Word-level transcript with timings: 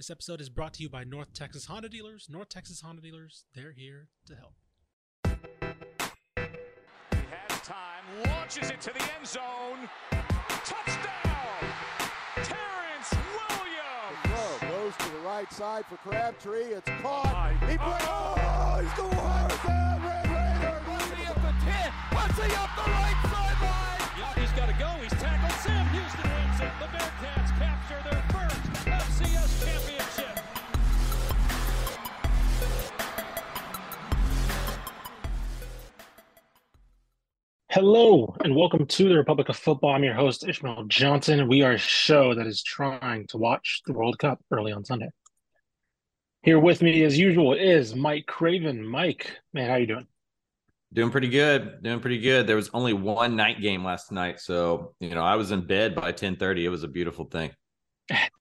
This 0.00 0.08
episode 0.08 0.40
is 0.40 0.48
brought 0.48 0.72
to 0.72 0.82
you 0.82 0.88
by 0.88 1.04
North 1.04 1.34
Texas 1.34 1.66
Honda 1.66 1.90
Dealers. 1.90 2.26
North 2.30 2.48
Texas 2.48 2.80
Honda 2.80 3.02
Dealers, 3.02 3.44
they're 3.54 3.72
here 3.72 4.08
to 4.24 4.34
help. 4.34 4.54
He 7.12 7.18
has 7.28 7.60
time, 7.60 8.04
launches 8.24 8.70
it 8.70 8.80
to 8.80 8.94
the 8.94 9.02
end 9.02 9.26
zone. 9.26 9.90
Touchdown! 10.64 11.68
Terrence 12.36 13.12
Williams! 13.12 14.24
Throw 14.24 14.70
goes 14.70 14.96
to 14.96 15.12
the 15.12 15.20
right 15.20 15.52
side 15.52 15.84
for 15.84 15.98
Crabtree. 15.98 16.72
It's 16.72 16.88
caught. 17.02 17.52
He 17.68 17.76
plays. 17.76 18.00
Oh, 18.08 18.80
he's 18.80 18.96
going 18.96 19.12
hard. 19.20 19.52
Red 20.00 20.24
Raiders. 20.32 20.80
Bussy 20.88 21.28
up 21.28 21.36
the 21.44 21.52
10. 21.60 21.92
Bussy 22.08 22.48
up 22.56 22.72
the 22.72 22.88
right 22.88 23.20
sideline. 23.28 24.00
Yep, 24.16 24.32
he's 24.40 24.52
got 24.56 24.64
to 24.64 24.76
go. 24.80 24.88
He's 25.04 25.12
tackled. 25.20 25.60
Sam 25.60 25.84
Houston 25.92 26.24
wins 26.24 26.56
it. 26.64 26.72
The 26.80 26.88
Bearcats 26.88 27.52
capture 27.60 28.00
their 28.08 28.24
first 28.32 28.59
FCS 29.20 29.64
championship. 29.64 30.38
Hello, 37.70 38.34
and 38.42 38.56
welcome 38.56 38.86
to 38.86 39.08
the 39.08 39.16
Republic 39.16 39.48
of 39.48 39.56
Football. 39.56 39.94
I'm 39.94 40.04
your 40.04 40.14
host, 40.14 40.48
Ishmael 40.48 40.84
Johnson. 40.88 41.48
We 41.48 41.62
are 41.62 41.72
a 41.72 41.78
show 41.78 42.34
that 42.34 42.46
is 42.46 42.62
trying 42.62 43.26
to 43.28 43.38
watch 43.38 43.82
the 43.86 43.92
World 43.92 44.18
Cup 44.18 44.40
early 44.50 44.72
on 44.72 44.84
Sunday. 44.84 45.10
Here 46.42 46.58
with 46.58 46.80
me, 46.80 47.04
as 47.04 47.18
usual, 47.18 47.52
is 47.52 47.94
Mike 47.94 48.26
Craven. 48.26 48.86
Mike, 48.86 49.38
man, 49.52 49.68
how 49.68 49.76
you 49.76 49.86
doing? 49.86 50.06
Doing 50.92 51.10
pretty 51.10 51.28
good. 51.28 51.82
Doing 51.82 52.00
pretty 52.00 52.18
good. 52.18 52.46
There 52.46 52.56
was 52.56 52.70
only 52.72 52.94
one 52.94 53.36
night 53.36 53.60
game 53.60 53.84
last 53.84 54.10
night, 54.10 54.40
so 54.40 54.94
you 54.98 55.10
know 55.10 55.22
I 55.22 55.36
was 55.36 55.50
in 55.52 55.66
bed 55.66 55.94
by 55.94 56.10
ten 56.12 56.36
thirty. 56.36 56.64
It 56.64 56.70
was 56.70 56.82
a 56.82 56.88
beautiful 56.88 57.26
thing. 57.26 57.50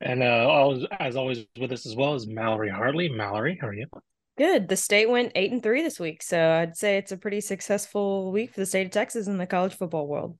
And 0.00 0.22
uh, 0.22 0.46
always, 0.48 0.84
as 1.00 1.16
always, 1.16 1.46
with 1.58 1.72
us 1.72 1.86
as 1.86 1.96
well 1.96 2.14
is 2.14 2.26
Mallory 2.26 2.70
Hartley. 2.70 3.08
Mallory, 3.08 3.58
how 3.60 3.68
are 3.68 3.74
you? 3.74 3.86
Good. 4.36 4.68
The 4.68 4.76
state 4.76 5.08
went 5.08 5.32
eight 5.34 5.52
and 5.52 5.62
three 5.62 5.82
this 5.82 5.98
week, 5.98 6.22
so 6.22 6.38
I'd 6.38 6.76
say 6.76 6.98
it's 6.98 7.12
a 7.12 7.16
pretty 7.16 7.40
successful 7.40 8.30
week 8.30 8.52
for 8.52 8.60
the 8.60 8.66
state 8.66 8.86
of 8.86 8.92
Texas 8.92 9.26
in 9.26 9.38
the 9.38 9.46
college 9.46 9.74
football 9.74 10.06
world. 10.06 10.36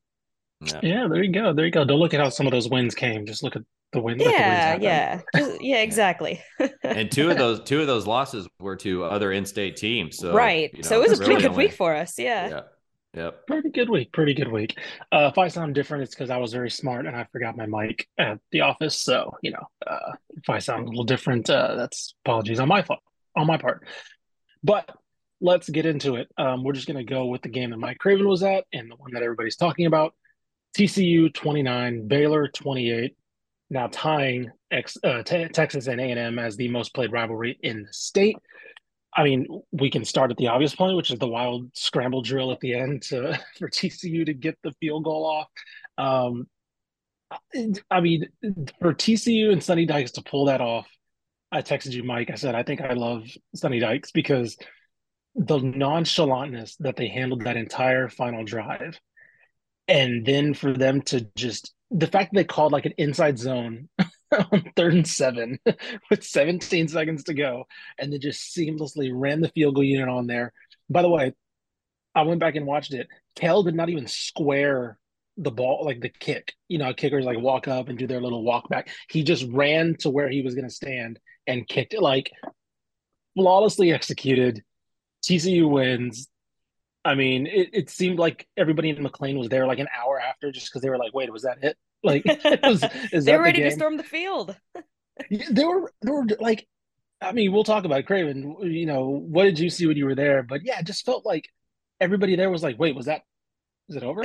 Yeah. 0.60 0.80
Yeah, 0.82 1.08
there 1.08 1.22
you 1.22 1.32
go. 1.32 1.54
There 1.54 1.64
you 1.64 1.70
go. 1.70 1.84
Don't 1.84 1.98
look 1.98 2.12
at 2.12 2.20
how 2.20 2.28
some 2.28 2.46
of 2.46 2.52
those 2.52 2.68
wins 2.68 2.94
came. 2.94 3.24
Just 3.24 3.42
look 3.42 3.56
at 3.56 3.62
the 3.92 4.00
win. 4.00 4.18
let 4.18 4.24
the 4.24 4.30
wins 4.30 4.38
Yeah, 4.38 4.76
yeah, 4.80 5.20
Just- 5.34 5.60
yeah, 5.62 5.80
exactly. 5.82 6.42
And 6.82 7.10
two 7.10 7.30
of 7.30 7.38
those 7.38 7.62
two 7.64 7.80
of 7.80 7.86
those 7.86 8.06
losses 8.06 8.46
were 8.58 8.76
to 8.76 9.04
other 9.04 9.32
in-state 9.32 9.76
teams. 9.76 10.18
So 10.18 10.32
right. 10.32 10.70
you 10.74 10.82
so 10.82 11.02
it 11.02 11.08
was 11.08 11.18
a 11.18 11.22
really 11.22 11.34
pretty 11.34 11.42
good 11.42 11.52
only- 11.52 11.66
week 11.66 11.74
for 11.74 11.94
us. 11.94 12.18
Yeah. 12.18 12.48
Yeah. 12.48 12.60
Yep. 13.16 13.46
Pretty 13.46 13.70
good 13.70 13.88
week. 13.88 14.12
Pretty 14.12 14.34
good 14.34 14.52
week. 14.52 14.78
Uh, 15.10 15.30
if 15.32 15.38
I 15.38 15.48
sound 15.48 15.74
different, 15.74 16.02
it's 16.02 16.14
because 16.14 16.28
I 16.28 16.36
was 16.36 16.52
very 16.52 16.70
smart 16.70 17.06
and 17.06 17.16
I 17.16 17.26
forgot 17.32 17.56
my 17.56 17.64
mic 17.64 18.06
at 18.18 18.38
the 18.52 18.60
office. 18.60 19.00
So, 19.00 19.38
you 19.42 19.52
know, 19.52 19.66
uh, 19.86 20.12
if 20.36 20.50
I 20.50 20.58
sound 20.58 20.84
a 20.84 20.90
little 20.90 21.04
different, 21.04 21.48
uh, 21.48 21.76
that's 21.76 22.14
apologies 22.26 22.60
on 22.60 22.68
my 22.68 22.82
fault, 22.82 23.00
on 23.34 23.46
my 23.46 23.56
part. 23.56 23.86
But 24.62 24.90
let's 25.40 25.70
get 25.70 25.86
into 25.86 26.16
it. 26.16 26.28
Um, 26.36 26.62
we're 26.62 26.74
just 26.74 26.86
going 26.86 26.98
to 26.98 27.10
go 27.10 27.24
with 27.26 27.40
the 27.40 27.48
game 27.48 27.70
that 27.70 27.78
Mike 27.78 27.98
Craven 27.98 28.28
was 28.28 28.42
at 28.42 28.64
and 28.70 28.90
the 28.90 28.96
one 28.96 29.12
that 29.14 29.22
everybody's 29.22 29.56
talking 29.56 29.86
about. 29.86 30.12
TCU 30.76 31.32
29, 31.32 32.08
Baylor 32.08 32.48
28. 32.48 33.16
Now 33.70 33.88
tying 33.90 34.50
ex, 34.70 34.98
uh, 35.02 35.22
Te- 35.22 35.48
Texas 35.48 35.86
and 35.86 36.00
A&M 36.00 36.38
as 36.38 36.56
the 36.56 36.68
most 36.68 36.94
played 36.94 37.12
rivalry 37.12 37.58
in 37.62 37.84
the 37.84 37.92
state. 37.92 38.36
I 39.16 39.24
mean, 39.24 39.62
we 39.72 39.90
can 39.90 40.04
start 40.04 40.30
at 40.30 40.36
the 40.36 40.48
obvious 40.48 40.74
point, 40.74 40.96
which 40.96 41.10
is 41.10 41.18
the 41.18 41.26
wild 41.26 41.70
scramble 41.74 42.20
drill 42.20 42.52
at 42.52 42.60
the 42.60 42.74
end 42.74 43.02
to 43.04 43.40
for 43.58 43.68
TCU 43.68 44.26
to 44.26 44.34
get 44.34 44.58
the 44.62 44.72
field 44.72 45.04
goal 45.04 45.24
off. 45.24 45.48
Um, 45.96 46.46
I 47.90 48.00
mean, 48.00 48.28
for 48.80 48.94
TCU 48.94 49.50
and 49.50 49.62
Sonny 49.62 49.86
Dykes 49.86 50.12
to 50.12 50.22
pull 50.22 50.44
that 50.44 50.60
off, 50.60 50.86
I 51.50 51.62
texted 51.62 51.92
you, 51.92 52.04
Mike. 52.04 52.30
I 52.30 52.34
said, 52.34 52.54
I 52.54 52.62
think 52.62 52.80
I 52.80 52.92
love 52.92 53.24
Sonny 53.54 53.80
Dykes 53.80 54.12
because 54.12 54.56
the 55.34 55.58
nonchalantness 55.58 56.76
that 56.80 56.96
they 56.96 57.08
handled 57.08 57.44
that 57.44 57.56
entire 57.56 58.08
final 58.08 58.44
drive. 58.44 58.98
And 59.88 60.24
then 60.26 60.54
for 60.54 60.72
them 60.72 61.02
to 61.02 61.26
just 61.36 61.72
the 61.90 62.06
fact 62.06 62.32
that 62.32 62.38
they 62.38 62.44
called 62.44 62.72
like 62.72 62.86
an 62.86 62.94
inside 62.98 63.38
zone 63.38 63.88
on 64.32 64.72
third 64.76 64.94
and 64.94 65.06
seven 65.06 65.58
with 66.10 66.24
17 66.24 66.88
seconds 66.88 67.24
to 67.24 67.34
go 67.34 67.66
and 67.98 68.12
then 68.12 68.20
just 68.20 68.56
seamlessly 68.56 69.10
ran 69.12 69.40
the 69.40 69.48
field 69.50 69.74
goal 69.74 69.84
unit 69.84 70.08
on 70.08 70.26
there. 70.26 70.52
By 70.88 71.02
the 71.02 71.08
way, 71.08 71.32
I 72.14 72.22
went 72.22 72.40
back 72.40 72.56
and 72.56 72.66
watched 72.66 72.94
it. 72.94 73.08
Kell 73.34 73.62
did 73.62 73.74
not 73.74 73.88
even 73.88 74.06
square 74.06 74.98
the 75.36 75.50
ball, 75.50 75.84
like 75.84 76.00
the 76.00 76.08
kick. 76.08 76.54
You 76.68 76.78
know, 76.78 76.94
kickers 76.94 77.24
like 77.24 77.38
walk 77.38 77.68
up 77.68 77.88
and 77.88 77.98
do 77.98 78.06
their 78.06 78.22
little 78.22 78.42
walk 78.42 78.68
back. 78.68 78.88
He 79.10 79.22
just 79.22 79.46
ran 79.50 79.96
to 80.00 80.10
where 80.10 80.28
he 80.28 80.42
was 80.42 80.54
going 80.54 80.68
to 80.68 80.74
stand 80.74 81.18
and 81.46 81.68
kicked 81.68 81.94
it 81.94 82.00
like 82.02 82.32
flawlessly 83.36 83.92
executed. 83.92 84.62
TCU 85.22 85.68
wins. 85.68 86.28
I 87.06 87.14
mean, 87.14 87.46
it, 87.46 87.70
it 87.72 87.90
seemed 87.90 88.18
like 88.18 88.46
everybody 88.56 88.90
in 88.90 88.96
McLane 88.96 89.38
was 89.38 89.48
there 89.48 89.66
like 89.66 89.78
an 89.78 89.88
hour 89.96 90.20
after 90.20 90.52
just 90.52 90.68
because 90.68 90.82
they 90.82 90.90
were 90.90 90.98
like, 90.98 91.14
wait, 91.14 91.32
was 91.32 91.42
that 91.42 91.58
it? 91.62 91.76
Like, 92.02 92.24
was, 92.62 92.84
is 93.12 93.24
they 93.24 93.32
that 93.32 93.38
were 93.38 93.38
the 93.38 93.42
ready 93.42 93.62
to 93.62 93.70
storm 93.70 93.96
the 93.96 94.04
field. 94.04 94.56
Yeah, 95.30 95.46
They 95.50 95.64
were, 95.64 95.90
they 96.02 96.10
were 96.12 96.26
like, 96.40 96.68
I 97.22 97.32
mean, 97.32 97.50
we'll 97.50 97.64
talk 97.64 97.84
about 97.84 98.00
it, 98.00 98.06
Craven. 98.06 98.54
You 98.60 98.86
know, 98.86 99.06
what 99.08 99.44
did 99.44 99.58
you 99.58 99.70
see 99.70 99.86
when 99.86 99.96
you 99.96 100.04
were 100.04 100.14
there? 100.14 100.42
But 100.42 100.60
yeah, 100.64 100.78
it 100.78 100.86
just 100.86 101.06
felt 101.06 101.24
like 101.24 101.48
everybody 102.00 102.36
there 102.36 102.50
was 102.50 102.62
like, 102.62 102.78
wait, 102.78 102.94
was 102.94 103.06
that, 103.06 103.22
is 103.88 103.96
it 103.96 104.02
over? 104.02 104.24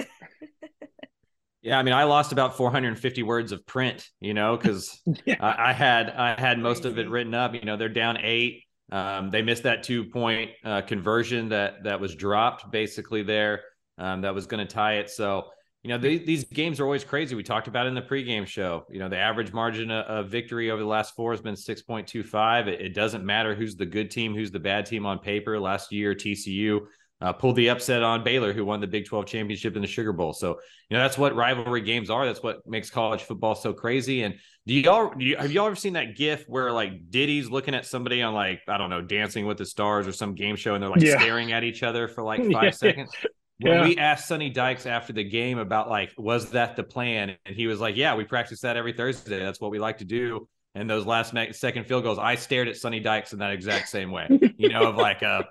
Yeah, 1.61 1.77
I 1.77 1.83
mean, 1.83 1.93
I 1.93 2.05
lost 2.05 2.31
about 2.31 2.57
450 2.57 3.23
words 3.23 3.51
of 3.51 3.65
print, 3.67 4.07
you 4.19 4.33
know, 4.33 4.57
because 4.57 4.99
Yeah. 5.25 5.35
I, 5.39 5.69
I 5.69 5.73
had 5.73 6.09
I 6.09 6.39
had 6.39 6.57
most 6.57 6.85
of 6.85 6.97
it 6.97 7.07
written 7.09 7.33
up. 7.35 7.53
You 7.53 7.61
know, 7.61 7.77
they're 7.77 7.87
down 7.89 8.17
eight. 8.17 8.63
Um, 8.91 9.29
they 9.29 9.41
missed 9.41 9.63
that 9.63 9.83
two 9.83 10.03
point 10.05 10.51
uh, 10.63 10.81
conversion 10.81 11.49
that 11.49 11.83
that 11.83 11.99
was 11.99 12.15
dropped 12.15 12.71
basically 12.71 13.23
there. 13.23 13.61
Um, 13.97 14.21
that 14.21 14.33
was 14.33 14.47
going 14.47 14.65
to 14.65 14.73
tie 14.73 14.95
it. 14.95 15.09
So 15.09 15.45
you 15.83 15.89
know, 15.89 15.97
they, 15.97 16.19
these 16.19 16.43
games 16.43 16.79
are 16.79 16.83
always 16.85 17.03
crazy. 17.03 17.33
We 17.33 17.41
talked 17.41 17.67
about 17.67 17.87
in 17.87 17.95
the 17.95 18.03
pregame 18.03 18.45
show. 18.45 18.85
You 18.89 18.99
know, 18.99 19.09
the 19.09 19.17
average 19.17 19.51
margin 19.51 19.89
of, 19.89 20.05
of 20.05 20.29
victory 20.29 20.69
over 20.69 20.81
the 20.81 20.87
last 20.87 21.15
four 21.15 21.31
has 21.31 21.41
been 21.41 21.55
6.25. 21.55 22.67
It, 22.67 22.81
it 22.81 22.93
doesn't 22.93 23.25
matter 23.25 23.55
who's 23.55 23.75
the 23.75 23.85
good 23.85 24.11
team, 24.11 24.35
who's 24.35 24.51
the 24.51 24.59
bad 24.59 24.85
team 24.85 25.07
on 25.07 25.17
paper. 25.17 25.59
Last 25.59 25.91
year, 25.91 26.13
TCU 26.13 26.81
uh, 27.19 27.33
pulled 27.33 27.55
the 27.55 27.69
upset 27.69 28.03
on 28.03 28.23
Baylor, 28.23 28.53
who 28.53 28.63
won 28.63 28.79
the 28.79 28.85
Big 28.85 29.05
12 29.05 29.25
championship 29.25 29.75
in 29.75 29.81
the 29.81 29.87
Sugar 29.87 30.13
Bowl. 30.13 30.33
So, 30.33 30.59
you 30.89 30.97
know, 30.97 31.01
that's 31.01 31.17
what 31.17 31.35
rivalry 31.35 31.81
games 31.81 32.11
are. 32.11 32.27
That's 32.27 32.43
what 32.43 32.67
makes 32.67 32.91
college 32.91 33.23
football 33.23 33.55
so 33.55 33.73
crazy. 33.73 34.21
And 34.21 34.35
do 34.67 34.73
y'all, 34.73 35.11
do 35.17 35.25
you, 35.25 35.37
have 35.37 35.51
y'all 35.51 35.65
ever 35.65 35.75
seen 35.75 35.93
that 35.93 36.15
gif 36.15 36.45
where 36.47 36.71
like 36.71 37.09
Diddy's 37.09 37.49
looking 37.49 37.73
at 37.73 37.85
somebody 37.85 38.21
on 38.21 38.33
like, 38.33 38.61
I 38.67 38.77
don't 38.77 38.89
know, 38.89 39.01
Dancing 39.01 39.45
with 39.45 39.57
the 39.57 39.65
Stars 39.65 40.07
or 40.07 40.11
some 40.11 40.35
game 40.35 40.55
show 40.55 40.75
and 40.75 40.83
they're 40.83 40.89
like 40.89 41.01
Yeah. 41.01 41.17
staring 41.17 41.51
at 41.51 41.63
each 41.63 41.83
other 41.83 42.07
for 42.07 42.23
like 42.23 42.39
five 42.51 42.65
Yeah. 42.65 42.69
seconds? 42.71 43.11
When 43.59 43.73
Yeah. 43.75 43.83
we 43.83 43.97
asked 43.97 44.27
Sonny 44.27 44.49
Dykes 44.49 44.85
after 44.85 45.13
the 45.13 45.23
game 45.23 45.57
about 45.57 45.89
like, 45.89 46.11
was 46.17 46.51
that 46.51 46.75
the 46.75 46.83
plan? 46.83 47.35
And 47.45 47.55
he 47.55 47.67
was 47.67 47.79
like, 47.79 47.95
yeah, 47.95 48.15
we 48.15 48.23
practice 48.23 48.61
that 48.61 48.77
every 48.77 48.93
Thursday. 48.93 49.39
That's 49.39 49.59
what 49.59 49.71
we 49.71 49.79
like 49.79 49.97
to 49.99 50.05
do. 50.05 50.47
And 50.73 50.89
those 50.89 51.05
last 51.05 51.33
second 51.51 51.85
field 51.85 52.03
goals, 52.03 52.17
I 52.17 52.35
stared 52.35 52.67
at 52.67 52.77
Sonny 52.77 52.99
Dykes 52.99 53.33
in 53.33 53.39
that 53.39 53.51
exact 53.51 53.89
same 53.89 54.09
way, 54.09 54.29
you 54.57 54.69
know, 54.69 54.87
of 54.87 54.95
like, 54.95 55.21
uh, 55.21 55.43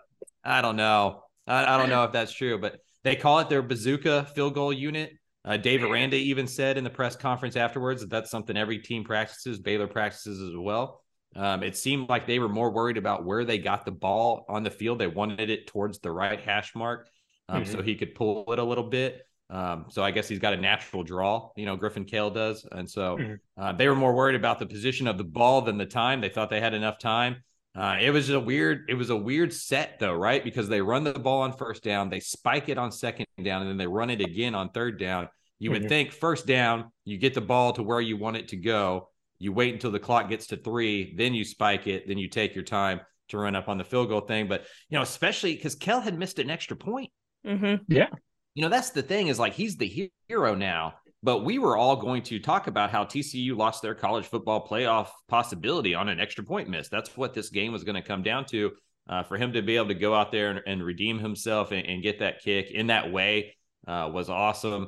I 0.42 0.62
don't 0.62 0.76
know. 0.76 1.22
I, 1.46 1.74
I 1.74 1.76
don't 1.76 1.90
know 1.90 2.04
if 2.04 2.12
that's 2.12 2.32
true, 2.32 2.58
but 2.58 2.78
they 3.04 3.16
call 3.16 3.40
it 3.40 3.48
their 3.48 3.60
bazooka 3.62 4.28
field 4.34 4.54
goal 4.54 4.72
unit. 4.72 5.12
Uh, 5.44 5.56
Dave 5.56 5.82
Aranda 5.82 6.16
even 6.16 6.46
said 6.46 6.76
in 6.76 6.84
the 6.84 6.90
press 6.90 7.16
conference 7.16 7.56
afterwards 7.56 8.02
that 8.02 8.10
that's 8.10 8.30
something 8.30 8.56
every 8.56 8.78
team 8.78 9.04
practices. 9.04 9.58
Baylor 9.58 9.86
practices 9.86 10.40
as 10.40 10.56
well. 10.56 11.02
Um, 11.34 11.62
it 11.62 11.76
seemed 11.76 12.08
like 12.08 12.26
they 12.26 12.38
were 12.38 12.48
more 12.48 12.70
worried 12.70 12.96
about 12.98 13.24
where 13.24 13.44
they 13.44 13.58
got 13.58 13.84
the 13.84 13.92
ball 13.92 14.44
on 14.48 14.62
the 14.62 14.70
field. 14.70 14.98
They 14.98 15.06
wanted 15.06 15.48
it 15.48 15.66
towards 15.66 16.00
the 16.00 16.10
right 16.10 16.40
hash 16.40 16.74
mark 16.74 17.08
um, 17.48 17.64
so 17.64 17.80
he 17.82 17.94
could 17.94 18.14
pull 18.14 18.52
it 18.52 18.58
a 18.58 18.64
little 18.64 18.84
bit. 18.84 19.26
Um, 19.48 19.86
so 19.88 20.02
I 20.04 20.10
guess 20.10 20.28
he's 20.28 20.38
got 20.38 20.52
a 20.54 20.56
natural 20.56 21.02
draw, 21.02 21.50
you 21.56 21.66
know, 21.66 21.76
Griffin 21.76 22.04
Kell 22.04 22.30
does. 22.30 22.66
And 22.70 22.88
so 22.88 23.16
Mhm. 23.16 23.38
uh, 23.56 23.72
they 23.72 23.88
were 23.88 23.96
more 23.96 24.14
worried 24.14 24.36
about 24.36 24.58
the 24.58 24.66
position 24.66 25.08
of 25.08 25.18
the 25.18 25.24
ball 25.24 25.62
than 25.62 25.76
the 25.78 25.86
time. 25.86 26.20
They 26.20 26.28
thought 26.28 26.50
they 26.50 26.60
had 26.60 26.74
enough 26.74 26.98
time. 26.98 27.42
Uh, 27.74 27.96
it 28.00 28.10
was 28.10 28.30
a 28.30 28.40
weird, 28.40 28.86
it 28.88 28.94
was 28.94 29.10
a 29.10 29.16
weird 29.16 29.52
set 29.52 29.98
though, 30.00 30.14
right? 30.14 30.42
Because 30.42 30.68
they 30.68 30.80
run 30.80 31.04
the 31.04 31.12
ball 31.12 31.42
on 31.42 31.52
first 31.52 31.82
down, 31.84 32.10
they 32.10 32.20
spike 32.20 32.68
it 32.68 32.78
on 32.78 32.90
second 32.90 33.26
down, 33.42 33.62
and 33.62 33.70
then 33.70 33.76
they 33.76 33.86
run 33.86 34.10
it 34.10 34.20
again 34.20 34.54
on 34.54 34.70
third 34.70 34.98
down. 34.98 35.28
You 35.60 35.70
would 35.70 35.84
Mhm. 35.84 35.88
think 35.88 36.12
first 36.12 36.46
down, 36.46 36.90
you 37.04 37.16
get 37.18 37.34
the 37.34 37.40
ball 37.40 37.72
to 37.74 37.82
where 37.82 38.00
you 38.00 38.16
want 38.16 38.36
it 38.36 38.48
to 38.48 38.56
go. 38.56 39.10
You 39.38 39.52
wait 39.52 39.72
until 39.72 39.90
the 39.92 40.00
clock 40.00 40.28
gets 40.28 40.48
to 40.48 40.56
three, 40.56 41.14
then 41.16 41.32
you 41.32 41.44
spike 41.44 41.86
it, 41.86 42.08
then 42.08 42.18
you 42.18 42.28
take 42.28 42.54
your 42.54 42.64
time 42.64 43.00
to 43.28 43.38
run 43.38 43.54
up 43.54 43.68
on 43.68 43.78
the 43.78 43.84
field 43.84 44.08
goal 44.08 44.22
thing. 44.22 44.48
But 44.48 44.66
you 44.88 44.96
know, 44.96 45.02
especially 45.02 45.54
because 45.54 45.76
Kell 45.76 46.00
had 46.00 46.18
missed 46.18 46.38
an 46.40 46.50
extra 46.50 46.76
point. 46.76 47.10
hmm 47.44 47.76
Yeah, 47.88 48.08
You 48.54 48.62
know, 48.62 48.68
that's 48.68 48.90
the 48.90 49.02
thing 49.02 49.28
is 49.28 49.38
like 49.38 49.52
he's 49.52 49.76
the 49.76 50.10
hero 50.28 50.54
now. 50.56 50.94
But 51.22 51.44
we 51.44 51.58
were 51.58 51.76
all 51.76 51.96
going 51.96 52.22
to 52.24 52.38
talk 52.38 52.66
about 52.66 52.90
how 52.90 53.04
TCU 53.04 53.56
lost 53.56 53.82
their 53.82 53.94
college 53.94 54.24
football 54.24 54.66
playoff 54.66 55.08
possibility 55.28 55.94
on 55.94 56.08
an 56.08 56.18
extra 56.18 56.42
point 56.42 56.68
miss. 56.68 56.88
That's 56.88 57.16
what 57.16 57.34
this 57.34 57.50
game 57.50 57.72
was 57.72 57.84
going 57.84 57.96
to 57.96 58.02
come 58.02 58.22
down 58.22 58.46
to. 58.46 58.72
Uh, 59.08 59.24
for 59.24 59.36
him 59.36 59.52
to 59.52 59.60
be 59.60 59.76
able 59.76 59.88
to 59.88 59.94
go 59.94 60.14
out 60.14 60.30
there 60.30 60.50
and, 60.50 60.60
and 60.66 60.84
redeem 60.84 61.18
himself 61.18 61.72
and, 61.72 61.84
and 61.84 62.00
get 62.02 62.20
that 62.20 62.40
kick 62.40 62.70
in 62.70 62.86
that 62.86 63.10
way 63.10 63.56
uh, 63.88 64.08
was 64.12 64.30
awesome. 64.30 64.86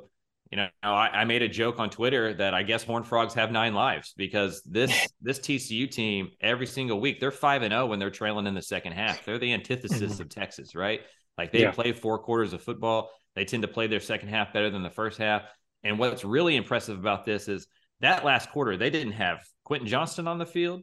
you 0.53 0.59
know, 0.59 0.69
I, 0.83 1.09
I, 1.09 1.25
made 1.25 1.43
a 1.43 1.49
joke 1.49 1.81
on 1.81 1.91
Twitter 1.91 2.33
that 2.35 2.55
I 2.55 2.63
guess 2.63 2.85
Horn 2.85 3.03
Frogs 3.03 3.35
have 3.35 3.51
nine 3.51 3.75
lives 3.75 4.15
because 4.17 4.63
this 4.63 5.09
this 5.23 5.41
TCU 5.41 5.91
team 5.91 6.31
every 6.41 6.67
single 6.67 7.01
week 7.01 7.19
they're 7.19 7.33
five 7.33 7.63
and 7.63 7.73
zero 7.73 7.83
oh 7.83 7.87
when 7.87 7.99
they're 7.99 8.11
trailing 8.11 8.47
in 8.47 8.55
the 8.55 8.63
second 8.63 8.93
half. 8.93 9.25
They're 9.25 9.39
the 9.39 9.53
antithesis 9.55 10.01
mm-hmm. 10.01 10.23
of 10.23 10.29
Texas, 10.29 10.77
right? 10.77 11.01
Like 11.37 11.51
they 11.51 11.63
yeah. 11.63 11.73
play 11.73 11.93
four 11.93 12.19
quarters 12.19 12.53
of 12.53 12.63
football. 12.63 13.11
They 13.35 13.45
tend 13.45 13.63
to 13.63 13.69
play 13.69 13.87
their 13.87 14.01
second 14.01 14.29
half 14.29 14.53
better 14.53 14.71
than 14.71 14.83
the 14.83 14.91
first 14.91 15.19
half. 15.19 15.43
And 15.85 15.99
what's 15.99 16.25
really 16.25 16.57
impressive 16.57 16.99
about 16.99 17.25
this 17.25 17.49
is 17.49 17.67
that 18.01 18.25
last 18.25 18.51
quarter 18.51 18.77
they 18.77 18.91
didn't 18.91 19.13
have 19.13 19.39
Quentin 19.65 19.89
Johnston 19.89 20.29
on 20.29 20.39
the 20.39 20.47
field, 20.47 20.83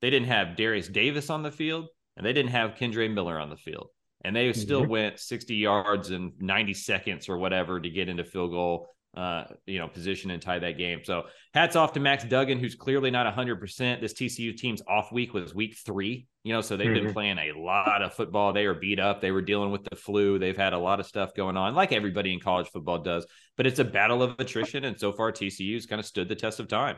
they 0.00 0.10
didn't 0.10 0.28
have 0.28 0.56
Darius 0.56 0.88
Davis 0.88 1.30
on 1.30 1.42
the 1.42 1.50
field, 1.50 1.88
and 2.16 2.24
they 2.24 2.32
didn't 2.32 2.50
have 2.50 2.74
Kendre 2.74 3.12
Miller 3.12 3.38
on 3.38 3.50
the 3.50 3.56
field. 3.56 3.88
And 4.24 4.34
they 4.34 4.52
still 4.52 4.82
mm-hmm. 4.82 4.90
went 4.90 5.20
60 5.20 5.54
yards 5.54 6.10
and 6.10 6.32
90 6.40 6.74
seconds 6.74 7.28
or 7.28 7.38
whatever 7.38 7.80
to 7.80 7.88
get 7.88 8.08
into 8.08 8.24
field 8.24 8.50
goal 8.50 8.88
uh, 9.16 9.44
you 9.66 9.78
know, 9.78 9.88
position 9.88 10.30
and 10.30 10.40
tie 10.40 10.58
that 10.58 10.78
game. 10.78 11.00
So 11.02 11.24
hats 11.54 11.76
off 11.76 11.92
to 11.94 12.00
Max 12.00 12.24
Duggan, 12.24 12.58
who's 12.58 12.74
clearly 12.74 13.10
not 13.10 13.32
100%. 13.34 14.00
This 14.00 14.14
TCU 14.14 14.56
team's 14.56 14.82
off 14.86 15.10
week 15.10 15.34
was 15.34 15.54
week 15.54 15.76
three, 15.84 16.28
you 16.48 16.54
know, 16.54 16.62
so 16.62 16.78
they've 16.78 16.86
mm-hmm. 16.86 17.04
been 17.04 17.12
playing 17.12 17.36
a 17.36 17.52
lot 17.52 18.00
of 18.00 18.14
football. 18.14 18.54
They 18.54 18.66
were 18.66 18.72
beat 18.72 18.98
up. 18.98 19.20
They 19.20 19.32
were 19.32 19.42
dealing 19.42 19.70
with 19.70 19.84
the 19.84 19.96
flu. 19.96 20.38
They've 20.38 20.56
had 20.56 20.72
a 20.72 20.78
lot 20.78 20.98
of 20.98 21.04
stuff 21.04 21.34
going 21.34 21.58
on, 21.58 21.74
like 21.74 21.92
everybody 21.92 22.32
in 22.32 22.40
college 22.40 22.68
football 22.68 23.00
does. 23.00 23.26
But 23.58 23.66
it's 23.66 23.80
a 23.80 23.84
battle 23.84 24.22
of 24.22 24.34
attrition. 24.38 24.84
And 24.84 24.98
so 24.98 25.12
far, 25.12 25.30
TCU's 25.30 25.84
kind 25.84 26.00
of 26.00 26.06
stood 26.06 26.26
the 26.26 26.34
test 26.34 26.58
of 26.58 26.66
time. 26.66 26.96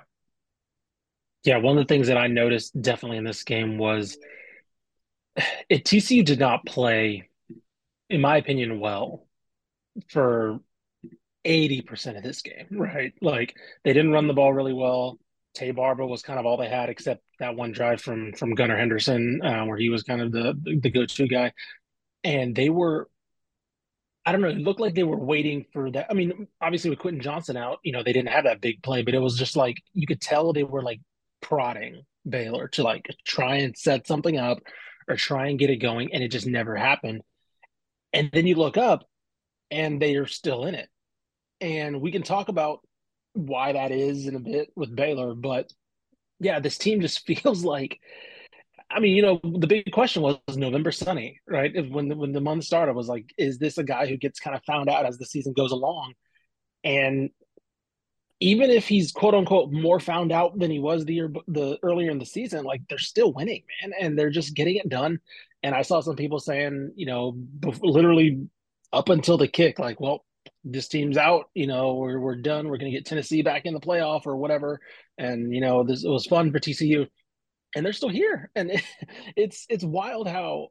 Yeah. 1.43 1.56
One 1.56 1.76
of 1.76 1.85
the 1.85 1.93
things 1.93 2.06
that 2.06 2.17
I 2.17 2.29
noticed 2.29 2.81
definitely 2.81 3.19
in 3.19 3.25
this 3.25 3.43
game 3.43 3.76
was 3.76 4.19
it, 5.69 5.85
TCU 5.85 6.25
did 6.25 6.38
not 6.38 6.64
play, 6.64 7.29
in 8.08 8.20
my 8.20 8.37
opinion, 8.37 8.79
well 8.79 9.26
for 10.11 10.61
80% 11.44 12.17
of 12.17 12.23
this 12.23 12.43
game, 12.43 12.67
right? 12.70 13.14
Like 13.20 13.56
they 13.82 13.93
didn't 13.93 14.12
run 14.12 14.29
the 14.29 14.32
ball 14.32 14.52
really 14.52 14.75
well. 14.75 15.19
Taye 15.56 15.75
Barber 15.75 16.06
was 16.06 16.23
kind 16.23 16.38
of 16.38 16.47
all 16.47 16.56
they 16.56 16.69
had, 16.69 16.88
except 16.88 17.23
that 17.38 17.56
one 17.56 17.73
drive 17.73 18.00
from 18.00 18.32
from 18.35 18.55
Gunnar 18.55 18.76
Henderson, 18.76 19.41
uh, 19.43 19.64
where 19.64 19.79
he 19.79 19.91
was 19.91 20.02
kind 20.02 20.20
of 20.20 20.32
the 20.32 20.55
the 20.82 20.91
go 20.91 21.06
to 21.06 21.29
guy. 21.29 21.52
And 22.23 22.55
they 22.55 22.69
were, 22.70 23.08
I 24.26 24.32
don't 24.32 24.43
know, 24.43 24.49
it 24.49 24.58
looked 24.58 24.81
like 24.81 24.94
they 24.94 25.02
were 25.02 25.19
waiting 25.19 25.64
for 25.73 25.91
that. 25.91 26.06
I 26.11 26.14
mean, 26.14 26.49
obviously 26.61 26.91
with 26.91 26.99
Quentin 26.99 27.23
Johnston 27.23 27.56
out, 27.56 27.79
you 27.82 27.93
know, 27.93 28.02
they 28.02 28.12
didn't 28.12 28.29
have 28.31 28.44
that 28.44 28.61
big 28.61 28.82
play, 28.82 29.02
but 29.02 29.14
it 29.14 29.20
was 29.20 29.38
just 29.38 29.56
like 29.56 29.76
you 29.94 30.06
could 30.06 30.20
tell 30.20 30.52
they 30.52 30.64
were 30.64 30.82
like 30.82 31.00
prodding 31.41 32.02
Baylor 32.29 32.69
to 32.69 32.82
like 32.82 33.06
try 33.25 33.56
and 33.56 33.76
set 33.76 34.06
something 34.06 34.37
up 34.38 34.58
or 35.08 35.17
try 35.17 35.49
and 35.49 35.58
get 35.58 35.70
it 35.70 35.76
going, 35.76 36.12
and 36.12 36.23
it 36.23 36.29
just 36.29 36.47
never 36.47 36.76
happened. 36.76 37.23
And 38.12 38.31
then 38.32 38.47
you 38.47 38.56
look 38.56 38.76
up, 38.76 39.05
and 39.70 40.00
they 40.00 40.17
are 40.17 40.26
still 40.26 40.67
in 40.67 40.75
it 40.75 40.88
and 41.61 42.00
we 42.00 42.12
can 42.12 42.23
talk 42.23 42.49
about 42.49 42.81
why 43.34 43.72
that 43.72 43.92
is 43.92 44.26
in 44.26 44.36
a 44.36 44.40
bit 44.40 44.70
with 44.76 44.94
Baylor. 44.94 45.34
But 45.34 45.72
yeah, 46.40 46.60
this 46.60 46.78
team 46.78 47.00
just 47.00 47.26
feels 47.26 47.64
like. 47.64 47.98
I 48.92 48.98
mean, 48.98 49.14
you 49.14 49.22
know, 49.22 49.40
the 49.44 49.68
big 49.68 49.92
question 49.92 50.20
was 50.20 50.38
November 50.56 50.90
Sonny, 50.90 51.38
right? 51.46 51.72
When 51.92 52.08
the, 52.08 52.16
when 52.16 52.32
the 52.32 52.40
month 52.40 52.64
started, 52.64 52.94
was 52.94 53.06
like, 53.06 53.32
is 53.38 53.56
this 53.56 53.78
a 53.78 53.84
guy 53.84 54.06
who 54.06 54.16
gets 54.16 54.40
kind 54.40 54.56
of 54.56 54.64
found 54.64 54.88
out 54.88 55.06
as 55.06 55.16
the 55.16 55.26
season 55.26 55.52
goes 55.52 55.70
along? 55.70 56.14
And 56.82 57.30
even 58.40 58.70
if 58.70 58.88
he's 58.88 59.12
quote 59.12 59.34
unquote 59.34 59.70
more 59.70 60.00
found 60.00 60.32
out 60.32 60.58
than 60.58 60.70
he 60.70 60.78
was 60.78 61.04
the 61.04 61.14
year 61.14 61.32
the 61.46 61.78
earlier 61.82 62.10
in 62.10 62.18
the 62.18 62.26
season, 62.26 62.64
like 62.64 62.80
they're 62.88 62.98
still 62.98 63.32
winning, 63.32 63.62
man, 63.80 63.92
and 64.00 64.18
they're 64.18 64.30
just 64.30 64.54
getting 64.54 64.76
it 64.76 64.88
done. 64.88 65.20
And 65.62 65.74
I 65.74 65.82
saw 65.82 66.00
some 66.00 66.16
people 66.16 66.40
saying, 66.40 66.92
you 66.96 67.06
know, 67.06 67.36
literally 67.82 68.48
up 68.92 69.10
until 69.10 69.36
the 69.36 69.46
kick, 69.46 69.78
like, 69.78 70.00
well, 70.00 70.24
this 70.64 70.88
team's 70.88 71.16
out, 71.16 71.46
you 71.54 71.66
know, 71.66 71.94
we're, 71.94 72.18
we're 72.18 72.36
done. 72.36 72.68
We're 72.68 72.78
going 72.78 72.90
to 72.90 72.96
get 72.96 73.06
Tennessee 73.06 73.42
back 73.42 73.64
in 73.64 73.74
the 73.74 73.80
playoff 73.80 74.26
or 74.26 74.36
whatever. 74.36 74.80
And, 75.18 75.54
you 75.54 75.60
know, 75.60 75.84
this 75.84 76.04
it 76.04 76.08
was 76.08 76.26
fun 76.26 76.52
for 76.52 76.58
TCU 76.58 77.06
and 77.74 77.84
they're 77.84 77.92
still 77.92 78.08
here. 78.08 78.50
And 78.54 78.70
it, 78.70 78.82
it's, 79.36 79.66
it's 79.68 79.84
wild 79.84 80.28
how, 80.28 80.68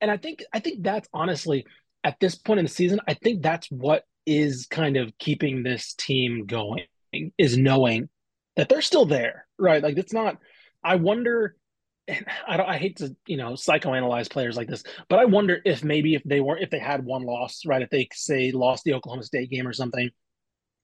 and 0.00 0.10
I 0.10 0.16
think, 0.16 0.42
I 0.52 0.60
think 0.60 0.82
that's 0.82 1.08
honestly 1.12 1.66
at 2.02 2.18
this 2.20 2.34
point 2.34 2.60
in 2.60 2.64
the 2.64 2.70
season, 2.70 3.00
I 3.06 3.14
think 3.14 3.42
that's 3.42 3.70
what 3.70 4.04
is 4.26 4.66
kind 4.70 4.96
of 4.96 5.12
keeping 5.18 5.62
this 5.62 5.94
team 5.94 6.46
going 6.46 6.84
is 7.36 7.58
knowing 7.58 8.08
that 8.56 8.68
they're 8.68 8.80
still 8.80 9.04
there, 9.04 9.46
right? 9.58 9.82
Like 9.82 9.98
it's 9.98 10.12
not, 10.12 10.38
I 10.82 10.96
wonder 10.96 11.56
I 12.46 12.56
don't 12.56 12.68
I 12.68 12.78
hate 12.78 12.96
to, 12.98 13.14
you 13.26 13.36
know, 13.36 13.52
psychoanalyze 13.52 14.30
players 14.30 14.56
like 14.56 14.68
this, 14.68 14.82
but 15.08 15.18
I 15.18 15.24
wonder 15.24 15.60
if 15.64 15.84
maybe 15.84 16.14
if 16.14 16.22
they 16.24 16.40
weren't 16.40 16.62
if 16.62 16.70
they 16.70 16.78
had 16.78 17.04
one 17.04 17.22
loss, 17.22 17.64
right? 17.66 17.82
If 17.82 17.90
they 17.90 18.08
say 18.12 18.52
lost 18.52 18.84
the 18.84 18.94
Oklahoma 18.94 19.22
State 19.22 19.50
game 19.50 19.66
or 19.66 19.72
something, 19.72 20.10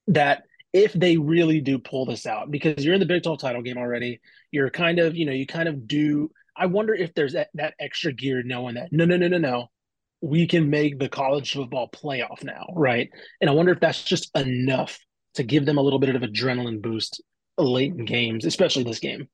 that 0.08 0.44
if 0.72 0.92
they 0.92 1.16
really 1.16 1.60
do 1.60 1.78
pull 1.78 2.06
this 2.06 2.26
out, 2.26 2.50
because 2.50 2.84
you're 2.84 2.94
in 2.94 3.00
the 3.00 3.06
Big 3.06 3.22
12 3.22 3.38
title 3.38 3.62
game 3.62 3.78
already, 3.78 4.20
you're 4.50 4.70
kind 4.70 4.98
of, 4.98 5.16
you 5.16 5.24
know, 5.24 5.32
you 5.32 5.46
kind 5.46 5.68
of 5.68 5.86
do 5.86 6.30
I 6.56 6.66
wonder 6.66 6.94
if 6.94 7.14
there's 7.14 7.34
that, 7.34 7.48
that 7.54 7.74
extra 7.78 8.12
gear 8.12 8.42
knowing 8.42 8.76
that 8.76 8.92
no, 8.92 9.04
no, 9.04 9.16
no, 9.16 9.28
no, 9.28 9.38
no. 9.38 9.70
We 10.22 10.46
can 10.46 10.70
make 10.70 10.98
the 10.98 11.10
college 11.10 11.52
football 11.52 11.90
playoff 11.90 12.42
now, 12.42 12.66
right? 12.74 13.10
And 13.40 13.50
I 13.50 13.52
wonder 13.52 13.72
if 13.72 13.80
that's 13.80 14.02
just 14.02 14.30
enough 14.36 14.98
to 15.34 15.42
give 15.42 15.66
them 15.66 15.76
a 15.76 15.82
little 15.82 15.98
bit 15.98 16.14
of 16.14 16.22
adrenaline 16.22 16.80
boost 16.80 17.22
late 17.58 17.92
in 17.92 18.04
games, 18.06 18.44
especially 18.44 18.82
this 18.82 18.98
game. 18.98 19.28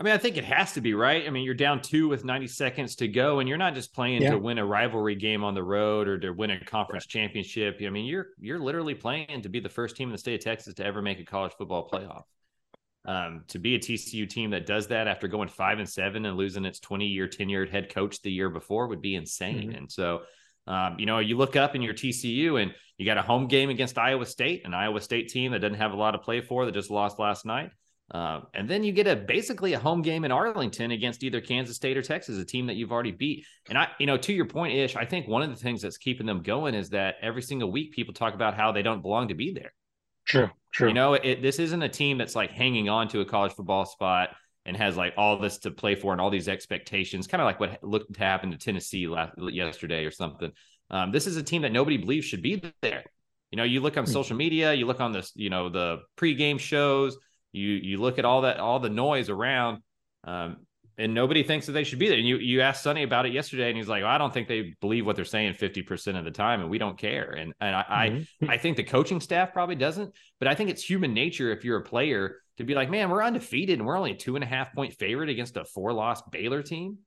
I 0.00 0.02
mean, 0.02 0.14
I 0.14 0.18
think 0.18 0.38
it 0.38 0.46
has 0.46 0.72
to 0.72 0.80
be 0.80 0.94
right. 0.94 1.26
I 1.26 1.30
mean, 1.30 1.44
you're 1.44 1.52
down 1.52 1.82
two 1.82 2.08
with 2.08 2.24
90 2.24 2.46
seconds 2.46 2.96
to 2.96 3.08
go, 3.08 3.40
and 3.40 3.46
you're 3.46 3.58
not 3.58 3.74
just 3.74 3.92
playing 3.92 4.22
yeah. 4.22 4.30
to 4.30 4.38
win 4.38 4.56
a 4.56 4.64
rivalry 4.64 5.14
game 5.14 5.44
on 5.44 5.52
the 5.52 5.62
road 5.62 6.08
or 6.08 6.18
to 6.20 6.30
win 6.30 6.50
a 6.50 6.64
conference 6.64 7.04
right. 7.04 7.20
championship. 7.20 7.82
I 7.84 7.90
mean, 7.90 8.06
you're 8.06 8.28
you're 8.40 8.58
literally 8.58 8.94
playing 8.94 9.42
to 9.42 9.50
be 9.50 9.60
the 9.60 9.68
first 9.68 9.96
team 9.96 10.08
in 10.08 10.12
the 10.12 10.18
state 10.18 10.40
of 10.40 10.44
Texas 10.44 10.72
to 10.74 10.86
ever 10.86 11.02
make 11.02 11.20
a 11.20 11.24
college 11.24 11.52
football 11.52 11.86
playoff. 11.86 12.22
Um, 13.04 13.44
to 13.48 13.58
be 13.58 13.74
a 13.74 13.78
TCU 13.78 14.28
team 14.28 14.50
that 14.50 14.64
does 14.64 14.86
that 14.88 15.06
after 15.06 15.28
going 15.28 15.48
five 15.48 15.78
and 15.78 15.88
seven 15.88 16.24
and 16.24 16.36
losing 16.36 16.64
its 16.64 16.80
20 16.80 17.06
year 17.06 17.28
tenured 17.28 17.70
head 17.70 17.92
coach 17.92 18.22
the 18.22 18.32
year 18.32 18.48
before 18.48 18.88
would 18.88 19.02
be 19.02 19.14
insane. 19.14 19.68
Mm-hmm. 19.68 19.76
And 19.76 19.92
so, 19.92 20.22
um, 20.66 20.96
you 20.98 21.06
know, 21.06 21.18
you 21.18 21.36
look 21.36 21.56
up 21.56 21.74
in 21.74 21.82
your 21.82 21.94
TCU 21.94 22.62
and 22.62 22.74
you 22.96 23.04
got 23.04 23.18
a 23.18 23.22
home 23.22 23.48
game 23.48 23.68
against 23.68 23.98
Iowa 23.98 24.24
State, 24.24 24.62
an 24.64 24.72
Iowa 24.72 25.00
State 25.00 25.28
team 25.28 25.52
that 25.52 25.60
doesn't 25.60 25.78
have 25.78 25.92
a 25.92 25.96
lot 25.96 26.10
to 26.12 26.18
play 26.18 26.40
for 26.40 26.64
that 26.66 26.72
just 26.72 26.90
lost 26.90 27.18
last 27.18 27.44
night. 27.44 27.70
Uh, 28.10 28.40
and 28.54 28.68
then 28.68 28.82
you 28.82 28.92
get 28.92 29.06
a 29.06 29.14
basically 29.14 29.72
a 29.74 29.78
home 29.78 30.02
game 30.02 30.24
in 30.24 30.32
Arlington 30.32 30.90
against 30.90 31.22
either 31.22 31.40
Kansas 31.40 31.76
State 31.76 31.96
or 31.96 32.02
Texas, 32.02 32.38
a 32.38 32.44
team 32.44 32.66
that 32.66 32.74
you've 32.74 32.90
already 32.90 33.12
beat. 33.12 33.46
And 33.68 33.78
I, 33.78 33.88
you 34.00 34.06
know, 34.06 34.16
to 34.16 34.32
your 34.32 34.46
point, 34.46 34.74
Ish, 34.74 34.96
I 34.96 35.04
think 35.04 35.28
one 35.28 35.42
of 35.42 35.50
the 35.50 35.56
things 35.56 35.82
that's 35.82 35.96
keeping 35.96 36.26
them 36.26 36.42
going 36.42 36.74
is 36.74 36.90
that 36.90 37.16
every 37.22 37.42
single 37.42 37.70
week 37.70 37.92
people 37.92 38.12
talk 38.12 38.34
about 38.34 38.54
how 38.54 38.72
they 38.72 38.82
don't 38.82 39.00
belong 39.02 39.28
to 39.28 39.34
be 39.34 39.52
there. 39.52 39.72
True, 40.26 40.50
true. 40.72 40.88
You 40.88 40.94
know, 40.94 41.14
it, 41.14 41.40
this 41.40 41.60
isn't 41.60 41.82
a 41.82 41.88
team 41.88 42.18
that's 42.18 42.34
like 42.34 42.50
hanging 42.50 42.88
on 42.88 43.06
to 43.08 43.20
a 43.20 43.24
college 43.24 43.52
football 43.52 43.84
spot 43.84 44.30
and 44.66 44.76
has 44.76 44.96
like 44.96 45.14
all 45.16 45.38
this 45.38 45.58
to 45.58 45.70
play 45.70 45.94
for 45.94 46.12
and 46.12 46.20
all 46.20 46.30
these 46.30 46.48
expectations, 46.48 47.28
kind 47.28 47.40
of 47.40 47.46
like 47.46 47.60
what 47.60 47.82
looked 47.82 48.12
to 48.12 48.20
happen 48.20 48.50
to 48.50 48.58
Tennessee 48.58 49.06
last 49.06 49.34
yesterday 49.38 50.04
or 50.04 50.10
something. 50.10 50.50
Um, 50.90 51.12
this 51.12 51.28
is 51.28 51.36
a 51.36 51.42
team 51.42 51.62
that 51.62 51.72
nobody 51.72 51.96
believes 51.96 52.26
should 52.26 52.42
be 52.42 52.62
there. 52.82 53.04
You 53.52 53.56
know, 53.56 53.64
you 53.64 53.80
look 53.80 53.96
on 53.96 54.04
hmm. 54.04 54.10
social 54.10 54.36
media, 54.36 54.72
you 54.74 54.86
look 54.86 55.00
on 55.00 55.12
this, 55.12 55.32
you 55.34 55.50
know, 55.50 55.68
the 55.68 55.98
pregame 56.16 56.58
shows 56.58 57.16
you 57.52 57.68
you 57.68 57.98
look 57.98 58.18
at 58.18 58.24
all 58.24 58.42
that 58.42 58.58
all 58.58 58.78
the 58.78 58.90
noise 58.90 59.28
around, 59.28 59.82
um, 60.24 60.58
and 60.98 61.14
nobody 61.14 61.42
thinks 61.42 61.66
that 61.66 61.72
they 61.72 61.84
should 61.84 61.98
be 61.98 62.08
there. 62.08 62.18
And 62.18 62.26
you 62.26 62.36
you 62.36 62.60
asked 62.60 62.82
Sonny 62.82 63.02
about 63.02 63.26
it 63.26 63.32
yesterday, 63.32 63.68
and 63.68 63.76
he's 63.76 63.88
like, 63.88 64.02
well, 64.02 64.12
I 64.12 64.18
don't 64.18 64.32
think 64.32 64.48
they 64.48 64.74
believe 64.80 65.06
what 65.06 65.16
they're 65.16 65.24
saying 65.24 65.54
fifty 65.54 65.82
percent 65.82 66.16
of 66.16 66.24
the 66.24 66.30
time, 66.30 66.60
and 66.60 66.70
we 66.70 66.78
don't 66.78 66.98
care. 66.98 67.30
And 67.30 67.52
and 67.60 67.74
I 67.74 68.10
mm-hmm. 68.10 68.50
I, 68.50 68.54
I 68.54 68.58
think 68.58 68.76
the 68.76 68.84
coaching 68.84 69.20
staff 69.20 69.52
probably 69.52 69.76
doesn't, 69.76 70.14
but 70.38 70.48
I 70.48 70.54
think 70.54 70.70
it's 70.70 70.82
human 70.82 71.14
nature 71.14 71.50
if 71.52 71.64
you're 71.64 71.78
a 71.78 71.84
player 71.84 72.36
to 72.58 72.64
be 72.64 72.74
like, 72.74 72.90
man, 72.90 73.08
we're 73.10 73.24
undefeated 73.24 73.78
and 73.78 73.86
we're 73.86 73.96
only 73.96 74.12
a 74.12 74.16
two 74.16 74.34
and 74.34 74.44
a 74.44 74.46
half 74.46 74.74
point 74.74 74.92
favorite 74.94 75.30
against 75.30 75.56
a 75.56 75.64
four 75.64 75.92
loss 75.92 76.22
Baylor 76.30 76.62
team. 76.62 76.98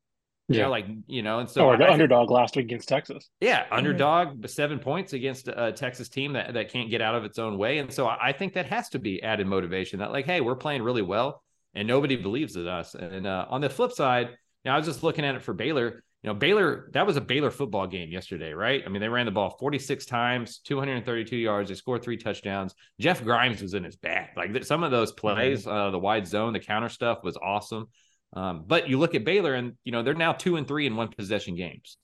You 0.49 0.57
yeah. 0.57 0.63
know, 0.63 0.71
like 0.71 0.85
you 1.07 1.21
know, 1.21 1.39
and 1.39 1.49
so 1.49 1.67
or 1.67 1.77
the 1.77 1.85
I, 1.85 1.93
underdog 1.93 2.29
last 2.29 2.57
week 2.57 2.65
against 2.65 2.89
Texas. 2.89 3.29
Yeah, 3.39 3.65
underdog 3.71 4.45
seven 4.49 4.77
points 4.77 5.13
against 5.13 5.47
a 5.47 5.71
Texas 5.71 6.09
team 6.09 6.33
that, 6.33 6.53
that 6.55 6.69
can't 6.69 6.89
get 6.89 7.01
out 7.01 7.15
of 7.15 7.23
its 7.23 7.39
own 7.39 7.57
way, 7.57 7.77
and 7.77 7.91
so 7.91 8.07
I 8.07 8.33
think 8.33 8.53
that 8.53 8.65
has 8.65 8.89
to 8.89 8.99
be 8.99 9.23
added 9.23 9.47
motivation. 9.47 9.99
That 9.99 10.11
like, 10.11 10.25
hey, 10.25 10.41
we're 10.41 10.57
playing 10.57 10.83
really 10.83 11.01
well, 11.01 11.41
and 11.73 11.87
nobody 11.87 12.17
believes 12.17 12.57
in 12.57 12.67
us. 12.67 12.93
And 12.93 13.25
uh, 13.25 13.45
on 13.49 13.61
the 13.61 13.69
flip 13.69 13.93
side, 13.93 14.31
you 14.31 14.35
know, 14.65 14.73
I 14.73 14.77
was 14.77 14.85
just 14.85 15.01
looking 15.01 15.23
at 15.23 15.35
it 15.35 15.43
for 15.43 15.53
Baylor. 15.53 16.03
You 16.23 16.27
know, 16.29 16.33
Baylor 16.33 16.89
that 16.91 17.07
was 17.07 17.15
a 17.15 17.21
Baylor 17.21 17.51
football 17.51 17.87
game 17.87 18.11
yesterday, 18.11 18.53
right? 18.53 18.83
I 18.85 18.89
mean, 18.89 19.01
they 19.01 19.09
ran 19.09 19.25
the 19.25 19.31
ball 19.31 19.49
46 19.49 20.05
times, 20.05 20.59
232 20.59 21.37
yards. 21.37 21.69
They 21.69 21.75
scored 21.75 22.03
three 22.03 22.17
touchdowns. 22.17 22.75
Jeff 22.99 23.23
Grimes 23.23 23.61
was 23.61 23.75
in 23.75 23.85
his 23.85 23.95
bag. 23.95 24.29
Like 24.35 24.65
some 24.65 24.83
of 24.83 24.91
those 24.91 25.13
plays, 25.13 25.61
mm-hmm. 25.65 25.69
uh, 25.69 25.91
the 25.91 25.99
wide 25.99 26.27
zone, 26.27 26.51
the 26.51 26.59
counter 26.59 26.89
stuff 26.89 27.19
was 27.23 27.37
awesome. 27.37 27.87
Um, 28.35 28.63
but 28.65 28.89
you 28.89 28.97
look 28.99 29.15
at 29.15 29.23
Baylor, 29.25 29.53
and 29.53 29.73
you 29.83 29.91
know 29.91 30.03
they're 30.03 30.13
now 30.13 30.33
two 30.33 30.55
and 30.57 30.67
three 30.67 30.87
in 30.87 30.95
one 30.95 31.09
possession 31.09 31.55
games. 31.55 31.97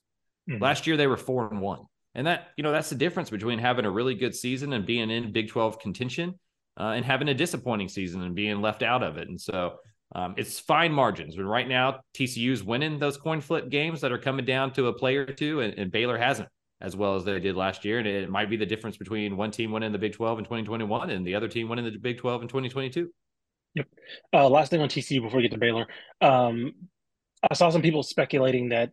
Mm-hmm. 0.50 0.62
Last 0.62 0.88
year 0.88 0.98
they 0.98 1.08
were 1.08 1.18
four 1.18 1.50
and 1.50 1.62
one, 1.62 1.82
and 2.16 2.28
that 2.28 2.50
you 2.56 2.64
know 2.64 2.72
that's 2.72 2.90
the 2.90 2.96
difference 2.96 3.30
between 3.30 3.60
having 3.60 3.86
a 3.86 3.92
really 3.92 4.16
good 4.16 4.36
season 4.36 4.74
and 4.74 4.86
being 4.86 5.10
in 5.10 5.32
Big 5.32 5.50
Twelve 5.50 5.80
contention, 5.80 6.36
uh, 6.80 6.94
and 6.96 7.04
having 7.04 7.30
a 7.30 7.34
disappointing 7.34 7.90
season 7.90 8.22
and 8.22 8.36
being 8.36 8.62
left 8.62 8.84
out 8.84 9.04
of 9.04 9.18
it. 9.18 9.28
And 9.28 9.40
so 9.42 9.78
um, 10.16 10.36
it's 10.38 10.60
fine 10.60 10.92
margins. 10.92 11.36
But 11.36 11.46
right 11.46 11.68
now 11.68 12.02
TCU's 12.16 12.64
winning 12.64 13.00
those 13.00 13.18
coin 13.18 13.42
flip 13.42 13.70
games 13.70 14.02
that 14.02 14.12
are 14.12 14.18
coming 14.18 14.46
down 14.46 14.72
to 14.74 14.88
a 14.88 14.94
play 14.94 15.16
or 15.18 15.26
two, 15.26 15.62
and, 15.62 15.74
and 15.78 15.92
Baylor 15.92 16.18
hasn't. 16.18 16.50
as 16.82 16.96
well 16.96 17.16
as 17.16 17.26
they 17.26 17.40
did 17.40 17.56
last 17.56 17.84
year. 17.84 18.00
And 18.00 18.08
it 18.08 18.30
might 18.30 18.50
be 18.50 18.58
the 18.58 18.66
difference 18.66 18.98
between 18.98 19.36
one 19.36 19.52
team 19.52 19.72
winning 19.72 19.92
the 19.92 19.98
Big 19.98 20.14
12 20.14 20.40
in 20.40 20.46
2021 20.46 21.10
and 21.10 21.26
the 21.26 21.36
other 21.36 21.48
team 21.48 21.68
winning 21.68 21.86
the 21.86 21.98
Big 21.98 22.18
12 22.18 22.44
in 22.44 22.48
2022. 22.48 23.10
Yep. 23.76 23.88
Uh, 24.34 24.50
last 24.50 24.72
thing 24.72 24.82
on 24.82 24.90
TCU 24.90 25.22
before 25.22 25.38
we 25.38 25.44
get 25.44 25.52
to 25.52 25.60
Baylor. 25.60 25.88
Um, 26.22 26.74
I 27.50 27.54
saw 27.54 27.70
some 27.70 27.82
people 27.82 28.04
speculating 28.04 28.70
that 28.70 28.92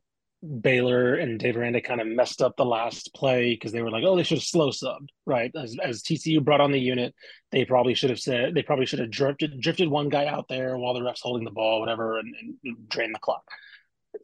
Baylor 0.61 1.15
and 1.15 1.39
Dave 1.39 1.57
Aranda 1.57 1.81
kind 1.81 2.01
of 2.01 2.07
messed 2.07 2.43
up 2.43 2.57
the 2.57 2.65
last 2.65 3.13
play 3.15 3.55
because 3.55 3.73
they 3.73 3.83
were 3.83 3.91
like, 3.91 4.05
oh, 4.05 4.17
they 4.17 4.23
should 4.23 4.39
have 4.39 4.45
slow 4.45 4.71
subbed, 4.71 5.09
right? 5.25 5.51
As, 5.61 5.77
as 5.83 6.03
TCU 6.03 6.45
brought 6.45 6.61
on 6.61 6.73
the 6.73 6.79
unit, 6.79 7.15
they 7.53 7.65
probably 7.65 7.95
should 7.95 8.11
have 8.11 8.21
said, 8.21 8.55
they 8.55 8.63
probably 8.63 8.87
should 8.87 8.99
have 8.99 9.11
drifted, 9.11 9.61
drifted 9.61 9.89
one 9.89 10.09
guy 10.09 10.27
out 10.27 10.47
there 10.49 10.77
while 10.77 10.95
the 10.95 11.03
ref's 11.03 11.23
holding 11.23 11.45
the 11.45 11.51
ball, 11.51 11.81
whatever, 11.81 12.19
and, 12.19 12.35
and 12.65 12.89
drain 12.89 13.13
the 13.13 13.19
clock. 13.19 13.43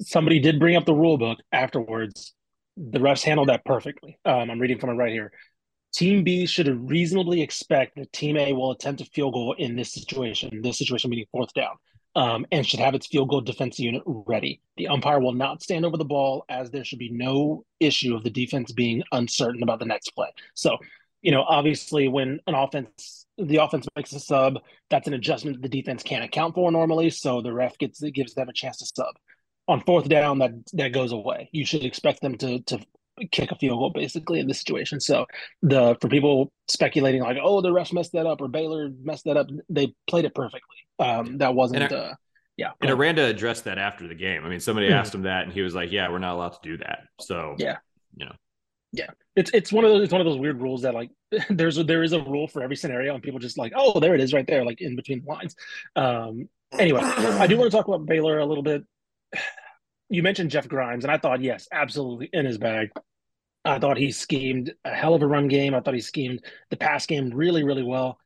Somebody 0.01 0.39
did 0.39 0.61
bring 0.61 0.77
up 0.77 0.87
the 0.87 0.95
rule 0.95 1.19
book 1.19 1.39
afterwards. 1.51 2.35
The 2.77 2.99
refs 2.99 3.23
handled 3.23 3.49
that 3.49 3.65
perfectly. 3.65 4.19
Um, 4.25 4.51
I'm 4.51 4.61
reading 4.61 4.79
from 4.79 4.91
it 4.91 4.95
right 4.95 5.13
here. 5.13 5.33
Team 5.93 6.25
B 6.25 6.47
should 6.47 6.89
reasonably 6.89 7.43
expect 7.43 7.97
that 7.97 8.13
Team 8.13 8.37
A 8.37 8.53
will 8.53 8.71
attempt 8.71 9.01
a 9.01 9.05
field 9.05 9.35
goal 9.35 9.55
in 9.59 9.77
this 9.77 9.93
situation, 9.93 10.63
this 10.63 10.79
situation 10.79 11.11
meaning 11.11 11.27
fourth 11.31 11.53
down 11.53 11.77
um, 12.15 12.47
and 12.53 12.67
should 12.67 12.81
have 12.81 12.95
its 12.95 13.07
field 13.07 13.31
goal 13.31 13.41
defense 13.41 13.79
unit 13.79 14.03
ready. 14.07 14.61
The 14.77 14.89
umpire 14.89 15.21
will 15.21 15.33
not 15.33 15.63
stand 15.63 15.85
over 15.85 15.97
the 15.97 16.05
ball, 16.05 16.45
as 16.49 16.71
there 16.71 16.85
should 16.85 16.99
be 16.99 17.11
no 17.11 17.65
issue 17.81 18.15
of 18.15 18.23
the 18.23 18.31
defense 18.31 18.73
being 18.73 19.03
uncertain 19.13 19.63
about 19.63 19.79
the 19.79 19.87
next 19.87 20.11
play. 20.11 20.29
So, 20.55 20.77
you 21.23 21.31
know, 21.31 21.43
obviously, 21.43 22.09
when 22.09 22.41
an 22.47 22.55
offense, 22.55 23.27
the 23.39 23.57
offense 23.57 23.87
makes 23.97 24.13
a 24.13 24.21
sub, 24.21 24.59
that's 24.91 25.09
an 25.09 25.15
adjustment 25.15 25.63
the 25.63 25.69
defense 25.69 26.03
can't 26.03 26.25
account 26.25 26.55
for 26.55 26.71
normally. 26.71 27.11
So 27.11 27.41
the 27.41 27.53
ref 27.53 27.79
gets 27.79 28.01
gives 28.01 28.35
them 28.35 28.49
a 28.49 28.53
chance 28.53 28.79
to 28.79 28.87
sub. 28.87 29.15
On 29.69 29.81
fourth 29.81 30.09
down, 30.09 30.39
that 30.41 30.53
that 30.75 30.93
goes 30.93 31.13
away. 31.13 31.49
You 31.53 31.65
should 31.65 31.85
expect 31.85 32.21
them 32.21 32.37
to 32.39 32.61
to 32.63 32.81
kick 33.31 33.51
a 33.51 33.57
field 33.57 33.79
goal 33.79 33.91
basically 33.91 34.41
in 34.41 34.49
this 34.49 34.59
situation. 34.59 35.01
So 35.01 35.27
the 35.63 35.97
for 36.01 36.09
people 36.09 36.53
speculating 36.69 37.23
like, 37.23 37.39
oh, 37.43 37.61
the 37.61 37.71
refs 37.71 37.93
messed 37.93 38.13
that 38.13 38.27
up 38.27 38.41
or 38.41 38.49
Baylor 38.49 38.91
messed 39.03 39.25
that 39.25 39.37
up, 39.37 39.49
they 39.69 39.95
played 40.09 40.25
it 40.25 40.35
perfectly. 40.35 40.77
Um, 40.99 41.39
that 41.39 41.55
wasn't. 41.55 41.85
And, 41.85 41.93
uh, 41.93 42.15
yeah, 42.57 42.73
and 42.81 42.91
Aranda 42.91 43.25
addressed 43.25 43.65
that 43.65 43.79
after 43.79 44.07
the 44.07 44.15
game. 44.15 44.45
I 44.45 44.49
mean, 44.49 44.61
somebody 44.61 44.89
mm-hmm. 44.89 44.97
asked 44.97 45.15
him 45.15 45.23
that, 45.23 45.45
and 45.45 45.53
he 45.53 45.63
was 45.63 45.75
like, 45.75 45.91
"Yeah, 45.91 46.11
we're 46.11 46.19
not 46.19 46.35
allowed 46.35 46.51
to 46.51 46.59
do 46.63 46.77
that." 46.79 47.05
So 47.19 47.57
yeah, 47.59 47.79
you 48.15 48.27
know, 48.27 48.33
yeah, 48.93 49.09
it's 49.35 49.51
it's 49.53 49.73
one 49.73 49.85
of 49.85 49.91
those 49.91 50.05
it's 50.05 50.13
one 50.13 50.21
of 50.21 50.27
those 50.27 50.39
weird 50.39 50.61
rules 50.61 50.83
that 50.83 50.95
like 50.95 51.11
there's 51.51 51.79
a, 51.79 51.85
there 51.85 52.03
is 52.03 52.13
a 52.13 52.21
rule 52.21 52.47
for 52.47 52.63
every 52.63 52.77
scenario, 52.77 53.15
and 53.15 53.23
people 53.23 53.41
just 53.41 53.57
like, 53.57 53.73
oh, 53.75 53.99
there 54.01 54.15
it 54.15 54.21
is 54.21 54.35
right 54.35 54.47
there, 54.47 54.65
like 54.65 54.81
in 54.81 54.97
between 54.97 55.23
the 55.25 55.31
lines. 55.31 55.57
Um, 55.97 56.49
anyway, 56.79 57.01
I 57.03 57.47
do 57.47 57.57
want 57.57 57.71
to 57.71 57.77
talk 57.77 57.89
about 57.89 58.05
Baylor 58.05 58.39
a 58.39 58.47
little 58.47 58.63
bit. 58.63 58.85
You 60.13 60.23
mentioned 60.23 60.51
Jeff 60.51 60.69
Grimes, 60.69 61.05
and 61.05 61.11
I 61.11 61.17
thought 61.17 61.41
yes, 61.41 61.67
absolutely 61.73 62.29
in 62.35 62.45
his 62.45 62.59
bag. 62.59 62.91
I 63.65 63.79
thought 63.79 63.97
he 63.97 64.11
schemed 64.11 64.75
a 64.85 64.91
hell 64.91 65.15
of 65.15 65.23
a 65.23 65.27
run 65.27 65.49
game. 65.49 65.75
I 65.75 65.81
thought 65.81 65.95
he 65.95 66.03
schemed 66.03 66.45
the 66.69 66.77
pass 66.77 67.07
game 67.07 67.31
really, 67.31 67.65
really 67.65 67.83
well. 67.83 68.19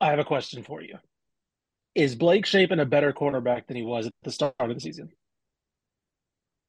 I 0.00 0.08
have 0.08 0.20
a 0.20 0.24
question 0.24 0.62
for 0.62 0.80
you. 0.80 0.96
Is 1.94 2.14
Blake 2.14 2.46
Shapen 2.46 2.80
a 2.80 2.86
better 2.86 3.12
quarterback 3.12 3.66
than 3.66 3.76
he 3.76 3.82
was 3.82 4.06
at 4.06 4.14
the 4.22 4.32
start 4.32 4.54
of 4.58 4.72
the 4.72 4.80
season? 4.80 5.10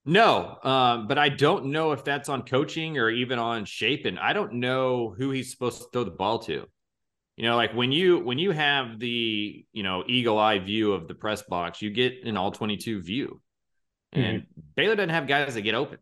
No, 0.04 0.58
um, 0.62 1.08
but 1.08 1.18
I 1.18 1.30
don't 1.30 1.68
know 1.68 1.94
if 1.94 2.04
that's 2.04 2.28
on 2.28 2.42
coaching 2.42 2.98
or 2.98 3.10
even 3.10 3.40
on 3.40 3.64
Shapen. 3.64 4.18
I 4.18 4.34
don't 4.34 4.56
know 4.56 5.16
who 5.18 5.32
he's 5.32 5.52
supposed 5.52 5.84
to 5.84 5.88
throw 5.94 6.04
the 6.04 6.12
ball 6.12 6.40
to. 6.40 6.68
You 7.40 7.46
know, 7.46 7.56
like 7.56 7.74
when 7.74 7.94
you 7.94 8.20
when 8.20 8.38
you 8.38 8.52
have 8.52 9.00
the 9.00 9.66
you 9.72 9.82
know 9.82 10.04
eagle 10.06 10.38
eye 10.38 10.60
view 10.60 10.92
of 10.92 11.08
the 11.08 11.16
press 11.16 11.42
box, 11.42 11.82
you 11.82 11.90
get 11.90 12.26
an 12.26 12.36
all 12.36 12.52
twenty 12.52 12.76
two 12.76 13.02
view, 13.02 13.40
and 14.12 14.42
mm-hmm. 14.42 14.62
Baylor 14.76 14.98
doesn't 14.98 15.12
have 15.12 15.26
guys 15.26 15.54
that 15.54 15.62
get 15.62 15.74
open. 15.74 16.00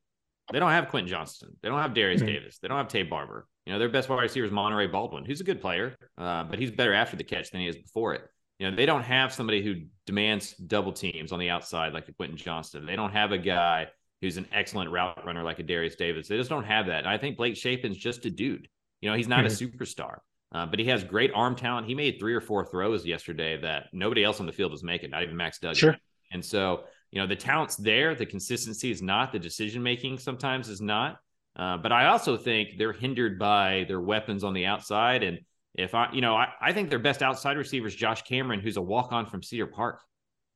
They 0.51 0.57
don't 0.57 0.71
have 0.71 0.87
Quentin 0.87 1.07
Johnston. 1.07 1.55
They 1.61 1.69
don't 1.69 1.79
have 1.79 1.93
Darius 1.93 2.23
mm-hmm. 2.23 2.33
Davis. 2.33 2.57
They 2.57 2.67
don't 2.67 2.77
have 2.77 2.87
Taye 2.87 3.07
Barber. 3.07 3.45
You 3.67 3.73
know, 3.73 3.77
their 3.77 3.87
best 3.87 4.09
wide 4.09 4.23
receiver 4.23 4.47
is 4.47 4.51
Monaray 4.51 4.91
Baldwin, 4.91 5.25
who's 5.25 5.39
a 5.39 5.43
good 5.43 5.61
player, 5.61 5.95
uh, 6.17 6.45
but 6.45 6.57
he's 6.57 6.71
better 6.71 6.93
after 6.93 7.15
the 7.15 7.23
catch 7.23 7.51
than 7.51 7.61
he 7.61 7.67
is 7.67 7.75
before 7.75 8.15
it. 8.15 8.23
You 8.57 8.71
know, 8.71 8.75
they 8.75 8.87
don't 8.87 9.03
have 9.03 9.31
somebody 9.31 9.61
who 9.61 9.83
demands 10.07 10.53
double 10.53 10.91
teams 10.91 11.31
on 11.31 11.37
the 11.37 11.51
outside 11.51 11.93
like 11.93 12.07
a 12.07 12.13
Quentin 12.13 12.37
Johnston. 12.37 12.87
They 12.87 12.95
don't 12.95 13.11
have 13.11 13.31
a 13.31 13.37
guy 13.37 13.89
who's 14.21 14.37
an 14.37 14.47
excellent 14.51 14.89
route 14.89 15.23
runner 15.23 15.43
like 15.43 15.59
a 15.59 15.63
Darius 15.63 15.95
Davis. 15.95 16.27
They 16.27 16.37
just 16.37 16.49
don't 16.49 16.63
have 16.63 16.87
that. 16.87 16.99
And 16.99 17.09
I 17.09 17.19
think 17.19 17.37
Blake 17.37 17.55
Shapen's 17.55 17.97
just 17.97 18.25
a 18.25 18.31
dude. 18.31 18.67
You 19.01 19.11
know, 19.11 19.15
he's 19.15 19.27
not 19.27 19.45
mm-hmm. 19.45 19.63
a 19.65 19.85
superstar, 19.85 20.19
uh, 20.53 20.65
but 20.65 20.79
he 20.79 20.85
has 20.85 21.03
great 21.03 21.31
arm 21.33 21.55
talent. 21.55 21.87
He 21.87 21.95
made 21.95 22.17
three 22.19 22.33
or 22.33 22.41
four 22.41 22.65
throws 22.65 23.05
yesterday 23.05 23.59
that 23.61 23.85
nobody 23.93 24.23
else 24.23 24.39
on 24.39 24.45
the 24.45 24.51
field 24.51 24.71
was 24.71 24.83
making, 24.83 25.11
not 25.11 25.23
even 25.23 25.35
Max 25.35 25.59
Duggan. 25.59 25.75
Sure. 25.75 25.97
And 26.31 26.43
so 26.43 26.83
you 27.11 27.21
know 27.21 27.27
the 27.27 27.35
talent's 27.35 27.75
there. 27.75 28.15
The 28.15 28.25
consistency 28.25 28.91
is 28.91 29.01
not. 29.01 29.31
The 29.31 29.39
decision 29.39 29.81
making 29.81 30.19
sometimes 30.19 30.69
is 30.69 30.81
not. 30.81 31.19
Uh, 31.55 31.75
but 31.75 31.91
i 31.91 32.05
also 32.05 32.37
think 32.37 32.77
they're 32.77 32.93
hindered 32.93 33.39
by 33.39 33.85
their 33.87 33.99
weapons 33.99 34.43
on 34.43 34.53
the 34.53 34.65
outside. 34.65 35.23
And 35.23 35.39
if 35.75 35.95
i 35.95 36.11
you 36.11 36.21
know 36.21 36.35
i, 36.35 36.49
I 36.61 36.73
think 36.73 36.89
their 36.89 36.99
best 36.99 37.21
outside 37.21 37.57
receiver 37.57 37.87
is 37.87 37.95
josh 37.95 38.23
cameron 38.23 38.59
who's 38.59 38.77
a 38.77 38.81
walk-on 38.81 39.25
from 39.25 39.41
cedar 39.43 39.67
park. 39.67 40.01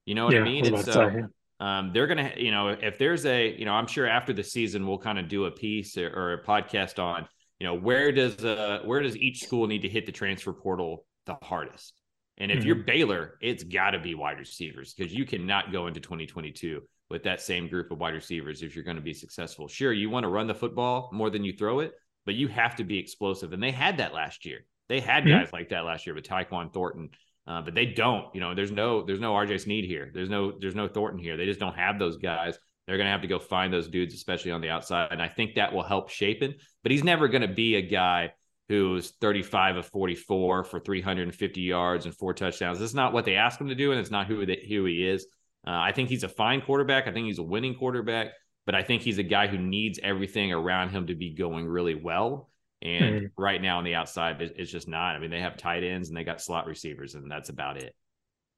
You 0.06 0.16
know 0.16 0.26
what 0.26 0.34
yeah, 0.34 0.42
i 0.42 0.44
mean 0.44 0.66
and 0.66 0.80
so 0.80 1.28
um, 1.60 1.92
they're 1.94 2.08
gonna 2.08 2.34
you 2.38 2.52
know 2.52 2.70
if 2.70 2.98
there's 2.98 3.26
a 3.26 3.56
you 3.56 3.66
know 3.66 3.74
i'm 3.74 3.88
sure 3.88 4.08
after 4.08 4.34
the 4.34 4.44
season 4.44 4.88
we'll 4.88 4.98
kind 4.98 5.20
of 5.20 5.28
do 5.28 5.46
a 5.46 5.52
piece 5.52 5.98
or, 5.98 6.08
or 6.08 6.34
a 6.34 6.44
podcast 6.44 7.02
on 7.02 7.28
you 7.62 7.68
know 7.68 7.76
where 7.76 8.12
does 8.12 8.44
uh 8.44 8.80
where 8.86 9.04
does 9.04 9.16
each 9.16 9.44
school 9.44 9.68
need 9.68 9.84
to 9.84 9.88
hit 9.88 10.08
the 10.08 10.12
transfer 10.12 10.52
portal 10.52 11.06
the 11.28 11.38
hardest 11.44 11.94
and 12.42 12.50
if 12.50 12.60
mm-hmm. 12.60 12.68
you're 12.68 12.76
Baylor, 12.78 13.38
it's 13.40 13.64
got 13.64 13.92
to 13.92 14.00
be 14.00 14.16
wide 14.16 14.40
receivers 14.40 14.96
because 14.96 15.14
you 15.14 15.26
cannot 15.26 15.72
go 15.72 15.86
into 15.86 16.00
2022 16.00 16.82
with 17.12 17.22
that 17.24 17.40
same 17.40 17.68
group 17.68 17.92
of 17.92 18.00
wide 18.00 18.16
receivers 18.16 18.64
if 18.64 18.74
you're 18.74 18.84
going 18.84 18.96
to 18.96 19.02
be 19.02 19.14
successful. 19.14 19.68
Sure, 19.68 19.94
you 19.94 20.10
want 20.10 20.24
to 20.24 20.28
run 20.28 20.48
the 20.48 20.56
football 20.56 21.12
more 21.14 21.30
than 21.30 21.44
you 21.44 21.54
throw 21.54 21.82
it, 21.82 21.92
but 22.26 22.34
you 22.34 22.48
have 22.48 22.76
to 22.78 22.84
be 22.84 22.98
explosive. 22.98 23.54
And 23.54 23.62
they 23.62 23.70
had 23.70 23.98
that 23.98 24.16
last 24.16 24.44
year. 24.44 24.66
They 24.90 25.00
had 25.00 25.24
mm-hmm. 25.24 25.40
guys 25.40 25.54
like 25.54 25.70
that 25.70 25.86
last 25.86 26.08
year 26.08 26.16
with 26.16 26.28
Tyquan 26.28 26.74
Thornton, 26.74 27.10
uh, 27.46 27.62
but 27.62 27.76
they 27.76 27.86
don't. 27.86 28.34
You 28.34 28.42
know, 28.42 28.56
there's 28.56 28.72
no 28.72 29.06
there's 29.06 29.20
no 29.20 29.34
RJ 29.34 29.62
Sneed 29.62 29.86
here. 29.86 30.10
There's 30.12 30.30
no 30.30 30.54
there's 30.60 30.74
no 30.74 30.88
Thornton 30.88 31.20
here. 31.20 31.38
They 31.38 31.46
just 31.46 31.60
don't 31.60 31.78
have 31.78 32.00
those 32.00 32.18
guys. 32.18 32.58
They're 32.92 32.98
going 32.98 33.08
to 33.08 33.12
have 33.14 33.22
to 33.22 33.28
go 33.30 33.40
find 33.40 33.72
those 33.72 33.88
dudes, 33.88 34.14
especially 34.14 34.52
on 34.52 34.60
the 34.60 34.70
outside. 34.70 35.08
And 35.12 35.22
I 35.22 35.30
think 35.30 35.56
that 35.56 35.72
will 35.72 35.82
help 35.82 36.10
Shapen. 36.10 36.56
But 36.84 36.92
he's 36.92 37.06
never 37.06 37.30
going 37.30 37.42
to 37.42 37.48
be 37.48 37.76
a 37.76 37.82
guy 37.82 38.34
who's 38.68 39.12
35 39.22 39.78
of 39.78 39.86
44 39.86 40.66
for 40.66 40.78
350 40.78 41.62
yards 41.62 42.06
and 42.06 42.14
four 42.14 42.34
touchdowns. 42.34 42.80
That's 42.80 42.94
not 42.94 43.14
what 43.14 43.24
they 43.24 43.36
ask 43.36 43.62
him 43.62 43.70
to 43.70 43.76
do, 43.76 43.92
and 43.92 44.00
it's 44.02 44.12
not 44.12 44.28
who, 44.28 44.46
they, 44.46 44.66
who 44.68 44.84
he 44.84 45.08
is. 45.08 45.26
Uh, 45.66 45.72
I 45.72 45.94
think 45.94 46.10
he's 46.10 46.26
a 46.26 46.28
fine 46.28 46.60
quarterback. 46.60 47.08
I 47.08 47.14
think 47.14 47.28
he's 47.28 47.40
a 47.40 47.44
winning 47.44 47.76
quarterback, 47.76 48.34
but 48.66 48.76
I 48.76 48.84
think 48.84 49.04
he's 49.04 49.20
a 49.20 49.24
guy 49.24 49.48
who 49.48 49.58
needs 49.58 49.98
everything 50.04 50.52
around 50.52 50.90
him 50.90 51.08
to 51.08 51.16
be 51.16 51.34
going 51.34 51.70
really 51.70 51.96
well. 51.96 52.50
And 52.82 53.22
mm 53.22 53.32
right 53.38 53.62
now 53.62 53.78
on 53.78 53.86
the 53.86 53.96
outside, 53.96 54.42
it's 54.42 54.70
just 54.70 54.90
not. 54.90 55.16
I 55.16 55.20
mean, 55.20 55.32
they 55.32 55.40
have 55.40 55.56
tight 55.56 55.86
ends 55.86 56.10
and 56.10 56.18
they 56.18 56.26
got 56.26 56.42
slot 56.42 56.68
receivers, 56.68 57.16
and 57.16 57.32
that's 57.32 57.48
about 57.48 57.78
it. 57.78 57.96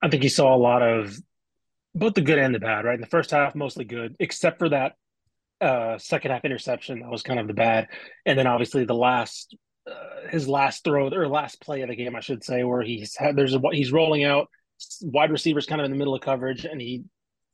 I 0.02 0.10
think 0.10 0.24
you 0.24 0.30
saw 0.30 0.56
a 0.56 0.58
lot 0.58 0.82
of 0.82 1.16
both 1.96 2.14
the 2.14 2.22
good 2.22 2.40
and 2.40 2.54
the 2.54 2.60
bad, 2.60 2.86
right? 2.86 2.96
In 2.96 3.02
the 3.02 3.08
first 3.08 3.32
half, 3.32 3.56
mostly 3.56 3.86
good, 3.86 4.16
except 4.20 4.60
for 4.60 4.70
that 4.70 4.94
uh, 5.62 5.98
second 5.98 6.32
half 6.32 6.46
interception. 6.46 7.00
That 7.00 7.12
was 7.12 7.24
kind 7.24 7.40
of 7.40 7.48
the 7.48 7.54
bad. 7.54 7.88
And 8.26 8.38
then 8.38 8.48
obviously 8.48 8.86
the 8.86 8.96
last 8.96 9.56
uh, 9.90 10.30
his 10.30 10.48
last 10.48 10.84
throw 10.84 11.10
or 11.10 11.28
last 11.28 11.62
play 11.62 11.82
of 11.82 11.90
the 11.90 11.96
game, 11.96 12.16
I 12.16 12.22
should 12.22 12.44
say, 12.44 12.64
where 12.64 12.82
he's 12.82 13.16
had 13.16 13.36
there's 13.36 13.56
a 13.56 13.62
he's 13.72 13.92
rolling 13.92 14.24
out 14.24 14.48
wide 15.02 15.32
receivers 15.32 15.66
kind 15.66 15.82
of 15.82 15.86
in 15.86 15.92
the 15.92 15.98
middle 15.98 16.16
of 16.16 16.22
coverage, 16.22 16.66
and 16.66 16.80
he 16.82 17.04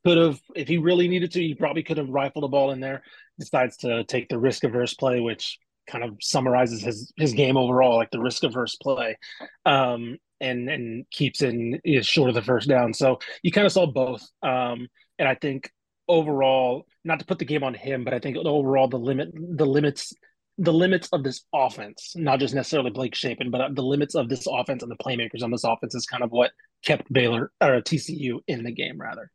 could 0.05 0.17
have, 0.17 0.39
if 0.55 0.67
he 0.67 0.77
really 0.77 1.08
needed 1.08 1.31
to, 1.31 1.41
he 1.41 1.55
probably 1.55 1.84
could 1.84 1.98
have 1.98 2.10
rifled 2.10 2.43
the 2.43 2.48
ball 2.48 2.72
in 2.72 2.79
there. 2.79 3.03
Decides 3.38 3.77
to 3.77 4.03
take 4.05 4.29
the 4.29 4.39
risk 4.39 4.63
averse 4.63 4.93
play, 4.93 5.19
which 5.19 5.60
kind 5.89 6.03
of 6.03 6.17
summarizes 6.22 6.81
his 6.81 7.12
his 7.17 7.34
game 7.34 7.58
overall, 7.58 7.98
like 7.98 8.12
the 8.12 8.22
risk 8.22 8.43
averse 8.43 8.75
play, 8.75 9.17
um, 9.65 10.17
and 10.39 10.69
and 10.69 11.10
keeps 11.10 11.41
in 11.41 11.79
is 11.84 12.05
short 12.05 12.29
of 12.29 12.36
the 12.36 12.41
first 12.41 12.69
down. 12.69 12.93
So 12.93 13.19
you 13.43 13.51
kind 13.51 13.65
of 13.65 13.74
saw 13.74 13.86
both, 13.86 14.25
um, 14.43 14.88
and 15.17 15.27
I 15.27 15.36
think 15.36 15.72
overall, 16.08 16.86
not 17.03 17.19
to 17.19 17.25
put 17.25 17.39
the 17.39 17.46
game 17.46 17.63
on 17.63 17.74
him, 17.74 18.03
but 18.03 18.13
I 18.13 18.19
think 18.19 18.38
overall 18.38 18.88
the 18.88 18.98
limit 18.98 19.29
the 19.34 19.65
limits 19.65 20.13
the 20.58 20.74
limits 20.74 21.08
of 21.13 21.24
this 21.24 21.46
offense, 21.53 22.13
not 22.15 22.39
just 22.39 22.53
necessarily 22.53 22.91
Blake 22.91 23.15
Shapen, 23.15 23.50
but 23.50 23.75
the 23.75 23.81
limits 23.81 24.13
of 24.13 24.27
this 24.27 24.46
offense 24.46 24.84
and 24.84 24.91
the 24.91 24.98
playmakers 24.98 25.41
on 25.41 25.51
this 25.51 25.63
offense 25.63 25.96
is 25.96 26.05
kind 26.05 26.22
of 26.22 26.31
what 26.31 26.51
kept 26.84 27.12
Baylor 27.12 27.51
or 27.62 27.81
TCU 27.81 28.39
in 28.46 28.63
the 28.63 28.72
game, 28.72 29.00
rather. 29.00 29.31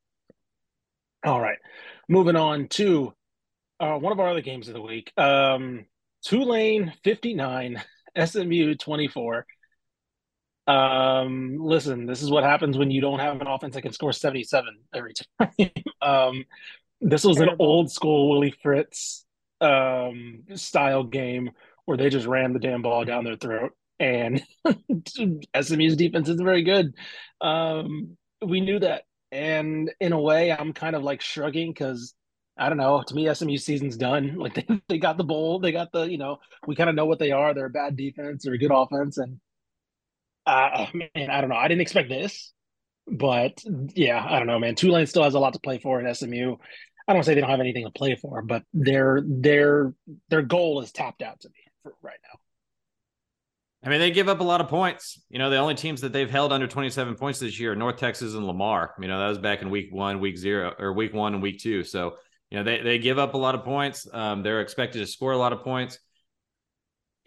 All 1.25 1.41
right, 1.41 1.59
moving 2.09 2.37
on 2.37 2.69
to 2.69 3.15
uh, 3.81 3.97
one 3.99 4.13
of 4.13 4.21
our 4.21 4.29
other 4.29 4.43
games 4.43 4.69
of 4.69 4.75
the 4.75 4.83
week. 4.83 5.13
Um, 5.17 5.87
Tulane 6.25 6.93
59, 7.05 7.83
SMU 8.25 8.75
24. 8.77 9.47
Um, 10.67 11.59
listen, 11.61 12.07
this 12.07 12.23
is 12.23 12.31
what 12.31 12.45
happens 12.45 12.79
when 12.79 12.91
you 12.91 13.03
don't 13.03 13.19
have 13.19 13.41
an 13.41 13.47
offense 13.47 13.75
that 13.75 13.83
can 13.83 13.93
score 13.93 14.13
77 14.13 14.67
every 14.95 15.13
time. 15.39 15.71
um, 16.03 16.45
this 17.01 17.25
was 17.25 17.41
an 17.41 17.51
old 17.59 17.91
school 17.91 18.31
Willie 18.31 18.55
Fritz 18.63 19.27
um, 19.61 20.45
style 20.55 21.05
game 21.05 21.51
where 21.85 21.99
they 21.99 22.09
just 22.09 22.27
ran 22.27 22.55
the 22.55 22.59
damn 22.59 22.81
ball 22.81 23.05
down 23.05 23.25
their 23.25 23.37
throat. 23.37 23.73
And 24.01 24.43
SMU's 25.61 25.97
defense 25.97 26.29
isn't 26.29 26.45
very 26.45 26.63
good. 26.63 26.95
Um, 27.41 28.17
we 28.45 28.61
knew 28.61 28.79
that. 28.81 29.03
And 29.31 29.93
in 30.01 30.13
a 30.13 30.21
way, 30.21 30.53
I'm 30.53 30.73
kind 30.73 30.97
of 30.97 31.03
like 31.03 31.21
shrugging 31.21 31.71
because 31.71 32.15
I 32.57 32.69
don't 32.69 32.79
know. 32.79 33.03
To 33.03 33.15
me, 33.15 33.33
SMU 33.33 33.57
season's 33.57 33.97
done. 33.97 34.37
Like 34.39 34.55
they, 34.55 34.81
they 34.89 34.99
got 34.99 35.17
the 35.17 35.25
bowl, 35.25 35.59
they 35.59 35.73
got 35.73 35.93
the, 35.93 36.05
you 36.05 36.19
know, 36.19 36.39
we 36.67 36.77
kind 36.77 36.91
of 36.91 36.97
know 36.97 37.07
what 37.07 37.19
they 37.19 37.33
are. 37.33 37.55
They're 37.55 37.67
a 37.67 37.71
bad 37.71 37.97
defense, 37.97 38.45
they're 38.45 38.55
a 38.55 38.59
good 38.59 38.73
offense. 38.73 39.19
And 39.19 39.41
uh 40.47 40.87
man, 40.95 41.31
I 41.31 41.41
don't 41.41 41.51
know. 41.51 41.57
I 41.57 41.69
didn't 41.69 41.81
expect 41.81 42.09
this, 42.09 42.53
but 43.07 43.63
yeah, 43.95 44.25
I 44.25 44.39
don't 44.39 44.47
know, 44.47 44.59
man. 44.59 44.75
Tulane 44.75 45.07
still 45.07 45.25
has 45.25 45.35
a 45.35 45.39
lot 45.39 45.55
to 45.55 45.61
play 45.61 45.79
for 45.79 46.01
in 46.01 46.15
SMU. 46.15 46.57
I 47.07 47.13
don't 47.13 47.23
say 47.23 47.35
they 47.35 47.41
don't 47.41 47.51
have 47.51 47.61
anything 47.61 47.85
to 47.85 47.91
play 47.91 48.17
for, 48.17 48.43
but 48.43 48.63
their 48.73 49.23
their 49.27 49.93
their 50.31 50.43
goal 50.43 50.81
is 50.81 50.93
tapped 50.93 51.23
out 51.23 51.41
to 51.41 51.49
me 51.49 51.93
right 52.03 52.19
now. 52.23 52.39
I 53.85 53.91
mean, 53.91 54.01
they 54.01 54.11
give 54.11 54.29
up 54.31 54.41
a 54.41 54.45
lot 54.45 54.63
of 54.63 54.69
points. 54.69 55.21
You 55.29 55.39
know, 55.39 55.51
the 55.51 55.59
only 55.59 55.75
teams 55.75 56.01
that 56.01 56.13
they've 56.13 56.31
held 56.31 56.53
under 56.55 56.67
27 56.67 57.17
points 57.17 57.41
this 57.41 57.61
year 57.61 57.75
North 57.75 57.99
Texas 57.99 58.33
and 58.35 58.47
Lamar. 58.47 58.95
You 58.99 59.09
know, 59.09 59.19
that 59.19 59.29
was 59.29 59.39
back 59.39 59.61
in 59.61 59.69
week 59.69 59.89
one, 59.91 60.21
week 60.21 60.39
zero, 60.39 60.75
or 60.79 60.95
week 60.95 61.13
one 61.13 61.35
and 61.35 61.43
week 61.43 61.61
two. 61.61 61.85
So, 61.85 62.17
you 62.55 62.61
know, 62.61 62.71
they, 62.71 62.83
they 62.83 62.99
give 63.01 63.19
up 63.19 63.35
a 63.35 63.37
lot 63.37 63.57
of 63.57 63.65
points. 63.65 64.07
Um, 64.13 64.45
they're 64.45 64.61
expected 64.61 65.01
to 65.01 65.09
score 65.09 65.33
a 65.33 65.37
lot 65.37 65.53
of 65.53 65.65
points. 65.65 65.99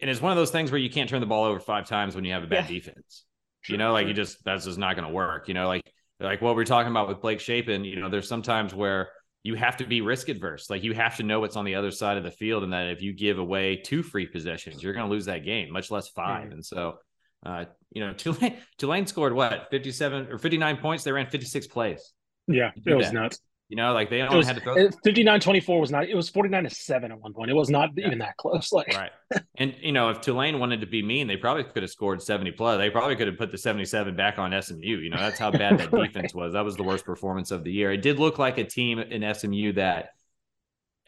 And 0.00 0.08
it's 0.08 0.22
one 0.22 0.32
of 0.32 0.38
those 0.38 0.50
things 0.50 0.70
where 0.70 0.80
you 0.80 0.88
can't 0.88 1.06
turn 1.06 1.20
the 1.20 1.26
ball 1.26 1.44
over 1.44 1.60
five 1.60 1.86
times 1.86 2.14
when 2.14 2.24
you 2.24 2.32
have 2.32 2.44
a 2.44 2.46
bad 2.46 2.64
yeah. 2.70 2.76
defense. 2.76 3.24
You 3.68 3.76
know, 3.76 3.92
like 3.92 4.06
you 4.06 4.14
just, 4.14 4.42
that's 4.42 4.64
just 4.64 4.78
not 4.78 4.96
going 4.96 5.06
to 5.06 5.12
work. 5.12 5.46
You 5.46 5.52
know, 5.52 5.66
like, 5.68 5.82
like 6.18 6.40
what 6.40 6.56
we're 6.56 6.64
talking 6.64 6.90
about 6.90 7.08
with 7.08 7.20
Blake 7.20 7.40
Shapen, 7.40 7.84
you 7.84 8.00
know, 8.00 8.08
there's 8.08 8.26
sometimes 8.26 8.74
where 8.74 9.10
you 9.42 9.54
have 9.54 9.76
to 9.78 9.86
be 9.86 10.00
risk 10.00 10.30
adverse. 10.30 10.70
Like 10.70 10.82
you 10.82 10.94
have 10.94 11.18
to 11.18 11.24
know 11.24 11.40
what's 11.40 11.56
on 11.56 11.66
the 11.66 11.74
other 11.74 11.90
side 11.90 12.16
of 12.16 12.24
the 12.24 12.30
field, 12.30 12.62
and 12.62 12.72
that 12.72 12.86
if 12.86 13.02
you 13.02 13.12
give 13.12 13.38
away 13.38 13.76
two 13.76 14.02
free 14.02 14.26
possessions, 14.26 14.82
you're 14.82 14.94
going 14.94 15.04
to 15.04 15.12
lose 15.12 15.26
that 15.26 15.44
game, 15.44 15.70
much 15.70 15.90
less 15.90 16.08
5 16.08 16.44
mm-hmm. 16.44 16.52
And 16.52 16.64
so, 16.64 17.00
uh, 17.44 17.66
you 17.92 18.06
know, 18.06 18.12
Tulane, 18.16 18.56
Tulane 18.78 19.06
scored 19.06 19.34
what 19.34 19.68
57 19.70 20.28
or 20.30 20.38
59 20.38 20.78
points. 20.78 21.04
They 21.04 21.12
ran 21.12 21.26
56 21.26 21.66
plays. 21.66 22.14
Yeah, 22.46 22.70
it 22.86 22.94
was 22.94 23.08
that. 23.08 23.12
nuts. 23.12 23.40
You 23.68 23.76
know, 23.76 23.92
like 23.92 24.08
they 24.08 24.22
only 24.22 24.46
had 24.46 24.56
to 24.56 24.62
throw 24.62 24.90
59 25.04 25.40
24 25.40 25.80
was 25.80 25.90
not, 25.90 26.08
it 26.08 26.14
was 26.14 26.30
49 26.30 26.64
to 26.64 26.70
7 26.70 27.12
at 27.12 27.20
one 27.20 27.34
point. 27.34 27.50
It 27.50 27.54
was 27.54 27.68
not 27.68 27.90
yeah. 27.94 28.06
even 28.06 28.18
that 28.18 28.36
close. 28.38 28.72
Like, 28.78 28.96
right. 28.96 29.10
And, 29.56 29.74
you 29.80 29.92
know, 29.92 30.08
if 30.08 30.20
Tulane 30.20 30.58
wanted 30.58 30.80
to 30.80 30.86
be 30.86 31.02
mean, 31.02 31.26
they 31.26 31.36
probably 31.36 31.64
could 31.64 31.82
have 31.82 31.90
scored 31.90 32.22
70 32.22 32.52
plus. 32.52 32.78
They 32.78 32.88
probably 32.88 33.16
could 33.16 33.26
have 33.26 33.36
put 33.36 33.50
the 33.50 33.58
77 33.58 34.16
back 34.16 34.38
on 34.38 34.54
SMU. 34.62 34.78
You 34.80 35.10
know, 35.10 35.18
that's 35.18 35.38
how 35.38 35.50
bad 35.50 35.78
that 35.78 35.92
right. 35.92 36.12
defense 36.12 36.32
was. 36.32 36.54
That 36.54 36.64
was 36.64 36.76
the 36.76 36.82
worst 36.82 37.04
performance 37.04 37.50
of 37.50 37.62
the 37.62 37.72
year. 37.72 37.92
It 37.92 38.00
did 38.00 38.18
look 38.18 38.38
like 38.38 38.56
a 38.56 38.64
team 38.64 39.00
in 39.00 39.34
SMU 39.34 39.72
that 39.74 40.10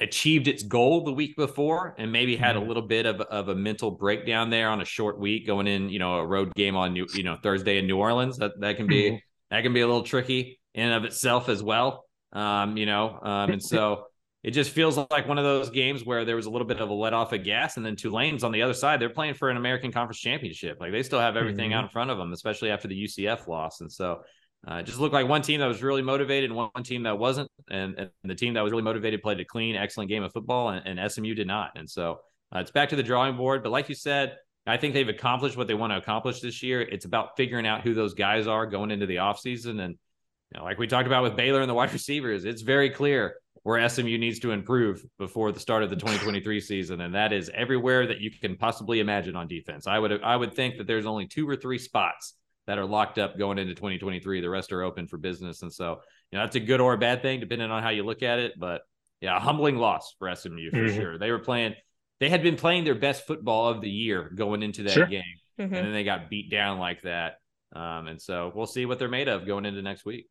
achieved 0.00 0.48
its 0.48 0.62
goal 0.62 1.04
the 1.04 1.12
week 1.12 1.36
before 1.36 1.94
and 1.98 2.10
maybe 2.10 2.34
had 2.34 2.56
a 2.56 2.58
mm-hmm. 2.58 2.68
little 2.68 2.82
bit 2.82 3.06
of, 3.06 3.20
of 3.20 3.48
a 3.48 3.54
mental 3.54 3.90
breakdown 3.90 4.50
there 4.50 4.68
on 4.68 4.80
a 4.80 4.84
short 4.84 5.18
week 5.18 5.46
going 5.46 5.66
in, 5.66 5.88
you 5.88 5.98
know, 5.98 6.16
a 6.16 6.26
road 6.26 6.54
game 6.54 6.76
on 6.76 6.92
New, 6.92 7.06
you 7.14 7.22
know, 7.22 7.36
Thursday 7.42 7.78
in 7.78 7.86
New 7.86 7.98
Orleans. 7.98 8.38
That 8.38 8.58
that 8.60 8.76
can 8.76 8.86
be 8.86 9.02
mm-hmm. 9.04 9.16
that 9.50 9.62
can 9.62 9.72
be 9.72 9.80
a 9.80 9.86
little 9.86 10.02
tricky 10.02 10.58
in 10.74 10.90
of 10.90 11.04
itself 11.04 11.48
as 11.48 11.62
well. 11.62 12.06
Um, 12.32 12.76
you 12.76 12.86
know, 12.86 13.18
um, 13.22 13.50
and 13.50 13.62
so 13.72 14.06
it 14.42 14.52
just 14.52 14.70
feels 14.70 14.96
like 14.96 15.28
one 15.28 15.38
of 15.38 15.44
those 15.44 15.70
games 15.70 16.04
where 16.04 16.24
there 16.24 16.36
was 16.36 16.46
a 16.46 16.50
little 16.50 16.66
bit 16.66 16.80
of 16.80 16.88
a 16.88 16.94
let 16.94 17.12
off 17.12 17.32
of 17.32 17.44
gas, 17.44 17.76
and 17.76 17.84
then 17.84 17.96
Tulane's 17.96 18.42
on 18.42 18.52
the 18.52 18.62
other 18.62 18.72
side. 18.72 19.00
They're 19.00 19.10
playing 19.10 19.34
for 19.34 19.50
an 19.50 19.56
American 19.56 19.92
Conference 19.92 20.18
championship. 20.18 20.78
Like 20.80 20.92
they 20.92 21.02
still 21.02 21.20
have 21.20 21.36
everything 21.36 21.70
mm-hmm. 21.70 21.78
out 21.78 21.84
in 21.84 21.90
front 21.90 22.10
of 22.10 22.18
them, 22.18 22.32
especially 22.32 22.70
after 22.70 22.88
the 22.88 23.04
UCF 23.04 23.46
loss. 23.46 23.80
And 23.80 23.92
so 23.92 24.22
uh, 24.68 24.76
it 24.76 24.86
just 24.86 24.98
looked 24.98 25.14
like 25.14 25.28
one 25.28 25.42
team 25.42 25.60
that 25.60 25.66
was 25.66 25.82
really 25.82 26.02
motivated 26.02 26.50
and 26.50 26.56
one 26.56 26.82
team 26.84 27.02
that 27.02 27.18
wasn't. 27.18 27.50
And, 27.70 27.94
and 27.98 28.10
the 28.24 28.34
team 28.34 28.54
that 28.54 28.62
was 28.62 28.72
really 28.72 28.82
motivated 28.82 29.22
played 29.22 29.40
a 29.40 29.44
clean, 29.44 29.76
excellent 29.76 30.08
game 30.08 30.22
of 30.22 30.32
football, 30.32 30.70
and, 30.70 30.98
and 30.98 31.12
SMU 31.12 31.34
did 31.34 31.46
not. 31.46 31.72
And 31.76 31.88
so 31.88 32.20
uh, 32.54 32.60
it's 32.60 32.70
back 32.70 32.90
to 32.90 32.96
the 32.96 33.02
drawing 33.02 33.36
board. 33.36 33.62
But 33.62 33.72
like 33.72 33.88
you 33.88 33.94
said, 33.94 34.36
I 34.66 34.76
think 34.76 34.94
they've 34.94 35.08
accomplished 35.08 35.56
what 35.56 35.66
they 35.66 35.74
want 35.74 35.92
to 35.92 35.96
accomplish 35.96 36.40
this 36.40 36.62
year. 36.62 36.80
It's 36.80 37.04
about 37.04 37.36
figuring 37.36 37.66
out 37.66 37.82
who 37.82 37.94
those 37.94 38.14
guys 38.14 38.46
are 38.46 38.66
going 38.66 38.90
into 38.90 39.06
the 39.06 39.16
offseason. 39.16 39.80
And 39.80 39.96
you 40.52 40.58
know, 40.58 40.64
like 40.64 40.78
we 40.78 40.86
talked 40.86 41.06
about 41.06 41.22
with 41.22 41.36
Baylor 41.36 41.60
and 41.60 41.70
the 41.70 41.74
wide 41.74 41.92
receivers, 41.92 42.44
it's 42.44 42.62
very 42.62 42.90
clear 42.90 43.36
where 43.62 43.86
SMU 43.88 44.18
needs 44.18 44.38
to 44.40 44.52
improve 44.52 45.04
before 45.18 45.52
the 45.52 45.60
start 45.60 45.82
of 45.82 45.90
the 45.90 45.96
2023 45.96 46.60
season, 46.60 47.00
and 47.00 47.14
that 47.14 47.32
is 47.32 47.50
everywhere 47.54 48.06
that 48.06 48.20
you 48.20 48.30
can 48.30 48.56
possibly 48.56 49.00
imagine 49.00 49.36
on 49.36 49.46
defense. 49.46 49.86
I 49.86 49.98
would 49.98 50.22
I 50.22 50.36
would 50.36 50.54
think 50.54 50.78
that 50.78 50.86
there's 50.86 51.06
only 51.06 51.26
two 51.26 51.48
or 51.48 51.56
three 51.56 51.78
spots 51.78 52.34
that 52.66 52.78
are 52.78 52.86
locked 52.86 53.18
up 53.18 53.38
going 53.38 53.58
into 53.58 53.74
2023. 53.74 54.40
The 54.40 54.50
rest 54.50 54.72
are 54.72 54.82
open 54.82 55.06
for 55.06 55.18
business, 55.18 55.62
and 55.62 55.72
so 55.72 56.00
you 56.30 56.38
know 56.38 56.44
that's 56.44 56.56
a 56.56 56.60
good 56.60 56.80
or 56.80 56.94
a 56.94 56.98
bad 56.98 57.22
thing 57.22 57.40
depending 57.40 57.70
on 57.70 57.82
how 57.82 57.90
you 57.90 58.04
look 58.04 58.22
at 58.22 58.38
it. 58.38 58.54
But 58.58 58.82
yeah, 59.20 59.36
a 59.36 59.40
humbling 59.40 59.76
loss 59.76 60.14
for 60.18 60.34
SMU 60.34 60.70
for 60.70 60.76
mm-hmm. 60.76 60.96
sure. 60.96 61.18
They 61.18 61.30
were 61.30 61.38
playing. 61.38 61.74
They 62.18 62.28
had 62.28 62.42
been 62.42 62.56
playing 62.56 62.84
their 62.84 62.94
best 62.94 63.26
football 63.26 63.68
of 63.68 63.80
the 63.80 63.88
year 63.88 64.30
going 64.34 64.62
into 64.62 64.82
that 64.84 64.92
sure. 64.92 65.06
game, 65.06 65.22
mm-hmm. 65.58 65.74
and 65.74 65.86
then 65.86 65.92
they 65.92 66.04
got 66.04 66.30
beat 66.30 66.50
down 66.50 66.78
like 66.78 67.02
that. 67.02 67.39
Um, 67.74 68.08
and 68.08 68.20
so 68.20 68.52
we'll 68.54 68.66
see 68.66 68.86
what 68.86 68.98
they're 68.98 69.08
made 69.08 69.28
of 69.28 69.46
going 69.46 69.64
into 69.64 69.82
next 69.82 70.04
week. 70.04 70.26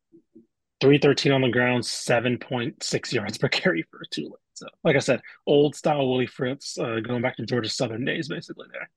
313 0.81 1.31
on 1.31 1.41
the 1.41 1.49
ground, 1.49 1.83
7.6 1.83 3.13
yards 3.13 3.37
per 3.37 3.47
carry 3.49 3.83
for 3.89 4.01
Tulane. 4.11 4.33
So, 4.53 4.67
like 4.83 4.95
I 4.95 4.99
said, 4.99 5.21
old 5.45 5.75
style 5.75 6.09
Willie 6.09 6.27
Fritz, 6.27 6.77
uh, 6.77 6.99
going 6.99 7.21
back 7.21 7.37
to 7.37 7.45
Georgia 7.45 7.69
Southern 7.69 8.05
days, 8.05 8.27
basically 8.27 8.67
there. 8.71 8.89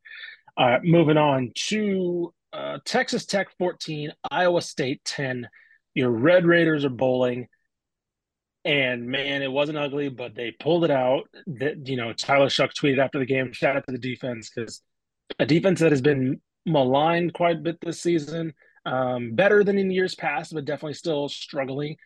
All 0.57 0.68
right, 0.68 0.85
moving 0.85 1.16
on 1.16 1.52
to 1.68 2.35
uh, 2.52 2.78
Texas 2.85 3.26
Tech 3.26 3.48
14, 3.59 4.12
Iowa 4.31 4.61
State 4.61 5.05
10. 5.05 5.48
Your 5.94 6.11
Red 6.11 6.46
Raiders 6.46 6.85
are 6.85 6.90
bowling. 6.90 7.48
And 8.64 9.07
man, 9.07 9.42
it 9.42 9.50
wasn't 9.50 9.78
ugly, 9.78 10.09
but 10.09 10.35
they 10.35 10.52
pulled 10.52 10.85
it 10.85 10.90
out. 10.90 11.28
That 11.46 11.88
you 11.88 11.96
know, 11.96 12.12
Tyler 12.12 12.46
Shough 12.46 12.72
tweeted 12.72 12.98
after 12.98 13.18
the 13.18 13.26
game, 13.26 13.52
shout 13.52 13.76
out 13.76 13.85
to 13.87 13.92
the 13.92 13.98
defense 13.98 14.50
because 14.55 14.83
a 15.38 15.46
defense 15.46 15.81
that 15.81 15.90
has 15.90 16.00
been 16.00 16.40
maligned 16.66 17.35
quite 17.35 17.57
a 17.57 17.61
bit 17.61 17.79
this 17.81 18.01
season. 18.01 18.55
Um, 18.85 19.35
better 19.35 19.62
than 19.62 19.79
in 19.79 19.90
years 19.90 20.14
past, 20.14 20.53
but 20.53 20.64
definitely 20.64 20.94
still 20.94 21.29
struggling. 21.29 21.96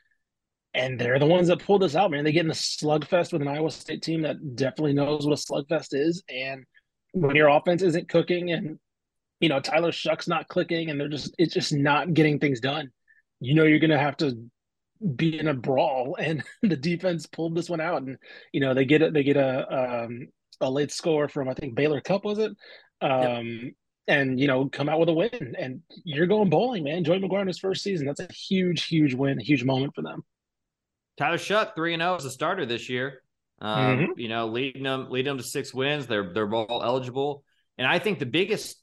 And 0.74 0.98
they're 0.98 1.18
the 1.18 1.26
ones 1.26 1.48
that 1.48 1.64
pulled 1.64 1.82
this 1.82 1.96
out, 1.96 2.10
man. 2.10 2.22
They 2.22 2.32
get 2.32 2.44
in 2.44 2.50
a 2.50 2.54
slugfest 2.54 3.32
with 3.32 3.40
an 3.40 3.48
Iowa 3.48 3.70
State 3.70 4.02
team 4.02 4.22
that 4.22 4.56
definitely 4.56 4.92
knows 4.92 5.26
what 5.26 5.38
a 5.38 5.42
slugfest 5.42 5.88
is. 5.92 6.22
And 6.28 6.64
when 7.12 7.34
your 7.34 7.48
offense 7.48 7.80
isn't 7.82 8.10
cooking 8.10 8.50
and 8.50 8.78
you 9.40 9.48
know 9.48 9.60
Tyler 9.60 9.92
Shough's 9.92 10.28
not 10.28 10.48
clicking 10.48 10.90
and 10.90 11.00
they're 11.00 11.08
just 11.08 11.34
it's 11.38 11.54
just 11.54 11.72
not 11.72 12.12
getting 12.12 12.38
things 12.38 12.60
done, 12.60 12.90
you 13.40 13.54
know 13.54 13.64
you're 13.64 13.78
gonna 13.78 13.98
have 13.98 14.18
to 14.18 14.36
be 15.14 15.38
in 15.38 15.48
a 15.48 15.54
brawl. 15.54 16.16
And 16.20 16.44
the 16.62 16.76
defense 16.76 17.24
pulled 17.24 17.54
this 17.54 17.70
one 17.70 17.80
out, 17.80 18.02
and 18.02 18.18
you 18.52 18.60
know 18.60 18.74
they 18.74 18.84
get 18.84 19.00
it. 19.00 19.14
They 19.14 19.22
get 19.22 19.38
a 19.38 20.04
um, 20.04 20.28
a 20.60 20.70
late 20.70 20.92
score 20.92 21.26
from 21.26 21.48
I 21.48 21.54
think 21.54 21.74
Baylor 21.74 22.02
Cupp 22.02 22.24
was 22.24 22.38
it. 22.38 22.52
Um, 23.00 23.46
yep 23.46 23.72
and 24.08 24.38
you 24.38 24.46
know 24.46 24.68
come 24.68 24.88
out 24.88 25.00
with 25.00 25.08
a 25.08 25.12
win. 25.12 25.54
And 25.58 25.82
you're 26.04 26.26
going 26.26 26.50
bowling 26.50 26.84
man. 26.84 27.04
Joey 27.04 27.20
mcguire 27.20 27.42
in 27.42 27.46
his 27.46 27.58
first 27.58 27.82
season. 27.82 28.06
That's 28.06 28.20
a 28.20 28.32
huge 28.32 28.84
huge 28.84 29.14
win 29.14 29.40
a 29.40 29.42
huge 29.42 29.64
moment 29.64 29.94
for 29.94 30.02
them. 30.02 30.24
Tyler 31.16 31.38
shough 31.38 31.74
3-0 31.74 32.16
as 32.16 32.24
a 32.24 32.30
starter 32.30 32.66
this 32.66 32.88
year. 32.88 33.22
Um, 33.58 33.98
mm-hmm. 33.98 34.20
you 34.20 34.28
know 34.28 34.46
leading 34.48 34.82
them 34.82 35.08
leading 35.10 35.30
them 35.30 35.38
to 35.38 35.44
six 35.44 35.72
wins. 35.72 36.06
They're 36.06 36.32
they're 36.32 36.46
bowl 36.46 36.82
eligible. 36.84 37.44
And 37.78 37.86
i 37.86 37.98
think 37.98 38.18
the 38.18 38.26
biggest 38.26 38.82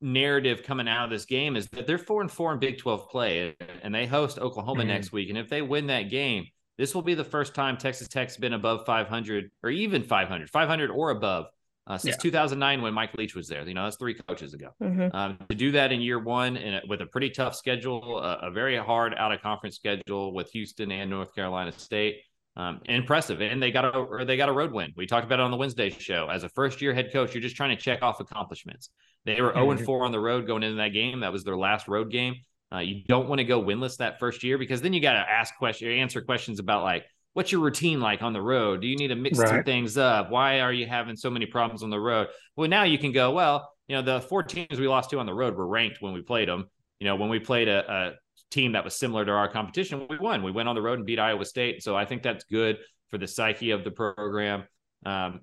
narrative 0.00 0.64
coming 0.64 0.88
out 0.88 1.04
of 1.04 1.10
this 1.10 1.26
game 1.26 1.54
is 1.54 1.68
that 1.68 1.86
they're 1.86 1.96
four 1.96 2.22
and 2.22 2.30
four 2.30 2.52
in 2.52 2.58
big 2.58 2.76
12 2.76 3.08
play 3.08 3.54
and 3.84 3.94
they 3.94 4.04
host 4.04 4.36
oklahoma 4.38 4.80
mm-hmm. 4.80 4.88
next 4.88 5.12
week. 5.12 5.28
And 5.28 5.38
if 5.38 5.48
they 5.48 5.62
win 5.62 5.86
that 5.88 6.10
game 6.10 6.46
this 6.76 6.94
will 6.94 7.02
be 7.02 7.14
the 7.14 7.24
first 7.24 7.54
time 7.54 7.76
texas 7.76 8.08
tech's 8.08 8.36
been 8.36 8.52
above 8.52 8.84
500 8.84 9.50
or 9.62 9.70
even 9.70 10.02
500 10.02 10.50
500 10.50 10.90
or 10.90 11.10
above 11.10 11.46
uh, 11.86 11.98
since 11.98 12.16
yeah. 12.16 12.22
2009 12.22 12.82
when 12.82 12.94
Mike 12.94 13.14
Leach 13.14 13.34
was 13.34 13.48
there. 13.48 13.66
You 13.66 13.74
know, 13.74 13.84
that's 13.84 13.96
three 13.96 14.14
coaches 14.14 14.54
ago. 14.54 14.68
Mm-hmm. 14.82 15.14
Um, 15.14 15.38
to 15.48 15.54
do 15.54 15.72
that 15.72 15.92
in 15.92 16.00
year 16.00 16.18
one 16.18 16.56
and 16.56 16.80
with 16.88 17.00
a 17.00 17.06
pretty 17.06 17.30
tough 17.30 17.54
schedule, 17.56 18.18
a 18.18 18.50
very 18.50 18.76
hard 18.76 19.14
out 19.16 19.32
of 19.32 19.40
conference 19.42 19.76
schedule 19.76 20.32
with 20.32 20.50
Houston 20.52 20.90
and 20.92 21.10
North 21.10 21.34
Carolina 21.34 21.72
State. 21.72 22.20
Um, 22.54 22.80
impressive, 22.84 23.40
and 23.40 23.62
they 23.62 23.70
got 23.70 23.86
a 23.86 24.26
they 24.26 24.36
got 24.36 24.50
a 24.50 24.52
road 24.52 24.72
win. 24.72 24.92
We 24.94 25.06
talked 25.06 25.24
about 25.24 25.40
it 25.40 25.42
on 25.42 25.50
the 25.50 25.56
Wednesday 25.56 25.88
show. 25.88 26.28
As 26.30 26.44
a 26.44 26.50
first 26.50 26.82
year 26.82 26.92
head 26.92 27.10
coach, 27.10 27.32
you're 27.32 27.40
just 27.40 27.56
trying 27.56 27.74
to 27.74 27.82
check 27.82 28.02
off 28.02 28.20
accomplishments. 28.20 28.90
They 29.24 29.40
were 29.40 29.52
mm-hmm. 29.52 29.78
0 29.78 29.86
4 29.86 30.04
on 30.04 30.12
the 30.12 30.20
road 30.20 30.46
going 30.46 30.62
into 30.62 30.76
that 30.76 30.90
game. 30.92 31.20
That 31.20 31.32
was 31.32 31.44
their 31.44 31.56
last 31.56 31.88
road 31.88 32.10
game. 32.10 32.34
Uh, 32.72 32.80
you 32.80 33.04
don't 33.06 33.28
want 33.28 33.38
to 33.38 33.44
go 33.44 33.62
winless 33.62 33.98
that 33.98 34.18
first 34.18 34.42
year 34.42 34.58
because 34.58 34.80
then 34.80 34.92
you 34.92 35.00
got 35.00 35.12
to 35.12 35.18
ask 35.18 35.54
questions, 35.56 35.92
answer 35.98 36.22
questions 36.22 36.58
about 36.58 36.82
like, 36.82 37.04
what's 37.34 37.50
your 37.50 37.60
routine 37.60 38.00
like 38.00 38.22
on 38.22 38.32
the 38.32 38.42
road? 38.42 38.80
Do 38.80 38.86
you 38.86 38.96
need 38.96 39.08
to 39.08 39.16
mix 39.16 39.38
right. 39.38 39.48
some 39.48 39.64
things 39.64 39.96
up? 39.96 40.30
Why 40.30 40.60
are 40.60 40.72
you 40.72 40.86
having 40.86 41.16
so 41.16 41.30
many 41.30 41.46
problems 41.46 41.82
on 41.82 41.90
the 41.90 42.00
road? 42.00 42.28
Well, 42.56 42.68
now 42.68 42.84
you 42.84 42.98
can 42.98 43.12
go, 43.12 43.30
well, 43.32 43.70
you 43.88 43.96
know, 43.96 44.02
the 44.02 44.20
four 44.20 44.42
teams 44.42 44.78
we 44.78 44.88
lost 44.88 45.10
to 45.10 45.18
on 45.18 45.26
the 45.26 45.34
road 45.34 45.56
were 45.56 45.66
ranked 45.66 46.00
when 46.00 46.12
we 46.12 46.22
played 46.22 46.48
them. 46.48 46.66
You 46.98 47.06
know, 47.06 47.16
when 47.16 47.28
we 47.28 47.38
played 47.38 47.68
a, 47.68 47.90
a 47.90 48.12
team 48.50 48.72
that 48.72 48.84
was 48.84 48.94
similar 48.94 49.24
to 49.24 49.32
our 49.32 49.48
competition, 49.48 50.06
we 50.08 50.18
won. 50.18 50.42
We 50.42 50.52
went 50.52 50.68
on 50.68 50.74
the 50.74 50.82
road 50.82 50.98
and 50.98 51.06
beat 51.06 51.18
Iowa 51.18 51.44
State. 51.44 51.82
So 51.82 51.96
I 51.96 52.04
think 52.04 52.22
that's 52.22 52.44
good 52.44 52.78
for 53.08 53.18
the 53.18 53.26
psyche 53.26 53.70
of 53.70 53.84
the 53.84 53.90
program. 53.90 54.64
Um, 55.04 55.40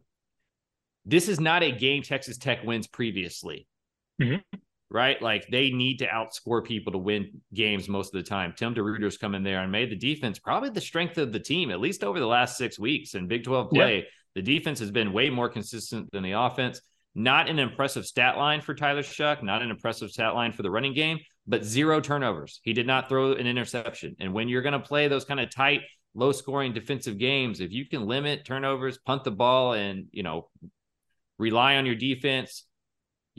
this 1.06 1.28
is 1.28 1.40
not 1.40 1.64
a 1.64 1.72
game 1.72 2.04
Texas 2.04 2.38
Tech 2.38 2.64
wins 2.64 2.88
previously. 2.88 3.68
Mm-hmm 4.22 4.58
right? 4.92 5.22
Like 5.22 5.48
they 5.50 5.70
need 5.70 5.98
to 6.00 6.08
outscore 6.08 6.64
people 6.64 6.92
to 6.94 6.98
win 6.98 7.42
games 7.54 7.88
most 7.88 8.14
of 8.14 8.24
the 8.24 8.30
time. 8.30 8.54
Tim 8.58 8.74
DeRuyter's 8.74 9.18
come 9.18 9.36
in 9.36 9.44
there 9.44 9.62
and 9.62 9.72
made 9.72 9.92
the 9.92 9.96
defense 9.96 10.40
probably 10.40 10.70
the 10.70 10.82
strength 10.82 11.18
of 11.18 11.32
the 11.32 11.40
team, 11.40 11.70
at 11.72 11.80
least 11.80 12.04
over 12.04 12.20
the 12.20 12.28
last 12.28 12.58
six 12.58 12.80
weeks 12.80 13.16
in 13.16 13.28
Big 13.28 13.44
12 13.44 13.70
play. 13.70 13.98
Yeah. 13.98 14.04
The 14.36 14.42
defense 14.42 14.80
has 14.80 14.92
been 14.92 15.14
way 15.14 15.30
more 15.30 15.50
consistent 15.50 16.12
than 16.12 16.24
the 16.24 16.34
offense. 16.34 16.82
Not 17.16 17.50
an 17.50 17.60
impressive 17.60 18.06
stat 18.06 18.38
line 18.38 18.62
for 18.62 18.76
Tyler 18.76 19.02
Shough, 19.02 19.44
not 19.44 19.62
an 19.62 19.72
impressive 19.72 20.12
stat 20.12 20.36
line 20.36 20.52
for 20.52 20.62
the 20.62 20.72
running 20.72 20.94
game, 20.94 21.20
but 21.48 21.64
zero 21.66 22.00
turnovers. 22.00 22.62
He 22.64 22.74
did 22.74 22.88
not 22.88 23.10
throw 23.10 23.34
an 23.34 23.48
interception. 23.48 24.16
And 24.20 24.34
when 24.34 24.48
you're 24.48 24.62
going 24.62 24.74
to 24.74 24.80
play 24.80 25.08
those 25.08 25.26
kind 25.26 25.40
of 25.40 25.50
tight 25.50 25.82
low 26.14 26.32
scoring 26.32 26.74
defensive 26.74 27.18
games, 27.18 27.60
if 27.60 27.72
you 27.72 27.86
can 27.88 28.06
limit 28.06 28.46
turnovers, 28.46 29.00
punt 29.00 29.24
the 29.24 29.32
ball, 29.32 29.74
and 29.74 30.06
you 30.12 30.24
know 30.24 30.50
rely 31.40 31.76
on 31.78 31.86
your 31.86 31.96
defense, 31.96 32.66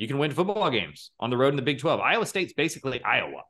you 0.00 0.08
can 0.08 0.16
win 0.16 0.30
football 0.30 0.70
games 0.70 1.10
on 1.20 1.28
the 1.28 1.36
road 1.36 1.50
in 1.50 1.56
the 1.56 1.62
Big 1.62 1.78
12. 1.78 2.00
Iowa 2.00 2.24
State's 2.24 2.54
basically 2.54 3.04
Iowa. 3.04 3.42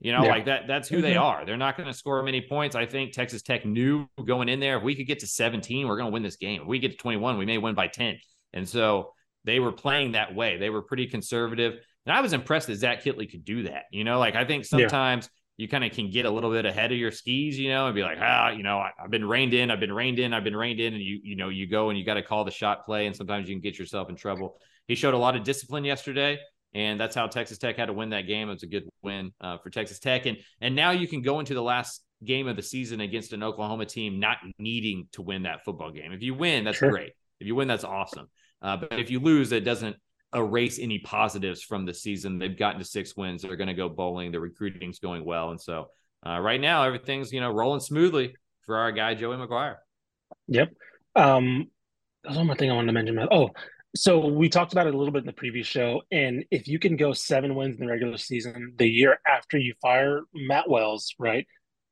You 0.00 0.12
know, 0.12 0.22
yeah. 0.22 0.30
like 0.30 0.46
that, 0.46 0.66
that's 0.66 0.88
who 0.88 0.96
mm-hmm. 0.96 1.02
they 1.02 1.16
are. 1.16 1.44
They're 1.44 1.58
not 1.58 1.76
going 1.76 1.86
to 1.86 1.92
score 1.92 2.22
many 2.22 2.40
points. 2.40 2.74
I 2.74 2.86
think 2.86 3.12
Texas 3.12 3.42
Tech 3.42 3.66
knew 3.66 4.08
going 4.24 4.48
in 4.48 4.58
there, 4.58 4.78
if 4.78 4.82
we 4.82 4.94
could 4.94 5.06
get 5.06 5.18
to 5.18 5.26
17, 5.26 5.86
we're 5.86 5.98
going 5.98 6.08
to 6.08 6.12
win 6.12 6.22
this 6.22 6.36
game. 6.36 6.62
If 6.62 6.66
we 6.66 6.78
get 6.78 6.92
to 6.92 6.96
21, 6.96 7.36
we 7.36 7.44
may 7.44 7.58
win 7.58 7.74
by 7.74 7.88
10. 7.88 8.16
And 8.54 8.66
so 8.66 9.12
they 9.44 9.60
were 9.60 9.70
playing 9.70 10.12
that 10.12 10.34
way. 10.34 10.56
They 10.56 10.70
were 10.70 10.80
pretty 10.80 11.08
conservative. 11.08 11.74
And 12.06 12.16
I 12.16 12.22
was 12.22 12.32
impressed 12.32 12.68
that 12.68 12.76
Zach 12.76 13.04
Kittley 13.04 13.30
could 13.30 13.44
do 13.44 13.64
that. 13.64 13.82
You 13.92 14.04
know, 14.04 14.18
like 14.18 14.34
I 14.34 14.46
think 14.46 14.64
sometimes 14.64 15.26
yeah. 15.26 15.64
you 15.64 15.68
kind 15.68 15.84
of 15.84 15.92
can 15.92 16.10
get 16.10 16.24
a 16.24 16.30
little 16.30 16.50
bit 16.50 16.64
ahead 16.64 16.90
of 16.90 16.96
your 16.96 17.12
skis, 17.12 17.58
you 17.58 17.68
know, 17.68 17.84
and 17.84 17.94
be 17.94 18.02
like, 18.02 18.16
ah, 18.18 18.48
you 18.48 18.62
know, 18.62 18.78
I, 18.78 18.92
have 18.98 19.10
been 19.10 19.26
reined 19.26 19.52
in, 19.52 19.70
I've 19.70 19.80
been 19.80 19.92
reined 19.92 20.20
in, 20.20 20.32
I've 20.32 20.44
been 20.44 20.56
reined 20.56 20.80
in. 20.80 20.94
And 20.94 21.02
you, 21.02 21.20
you 21.22 21.36
know, 21.36 21.50
you 21.50 21.66
go 21.66 21.90
and 21.90 21.98
you 21.98 22.06
got 22.06 22.14
to 22.14 22.22
call 22.22 22.46
the 22.46 22.50
shot 22.50 22.86
play. 22.86 23.06
And 23.06 23.14
sometimes 23.14 23.46
you 23.46 23.54
can 23.54 23.60
get 23.60 23.78
yourself 23.78 24.08
in 24.08 24.16
trouble. 24.16 24.58
He 24.88 24.96
showed 24.96 25.14
a 25.14 25.18
lot 25.18 25.36
of 25.36 25.44
discipline 25.44 25.84
yesterday 25.84 26.38
and 26.74 27.00
that's 27.00 27.14
how 27.14 27.26
Texas 27.26 27.58
Tech 27.58 27.76
had 27.76 27.86
to 27.86 27.92
win 27.92 28.10
that 28.10 28.26
game. 28.26 28.48
It 28.48 28.54
was 28.54 28.62
a 28.62 28.66
good 28.66 28.88
win 29.02 29.32
uh, 29.40 29.58
for 29.58 29.70
Texas 29.70 29.98
Tech, 29.98 30.26
and 30.26 30.36
and 30.60 30.74
now 30.74 30.90
you 30.90 31.08
can 31.08 31.22
go 31.22 31.40
into 31.40 31.54
the 31.54 31.62
last 31.62 32.04
game 32.24 32.48
of 32.48 32.56
the 32.56 32.62
season 32.62 33.00
against 33.00 33.32
an 33.32 33.42
Oklahoma 33.42 33.86
team 33.86 34.18
not 34.18 34.38
needing 34.58 35.08
to 35.12 35.22
win 35.22 35.44
that 35.44 35.64
football 35.64 35.90
game. 35.90 36.12
If 36.12 36.22
you 36.22 36.34
win, 36.34 36.64
that's 36.64 36.78
sure. 36.78 36.90
great. 36.90 37.12
If 37.40 37.46
you 37.46 37.54
win, 37.54 37.68
that's 37.68 37.84
awesome. 37.84 38.28
Uh, 38.60 38.76
but 38.76 38.98
if 38.98 39.10
you 39.10 39.20
lose, 39.20 39.52
it 39.52 39.60
doesn't 39.60 39.96
erase 40.34 40.78
any 40.78 40.98
positives 40.98 41.62
from 41.62 41.86
the 41.86 41.94
season. 41.94 42.38
They've 42.38 42.58
gotten 42.58 42.80
to 42.80 42.84
six 42.84 43.16
wins. 43.16 43.42
They're 43.42 43.56
going 43.56 43.68
to 43.68 43.74
go 43.74 43.88
bowling. 43.88 44.32
The 44.32 44.40
recruiting's 44.40 44.98
going 44.98 45.24
well, 45.24 45.50
and 45.50 45.60
so 45.60 45.88
uh, 46.26 46.40
right 46.40 46.60
now 46.60 46.82
everything's 46.82 47.32
you 47.32 47.40
know 47.40 47.50
rolling 47.50 47.80
smoothly 47.80 48.34
for 48.66 48.76
our 48.76 48.92
guy 48.92 49.14
Joey 49.14 49.36
McGuire. 49.36 49.76
Yep. 50.48 50.72
Um, 51.16 51.68
was 52.26 52.36
one 52.36 52.46
more 52.46 52.56
thing 52.56 52.70
I 52.70 52.74
wanted 52.74 52.88
to 52.88 52.92
mention. 52.92 53.18
Oh, 53.30 53.50
so 53.96 54.26
we 54.26 54.48
talked 54.48 54.72
about 54.72 54.86
it 54.86 54.94
a 54.94 54.98
little 54.98 55.12
bit 55.12 55.20
in 55.20 55.26
the 55.26 55.32
previous 55.32 55.66
show, 55.66 56.02
and 56.10 56.44
if 56.50 56.68
you 56.68 56.78
can 56.78 56.96
go 56.96 57.12
seven 57.12 57.54
wins 57.54 57.76
in 57.78 57.86
the 57.86 57.90
regular 57.90 58.18
season 58.18 58.74
the 58.76 58.88
year 58.88 59.18
after 59.26 59.58
you 59.58 59.74
fire 59.80 60.22
Matt 60.34 60.68
Wells, 60.68 61.14
right? 61.18 61.46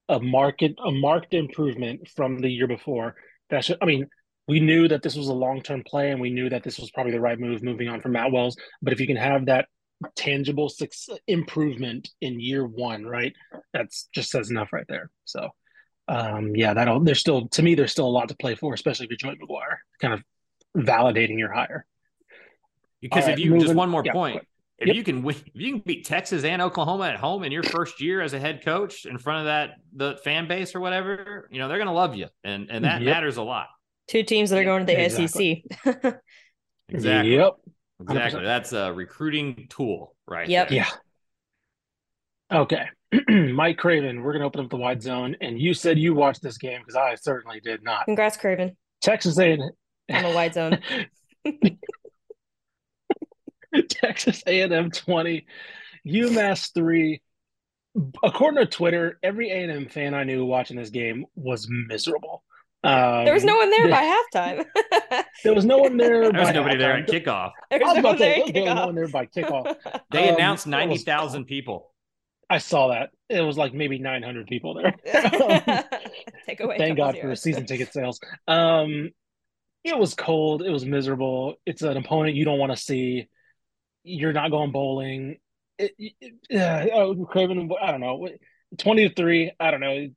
A 0.09 0.21
market 0.21 0.75
a 0.85 0.91
marked 0.91 1.35
improvement 1.35 2.09
from 2.15 2.39
the 2.39 2.49
year 2.49 2.69
before. 2.69 3.17
That 3.51 3.65
should 3.65 3.79
I 3.81 3.87
mean, 3.87 4.09
we 4.47 4.61
knew 4.61 4.89
that 4.89 5.03
this 5.03 5.17
was 5.17 5.29
a 5.29 5.35
long 5.35 5.63
term 5.63 5.83
play, 5.85 6.11
and 6.11 6.21
we 6.21 6.31
knew 6.31 6.49
that 6.51 6.63
this 6.63 6.79
was 6.79 6.91
probably 6.91 7.13
the 7.13 7.21
right 7.21 7.39
move 7.39 7.63
moving 7.63 7.89
on 7.89 8.01
from 8.01 8.13
Matt 8.13 8.31
Wells. 8.31 8.57
But 8.83 8.93
if 8.93 9.01
you 9.01 9.07
can 9.07 9.17
have 9.17 9.47
that 9.47 9.67
tangible 10.15 10.69
success, 10.69 11.19
improvement 11.27 12.11
in 12.21 12.41
year 12.41 12.67
one, 12.67 13.05
right? 13.05 13.33
That's 13.73 14.09
just 14.15 14.31
says 14.31 14.51
enough 14.51 14.73
right 14.73 14.87
there. 14.89 15.11
So, 15.25 15.49
um, 16.09 16.55
yeah, 16.55 16.75
that'll. 16.75 17.01
There's 17.01 17.21
still 17.21 17.49
to 17.49 17.63
me, 17.63 17.75
there's 17.75 17.93
still 17.93 18.07
a 18.07 18.11
lot 18.11 18.29
to 18.29 18.37
play 18.37 18.55
for, 18.55 18.75
especially 18.75 19.09
for 19.09 19.17
Joey 19.17 19.37
McGuire. 19.37 19.79
Kind 20.01 20.15
of 20.15 20.23
validating 20.77 21.39
your 21.39 21.53
hire. 21.53 21.87
Because 23.01 23.25
right, 23.25 23.35
if 23.35 23.39
you 23.39 23.51
moving, 23.51 23.63
just 23.63 23.75
one 23.75 23.91
more 23.91 24.03
yeah, 24.05 24.13
point, 24.13 24.43
if 24.79 24.89
yep. 24.89 24.97
you 24.97 25.05
can 25.05 25.23
win, 25.23 25.37
if 25.37 25.61
you 25.61 25.73
can 25.73 25.83
beat 25.85 26.07
Texas 26.07 26.45
and 26.45 26.61
Oklahoma 26.61 27.09
at 27.09 27.17
home 27.17 27.45
in 27.45 27.53
your 27.53 27.63
first 27.63 28.01
year 28.01 28.21
as 28.21 28.33
a 28.33 28.39
head 28.39 28.65
coach 28.65 29.07
in 29.07 29.19
front 29.19 29.41
of 29.41 29.47
that 29.47 29.71
the 29.95 30.19
fan 30.25 30.49
base 30.49 30.75
or 30.75 30.81
whatever, 30.81 31.49
you 31.51 31.59
know 31.59 31.69
they're 31.69 31.79
going 31.79 31.87
to 31.87 31.93
love 31.93 32.15
you, 32.15 32.27
and 32.45 32.71
and 32.71 32.85
that 32.85 33.03
yep. 33.03 33.15
matters 33.15 33.37
a 33.37 33.43
lot. 33.43 33.69
Two 34.09 34.23
teams 34.23 34.51
that 34.51 34.59
are 34.59 34.65
going 34.65 34.87
to 34.87 34.93
the 34.93 35.03
exactly. 35.03 35.65
SEC. 35.85 35.95
exactly. 36.89 37.35
Yep. 37.35 37.55
Exactly. 38.01 38.41
100%. 38.41 38.45
That's 38.45 38.73
a 38.73 38.93
recruiting 38.93 39.67
tool, 39.69 40.15
right? 40.27 40.49
Yep. 40.49 40.69
There. 40.69 40.77
Yeah. 40.77 40.91
Okay. 42.53 42.85
Mike 43.53 43.79
Craven, 43.79 44.23
we're 44.23 44.33
going 44.33 44.41
to 44.41 44.47
open 44.47 44.65
up 44.65 44.71
the 44.71 44.77
wide 44.77 45.03
zone. 45.03 45.37
And 45.41 45.61
you 45.61 45.75
said 45.75 45.99
you 45.99 46.15
watched 46.15 46.43
this 46.43 46.59
game 46.59 46.81
because 46.81 46.97
I 46.97 47.15
certainly 47.17 47.61
did 47.61 47.83
not. 47.83 48.05
Congrats, 48.05 48.37
Craven. 48.37 48.77
Texas 49.01 49.39
A&M, 49.39 49.71
on 50.11 50.23
the 50.23 50.31
wide 50.31 50.55
zone. 50.55 50.79
Texas 53.89 54.43
A&M 54.47 54.91
20, 54.91 55.47
UMass 56.07 56.73
3. 56.75 57.21
According 58.23 58.65
to 58.65 58.67
Twitter, 58.67 59.19
every 59.23 59.51
A&M 59.51 59.89
fan 59.89 60.15
I 60.15 60.25
knew 60.25 60.45
watching 60.45 60.77
this 60.77 60.91
game 60.91 61.27
was 61.35 61.67
miserable. 61.71 62.43
Um, 62.85 63.25
there 63.25 63.35
was 63.35 63.45
no 63.45 63.57
one 63.57 63.71
there 63.71 63.89
by 63.89 64.21
halftime. 64.35 64.65
there 65.45 65.55
was 65.55 65.65
no 65.65 65.79
one 65.79 65.97
there. 65.97 66.31
There 66.31 66.41
was 66.41 66.53
nobody 66.53 66.77
halftime. 66.77 66.79
there 66.79 66.97
at 66.99 67.09
kickoff. 67.09 67.53
There 67.71 67.81
was, 67.81 67.97
no 67.97 68.03
one, 68.03 68.19
there, 68.19 68.53
there 68.53 68.63
was 68.63 68.77
no 68.77 68.87
one 68.87 68.95
there 68.95 69.09
by 69.09 69.27
kickoff. 69.27 69.77
They 70.13 70.29
um, 70.29 70.37
announced 70.37 70.67
ninety 70.67 70.99
thousand 70.99 71.47
people. 71.47 71.93
I 72.49 72.59
saw 72.59 72.89
that. 72.89 73.11
It 73.29 73.41
was 73.41 73.59
like 73.59 73.75
maybe 73.75 73.99
nine 73.99 74.23
hundred 74.23 74.47
people 74.47 74.75
there. 74.75 74.95
Take 76.47 76.61
away. 76.61 76.79
Thank 76.79 76.97
God 76.97 77.15
zeros. 77.15 77.31
for 77.31 77.35
season 77.35 77.67
ticket 77.67 77.93
sales. 77.93 78.21
Um, 78.47 79.11
it 79.87 79.99
was 79.99 80.15
cold. 80.15 80.63
It 80.63 80.71
was 80.71 80.85
miserable. 80.85 81.55
It's 81.65 81.83
an 81.83 81.97
opponent 81.97 82.37
you 82.37 82.45
don't 82.45 82.59
want 82.59 82.73
to 82.73 82.77
see. 82.77 83.29
You're 84.03 84.33
not 84.33 84.51
going 84.51 84.73
bowling. 84.73 85.39
It, 85.79 85.93
it, 85.99 86.35
uh, 86.55 86.95
oh, 86.95 87.27
Craven, 87.27 87.71
I 87.81 87.91
don't 87.91 88.01
know. 88.01 88.29
20 88.79 89.09
to 89.09 89.15
3. 89.15 89.53
I 89.59 89.71
don't 89.71 89.81
know. 89.81 90.09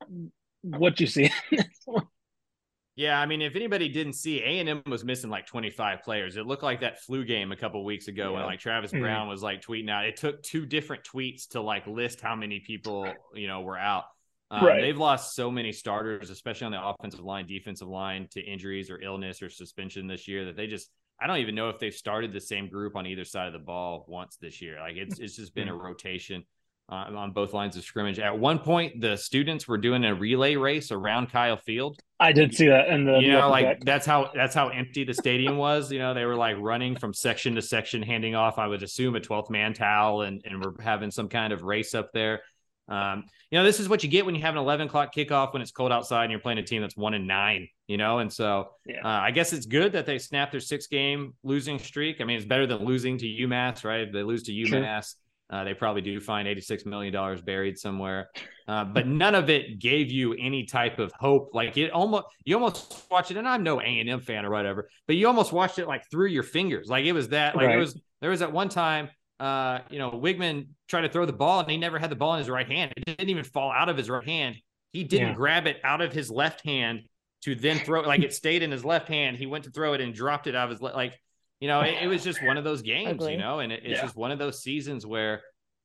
What 0.61 0.99
you 0.99 1.07
see. 1.07 1.31
yeah, 2.95 3.19
I 3.19 3.25
mean, 3.25 3.41
if 3.41 3.55
anybody 3.55 3.89
didn't 3.89 4.13
see, 4.13 4.41
A 4.41 4.59
and 4.59 4.69
M 4.69 4.83
was 4.87 5.03
missing 5.03 5.29
like 5.29 5.47
25 5.47 6.03
players. 6.03 6.35
It 6.35 6.45
looked 6.45 6.63
like 6.63 6.81
that 6.81 7.01
flu 7.01 7.23
game 7.23 7.51
a 7.51 7.55
couple 7.55 7.83
weeks 7.85 8.07
ago 8.07 8.25
yeah. 8.25 8.37
when 8.37 8.43
like 8.43 8.59
Travis 8.59 8.91
mm-hmm. 8.91 9.01
Brown 9.01 9.27
was 9.27 9.41
like 9.41 9.61
tweeting 9.61 9.89
out. 9.89 10.05
It 10.05 10.17
took 10.17 10.43
two 10.43 10.65
different 10.65 11.03
tweets 11.03 11.49
to 11.49 11.61
like 11.61 11.87
list 11.87 12.21
how 12.21 12.35
many 12.35 12.59
people 12.59 13.11
you 13.33 13.47
know 13.47 13.61
were 13.61 13.77
out. 13.77 14.05
Um, 14.51 14.65
right. 14.65 14.81
They've 14.81 14.97
lost 14.97 15.35
so 15.35 15.51
many 15.51 15.71
starters, 15.71 16.29
especially 16.29 16.65
on 16.65 16.71
the 16.71 16.83
offensive 16.83 17.19
line, 17.19 17.45
defensive 17.45 17.87
line, 17.87 18.27
to 18.31 18.41
injuries 18.41 18.89
or 18.89 18.99
illness 19.01 19.41
or 19.41 19.49
suspension 19.49 20.07
this 20.07 20.27
year. 20.27 20.45
That 20.45 20.55
they 20.55 20.67
just, 20.67 20.89
I 21.21 21.27
don't 21.27 21.37
even 21.37 21.55
know 21.55 21.69
if 21.69 21.79
they've 21.79 21.93
started 21.93 22.33
the 22.33 22.41
same 22.41 22.67
group 22.67 22.95
on 22.95 23.05
either 23.05 23.25
side 23.25 23.47
of 23.47 23.53
the 23.53 23.59
ball 23.59 24.05
once 24.07 24.37
this 24.41 24.61
year. 24.61 24.79
Like 24.79 24.95
it's 24.95 25.19
it's 25.19 25.35
just 25.35 25.53
been 25.53 25.67
a 25.67 25.75
rotation 25.75 26.43
uh, 26.91 27.05
on 27.15 27.31
both 27.31 27.53
lines 27.53 27.77
of 27.77 27.83
scrimmage. 27.83 28.19
At 28.19 28.37
one 28.37 28.59
point, 28.59 29.01
the 29.01 29.15
students 29.15 29.67
were 29.67 29.77
doing 29.77 30.03
a 30.03 30.15
relay 30.15 30.55
race 30.55 30.91
around 30.91 31.31
Kyle 31.31 31.57
Field. 31.57 31.99
I 32.19 32.31
did 32.31 32.53
see 32.53 32.67
that, 32.67 32.89
and 32.89 33.07
the 33.07 33.19
you 33.19 33.31
know, 33.31 33.49
like 33.49 33.65
back. 33.65 33.79
that's 33.85 34.05
how 34.05 34.31
that's 34.33 34.55
how 34.55 34.69
empty 34.69 35.03
the 35.03 35.13
stadium 35.13 35.57
was. 35.57 35.91
You 35.91 35.99
know, 35.99 36.13
they 36.13 36.25
were 36.25 36.35
like 36.35 36.57
running 36.59 36.97
from 36.97 37.13
section 37.13 37.55
to 37.55 37.61
section, 37.61 38.01
handing 38.01 38.35
off. 38.35 38.57
I 38.57 38.67
would 38.67 38.83
assume 38.83 39.15
a 39.15 39.19
12th 39.19 39.49
man 39.49 39.73
towel, 39.73 40.23
and 40.23 40.41
and 40.43 40.63
we're 40.63 40.81
having 40.81 41.11
some 41.11 41.29
kind 41.29 41.53
of 41.53 41.61
race 41.61 41.93
up 41.93 42.11
there. 42.13 42.41
Um, 42.89 43.25
you 43.51 43.57
know, 43.57 43.63
this 43.63 43.79
is 43.79 43.87
what 43.87 44.03
you 44.03 44.09
get 44.09 44.25
when 44.25 44.35
you 44.35 44.41
have 44.41 44.55
an 44.55 44.59
11 44.59 44.87
o'clock 44.87 45.13
kickoff 45.13 45.53
when 45.53 45.61
it's 45.61 45.71
cold 45.71 45.91
outside 45.91 46.23
and 46.23 46.31
you're 46.31 46.39
playing 46.39 46.57
a 46.57 46.63
team 46.63 46.81
that's 46.81 46.97
one 46.97 47.13
and 47.13 47.27
nine, 47.27 47.67
you 47.87 47.97
know? 47.97 48.19
And 48.19 48.31
so 48.31 48.71
yeah. 48.85 49.01
uh, 49.03 49.07
I 49.21 49.31
guess 49.31 49.53
it's 49.53 49.65
good 49.65 49.93
that 49.93 50.05
they 50.05 50.17
snapped 50.17 50.51
their 50.51 50.61
six 50.61 50.87
game 50.87 51.33
losing 51.43 51.79
streak. 51.79 52.19
I 52.19 52.23
mean, 52.23 52.37
it's 52.37 52.45
better 52.45 52.65
than 52.65 52.83
losing 52.83 53.17
to 53.19 53.25
UMass, 53.25 53.83
right? 53.83 54.01
If 54.01 54.11
they 54.11 54.23
lose 54.23 54.43
to 54.43 54.51
UMass, 54.51 55.15
uh, 55.51 55.63
they 55.63 55.73
probably 55.73 56.01
do 56.01 56.19
find 56.19 56.47
$86 56.47 56.85
million 56.85 57.41
buried 57.43 57.77
somewhere. 57.77 58.29
Uh, 58.67 58.85
but 58.85 59.07
none 59.07 59.33
of 59.33 59.49
it 59.49 59.79
gave 59.79 60.11
you 60.11 60.33
any 60.33 60.65
type 60.65 60.99
of 60.99 61.11
hope. 61.19 61.51
Like 61.53 61.75
it 61.75 61.91
almost, 61.91 62.25
you 62.45 62.55
almost 62.55 63.05
watch 63.09 63.31
it, 63.31 63.37
and 63.37 63.47
I'm 63.47 63.63
no 63.63 63.81
A&M 63.81 64.21
fan 64.21 64.45
or 64.45 64.51
whatever, 64.51 64.89
but 65.07 65.15
you 65.15 65.25
almost 65.25 65.51
watched 65.51 65.79
it 65.79 65.87
like 65.87 66.03
through 66.11 66.27
your 66.27 66.43
fingers. 66.43 66.87
Like 66.87 67.05
it 67.05 67.13
was 67.13 67.29
that, 67.29 67.55
like 67.55 67.67
right. 67.67 67.77
it 67.77 67.79
was, 67.79 67.99
there 68.21 68.29
was 68.29 68.43
at 68.43 68.51
one 68.51 68.69
time 68.69 69.09
uh, 69.39 69.79
you 69.89 69.99
know, 69.99 70.11
Weigman 70.11 70.67
tried 70.87 71.01
to 71.01 71.09
throw 71.09 71.25
the 71.25 71.33
ball 71.33 71.61
and 71.61 71.69
he 71.69 71.77
never 71.77 71.97
had 71.97 72.11
the 72.11 72.15
ball 72.15 72.33
in 72.33 72.39
his 72.39 72.49
right 72.49 72.67
hand. 72.67 72.93
It 72.97 73.05
didn't 73.05 73.29
even 73.29 73.43
fall 73.43 73.71
out 73.71 73.89
of 73.89 73.97
his 73.97 74.09
right 74.09 74.27
hand. 74.27 74.55
He 74.91 75.03
didn't 75.03 75.29
yeah. 75.29 75.35
grab 75.35 75.67
it 75.67 75.77
out 75.83 76.01
of 76.01 76.11
his 76.11 76.29
left 76.29 76.65
hand 76.65 77.01
to 77.43 77.55
then 77.55 77.79
throw 77.79 78.01
like 78.01 78.21
it 78.21 78.33
stayed 78.33 78.63
in 78.63 78.71
his 78.71 78.83
left 78.83 79.07
hand. 79.07 79.37
He 79.37 79.45
went 79.45 79.63
to 79.63 79.71
throw 79.71 79.93
it 79.93 80.01
and 80.01 80.13
dropped 80.13 80.47
it 80.47 80.55
out 80.55 80.65
of 80.65 80.71
his 80.71 80.81
le- 80.81 80.93
like, 80.93 81.19
you 81.59 81.67
know, 81.67 81.81
it, 81.81 81.95
it, 82.01 82.07
was 82.07 82.23
just 82.23 82.43
one 82.43 82.57
of 82.57 82.63
those 82.63 82.81
games, 82.83 83.25
you 83.25 83.37
know, 83.37 83.59
and 83.59 83.71
it, 83.71 83.81
it's 83.83 83.97
yeah. 83.97 84.01
just 84.01 84.15
one 84.15 84.31
of 84.31 84.39
those 84.39 84.61
seasons 84.61 85.05
where 85.05 85.41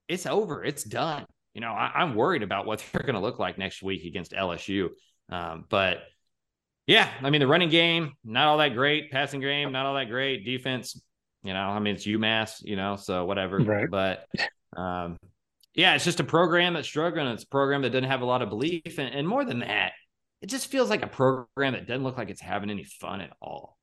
it's 0.08 0.26
over, 0.26 0.64
it's 0.64 0.82
done. 0.82 1.24
You 1.54 1.60
know, 1.60 1.70
I, 1.70 2.02
am 2.02 2.16
worried 2.16 2.42
about 2.42 2.66
what 2.66 2.84
they're 2.92 3.02
going 3.02 3.14
to 3.14 3.20
look 3.20 3.38
like 3.38 3.58
next 3.58 3.82
week 3.82 4.04
against 4.04 4.32
LSU. 4.32 4.88
Um, 5.30 5.64
but 5.68 5.98
yeah, 6.86 7.08
I 7.22 7.30
mean, 7.30 7.40
the 7.40 7.46
running 7.46 7.70
game, 7.70 8.12
not 8.24 8.48
all 8.48 8.58
that 8.58 8.74
great. 8.74 9.10
Passing 9.10 9.40
game, 9.40 9.70
not 9.72 9.86
all 9.86 9.94
that 9.94 10.08
great. 10.08 10.44
Defense, 10.44 11.00
you 11.44 11.52
know, 11.52 11.60
I 11.60 11.78
mean, 11.78 11.94
it's 11.94 12.06
UMass, 12.06 12.62
you 12.62 12.74
know, 12.74 12.96
so 12.96 13.26
whatever. 13.26 13.58
Right. 13.58 13.88
But 13.88 14.26
um, 14.76 15.18
yeah, 15.74 15.94
it's 15.94 16.04
just 16.04 16.20
a 16.20 16.24
program 16.24 16.74
that's 16.74 16.88
struggling. 16.88 17.26
It's 17.28 17.44
a 17.44 17.48
program 17.48 17.82
that 17.82 17.90
doesn't 17.90 18.08
have 18.08 18.22
a 18.22 18.26
lot 18.26 18.42
of 18.42 18.48
belief. 18.48 18.98
And, 18.98 19.14
and 19.14 19.28
more 19.28 19.44
than 19.44 19.60
that, 19.60 19.92
it 20.40 20.46
just 20.46 20.68
feels 20.68 20.88
like 20.88 21.02
a 21.02 21.06
program 21.06 21.74
that 21.74 21.86
doesn't 21.86 22.02
look 22.02 22.16
like 22.16 22.30
it's 22.30 22.40
having 22.40 22.70
any 22.70 22.84
fun 22.84 23.20
at 23.20 23.32
all. 23.42 23.76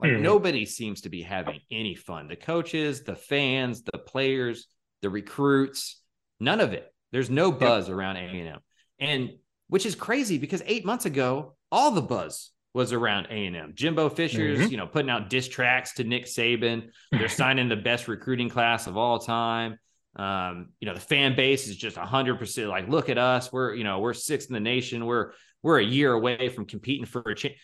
Like 0.00 0.12
mm-hmm. 0.12 0.22
nobody 0.22 0.64
seems 0.64 1.02
to 1.02 1.10
be 1.10 1.22
having 1.22 1.60
any 1.70 1.94
fun. 1.94 2.28
The 2.28 2.36
coaches, 2.36 3.02
the 3.02 3.14
fans, 3.14 3.82
the 3.82 3.98
players, 3.98 4.66
the 5.02 5.10
recruits, 5.10 6.00
none 6.40 6.60
of 6.60 6.72
it. 6.72 6.92
There's 7.12 7.30
no 7.30 7.52
buzz 7.52 7.88
yep. 7.88 7.96
around 7.96 8.16
A&M. 8.16 8.58
And 8.98 9.30
which 9.68 9.84
is 9.84 9.94
crazy 9.94 10.38
because 10.38 10.62
8 10.64 10.84
months 10.84 11.04
ago, 11.04 11.56
all 11.70 11.90
the 11.90 12.02
buzz 12.02 12.50
was 12.74 12.92
around 12.92 13.26
A&M. 13.26 13.72
Jimbo 13.74 14.08
Fisher's, 14.08 14.58
mm-hmm. 14.58 14.70
you 14.70 14.76
know, 14.76 14.86
putting 14.86 15.10
out 15.10 15.28
diss 15.28 15.48
tracks 15.48 15.94
to 15.94 16.04
Nick 16.04 16.24
Saban. 16.24 16.88
They're 17.10 17.28
signing 17.28 17.68
the 17.68 17.76
best 17.76 18.08
recruiting 18.08 18.48
class 18.48 18.86
of 18.86 18.96
all 18.96 19.18
time. 19.18 19.78
Um, 20.16 20.68
you 20.80 20.86
know, 20.86 20.94
the 20.94 21.00
fan 21.00 21.36
base 21.36 21.68
is 21.68 21.76
just 21.76 21.96
hundred 21.96 22.38
percent 22.38 22.68
like, 22.68 22.88
look 22.88 23.08
at 23.08 23.18
us. 23.18 23.52
We're, 23.52 23.74
you 23.74 23.84
know, 23.84 24.00
we're 24.00 24.14
sixth 24.14 24.48
in 24.48 24.54
the 24.54 24.60
nation. 24.60 25.06
We're 25.06 25.32
we're 25.62 25.80
a 25.80 25.84
year 25.84 26.12
away 26.12 26.48
from 26.48 26.66
competing 26.66 27.06
for 27.06 27.20
a 27.20 27.34
chance. 27.34 27.54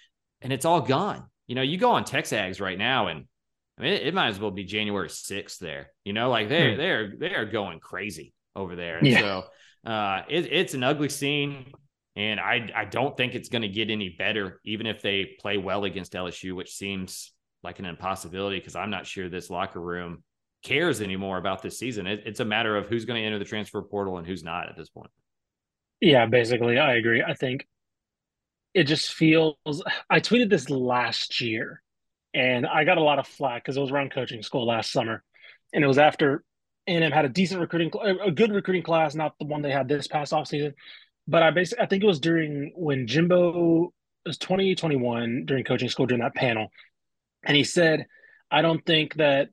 And 0.41 0.53
it's 0.53 0.65
all 0.65 0.81
gone. 0.81 1.25
You 1.47 1.55
know, 1.55 1.63
you 1.63 1.79
go 1.79 1.91
on 1.93 2.05
Texags 2.05 2.61
right 2.61 2.79
now 2.79 3.09
and 3.09 3.25
I 3.79 3.83
mean, 3.83 3.93
it, 3.93 4.09
it, 4.09 4.15
might 4.15 4.29
as 4.29 4.41
well 4.41 4.51
be 4.51 4.65
January 4.65 5.09
6th 5.09 5.59
there. 5.59 5.93
You 6.05 6.13
know, 6.13 6.31
like 6.31 6.49
they're 6.49 6.73
hmm. 6.73 6.79
they're 6.79 7.13
they're 7.19 7.45
going 7.45 7.81
crazy 7.81 8.33
over 8.57 8.77
there. 8.77 8.99
And 8.99 9.07
yeah. 9.07 9.21
so 9.21 9.45
uh 9.91 10.23
it, 10.29 10.53
it's 10.53 10.75
an 10.75 10.85
ugly 10.85 11.09
scene. 11.09 11.73
And 12.19 12.41
I 12.41 12.69
I 12.75 12.85
don't 12.85 13.17
think 13.17 13.37
it's 13.37 13.49
going 13.49 13.63
to 13.63 13.69
get 13.69 13.91
any 13.91 14.09
better, 14.09 14.61
even 14.65 14.87
if 14.87 15.01
they 15.01 15.37
play 15.39 15.57
well 15.57 15.85
against 15.85 16.15
LSU, 16.15 16.55
which 16.55 16.75
seems 16.75 17.33
like 17.63 17.79
an 17.79 17.85
impossibility 17.85 18.59
because 18.59 18.75
I'm 18.75 18.91
not 18.91 19.07
sure 19.07 19.29
this 19.29 19.51
locker 19.51 19.81
room 19.81 20.25
cares 20.65 21.01
anymore 21.01 21.39
about 21.39 21.63
this 21.63 21.79
season. 21.79 22.09
It, 22.09 22.23
it's 22.27 22.41
a 22.41 22.45
matter 22.45 22.77
of 22.77 22.89
who's 22.89 23.05
going 23.05 23.21
to 23.21 23.25
enter 23.25 23.39
the 23.39 23.45
transfer 23.45 23.81
portal 23.83 24.19
and 24.19 24.27
who's 24.27 24.43
not 24.43 24.69
at 24.69 24.77
this 24.77 24.89
point. 24.89 25.11
Yeah, 26.01 26.27
basically, 26.27 26.77
I 26.77 26.95
agree. 26.95 27.23
I 27.23 27.35
think 27.35 27.69
it 28.75 28.85
just 28.85 29.13
feels. 29.13 29.55
I 30.11 30.19
tweeted 30.19 30.51
this 30.51 30.69
last 30.71 31.41
year, 31.41 31.83
and 32.35 32.67
I 32.67 32.83
got 32.83 32.99
a 32.99 33.03
lot 33.03 33.21
of 33.21 33.29
flack 33.29 33.63
because 33.63 33.77
it 33.77 33.81
was 33.81 33.93
around 33.93 34.11
coaching 34.11 34.43
school 34.43 34.67
last 34.67 34.91
summer, 34.91 35.23
and 35.73 35.85
it 35.85 35.87
was 35.87 35.99
after 35.99 36.43
A&M 36.89 37.13
had 37.13 37.27
a 37.27 37.29
decent 37.29 37.61
recruiting, 37.61 37.93
a 38.25 38.33
good 38.33 38.51
recruiting 38.51 38.83
class, 38.83 39.15
not 39.15 39.35
the 39.39 39.47
one 39.47 39.63
they 39.63 39.71
had 39.71 39.87
this 39.87 40.09
past 40.09 40.33
off 40.33 40.49
season, 40.49 40.75
but 41.29 41.43
I 41.43 41.51
basically 41.51 41.85
I 41.85 41.87
think 41.87 42.03
it 42.03 42.07
was 42.07 42.21
during 42.21 42.73
when 42.75 43.07
Jimbo 43.07 43.93
was 44.27 44.39
2021 44.39 45.45
during 45.47 45.63
coaching 45.63 45.89
school 45.89 46.07
during 46.07 46.23
that 46.23 46.35
panel, 46.35 46.69
and 47.45 47.57
he 47.57 47.65
said, 47.65 48.07
"I 48.51 48.63
don't 48.63 48.85
think 48.85 49.15
that." 49.15 49.51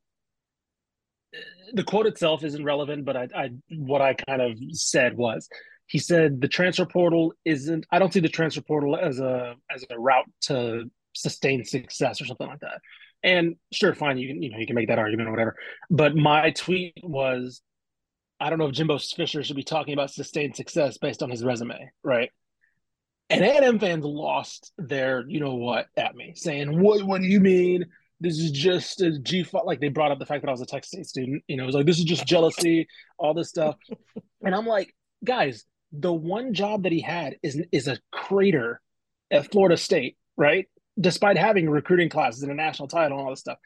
The 1.73 1.83
quote 1.83 2.05
itself 2.05 2.43
isn't 2.43 2.63
relevant, 2.63 3.05
but 3.05 3.17
I, 3.17 3.27
I 3.35 3.49
what 3.69 4.01
I 4.01 4.13
kind 4.13 4.41
of 4.41 4.57
said 4.71 5.17
was 5.17 5.49
he 5.87 5.99
said 5.99 6.41
the 6.41 6.47
transfer 6.47 6.85
portal 6.85 7.33
isn't 7.43 7.85
i 7.91 7.99
don't 7.99 8.13
see 8.13 8.19
the 8.19 8.29
transfer 8.29 8.61
portal 8.61 8.95
as 8.95 9.19
a 9.19 9.55
as 9.69 9.85
a 9.89 9.99
route 9.99 10.25
to 10.41 10.89
sustain 11.13 11.63
success 11.63 12.21
or 12.21 12.25
something 12.25 12.47
like 12.47 12.59
that 12.59 12.79
and 13.23 13.55
sure 13.71 13.93
fine 13.93 14.17
you 14.17 14.27
can 14.27 14.41
you 14.41 14.51
know 14.51 14.57
you 14.57 14.65
can 14.65 14.75
make 14.75 14.87
that 14.87 14.99
argument 14.99 15.29
or 15.29 15.31
whatever 15.31 15.55
but 15.89 16.15
my 16.15 16.51
tweet 16.51 16.93
was 17.03 17.61
I 18.39 18.49
don't 18.49 18.59
know 18.59 18.67
if 18.67 18.73
Jimbo 18.73 18.97
Fisher 18.99 19.43
should 19.43 19.55
be 19.55 19.63
talking 19.63 19.93
about 19.93 20.11
sustained 20.11 20.55
success 20.55 20.97
based 20.97 21.23
on 21.23 21.29
his 21.29 21.43
resume, 21.43 21.91
right? 22.03 22.31
And 23.29 23.43
A&M 23.43 23.79
fans 23.79 24.05
lost 24.05 24.71
their, 24.77 25.25
you 25.27 25.39
know 25.39 25.55
what, 25.55 25.87
at 25.97 26.15
me, 26.15 26.33
saying, 26.35 26.79
"What? 26.79 27.03
What 27.03 27.21
do 27.21 27.27
you 27.27 27.39
mean? 27.39 27.85
This 28.19 28.37
is 28.37 28.51
just 28.51 29.01
a 29.01 29.17
G." 29.19 29.45
Like 29.51 29.79
they 29.79 29.89
brought 29.89 30.11
up 30.11 30.19
the 30.19 30.25
fact 30.25 30.41
that 30.41 30.49
I 30.49 30.51
was 30.51 30.61
a 30.61 30.65
Texas 30.65 30.91
State 30.91 31.07
student. 31.07 31.43
You 31.47 31.57
know, 31.57 31.63
it 31.63 31.67
was 31.67 31.75
like 31.75 31.87
this 31.87 31.97
is 31.97 32.03
just 32.03 32.27
jealousy, 32.27 32.87
all 33.17 33.33
this 33.33 33.49
stuff. 33.49 33.77
and 34.43 34.53
I'm 34.53 34.67
like, 34.67 34.93
guys, 35.23 35.65
the 35.91 36.13
one 36.13 36.53
job 36.53 36.83
that 36.83 36.91
he 36.91 37.01
had 37.01 37.37
is 37.41 37.59
is 37.71 37.87
a 37.87 37.97
crater 38.11 38.79
at 39.31 39.51
Florida 39.51 39.77
State, 39.77 40.17
right? 40.37 40.67
Despite 40.99 41.37
having 41.37 41.69
recruiting 41.69 42.09
classes 42.09 42.43
and 42.43 42.51
a 42.51 42.55
national 42.55 42.87
title 42.89 43.17
and 43.17 43.25
all 43.25 43.31
this 43.31 43.39
stuff. 43.39 43.57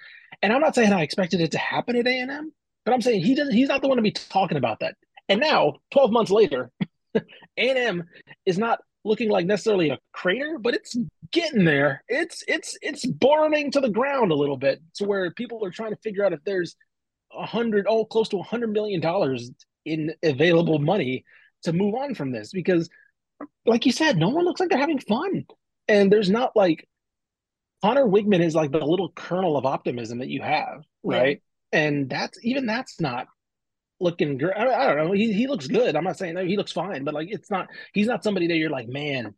And 0.41 0.53
I'm 0.53 0.61
not 0.61 0.75
saying 0.75 0.93
I 0.93 1.01
expected 1.01 1.41
it 1.41 1.51
to 1.51 1.57
happen 1.57 1.95
at 1.95 2.07
A&M, 2.07 2.53
but 2.85 2.93
I'm 2.93 3.01
saying 3.01 3.23
he 3.23 3.35
doesn't. 3.35 3.53
He's 3.53 3.69
not 3.69 3.81
the 3.81 3.87
one 3.87 3.97
to 3.97 4.03
be 4.03 4.11
talking 4.11 4.57
about 4.57 4.79
that. 4.79 4.95
And 5.27 5.39
now, 5.39 5.75
12 5.91 6.11
months 6.11 6.31
later, 6.31 6.71
A&M 7.57 8.03
is 8.45 8.57
not 8.57 8.79
looking 9.05 9.29
like 9.29 9.45
necessarily 9.45 9.89
a 9.89 9.99
crater, 10.11 10.57
but 10.59 10.73
it's 10.73 10.95
getting 11.31 11.65
there. 11.65 12.03
It's 12.07 12.43
it's 12.47 12.77
it's 12.81 13.05
burning 13.05 13.71
to 13.71 13.79
the 13.79 13.89
ground 13.89 14.31
a 14.31 14.35
little 14.35 14.57
bit 14.57 14.81
to 14.95 15.05
where 15.05 15.31
people 15.31 15.63
are 15.63 15.71
trying 15.71 15.91
to 15.91 16.01
figure 16.01 16.25
out 16.25 16.33
if 16.33 16.43
there's 16.45 16.75
a 17.31 17.45
hundred, 17.45 17.85
oh, 17.87 18.05
close 18.05 18.29
to 18.29 18.39
a 18.39 18.43
hundred 18.43 18.71
million 18.71 19.01
dollars 19.01 19.51
in 19.85 20.13
available 20.23 20.79
money 20.79 21.23
to 21.63 21.73
move 21.73 21.95
on 21.95 22.15
from 22.15 22.31
this 22.31 22.51
because, 22.51 22.89
like 23.65 23.85
you 23.85 23.91
said, 23.91 24.17
no 24.17 24.29
one 24.29 24.45
looks 24.45 24.59
like 24.59 24.69
they're 24.69 24.79
having 24.79 24.99
fun, 24.99 25.45
and 25.87 26.11
there's 26.11 26.29
not 26.29 26.55
like 26.55 26.87
Conner 27.83 28.05
Weigman 28.05 28.43
is 28.43 28.55
like 28.55 28.71
the 28.71 28.79
little 28.79 29.11
kernel 29.11 29.57
of 29.57 29.65
optimism 29.65 30.19
that 30.19 30.29
you 30.29 30.41
have, 30.41 30.83
right? 31.03 31.41
And 31.71 32.09
that's 32.09 32.37
even 32.43 32.65
that's 32.65 32.99
not 32.99 33.27
looking 33.99 34.37
great. 34.37 34.55
I, 34.55 34.87
don't 34.87 34.97
know. 34.97 35.11
He 35.11 35.33
he 35.33 35.47
looks 35.47 35.67
good. 35.67 35.95
I'm 35.95 36.03
not 36.03 36.17
saying 36.17 36.35
that 36.35 36.47
he 36.47 36.57
looks 36.57 36.71
fine, 36.71 37.03
but 37.03 37.13
like 37.13 37.29
it's 37.31 37.51
not. 37.51 37.67
He's 37.93 38.07
not 38.07 38.23
somebody 38.23 38.47
that 38.47 38.57
you're 38.57 38.69
like, 38.69 38.87
man, 38.87 39.33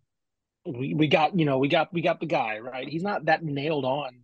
we 0.65 0.93
we 0.93 1.07
got 1.07 1.37
you 1.37 1.45
know 1.45 1.57
we 1.57 1.67
got 1.67 1.93
we 1.93 2.01
got 2.01 2.19
the 2.19 2.25
guy 2.25 2.59
right. 2.59 2.87
He's 2.87 3.03
not 3.03 3.25
that 3.25 3.43
nailed 3.43 3.85
on 3.85 4.21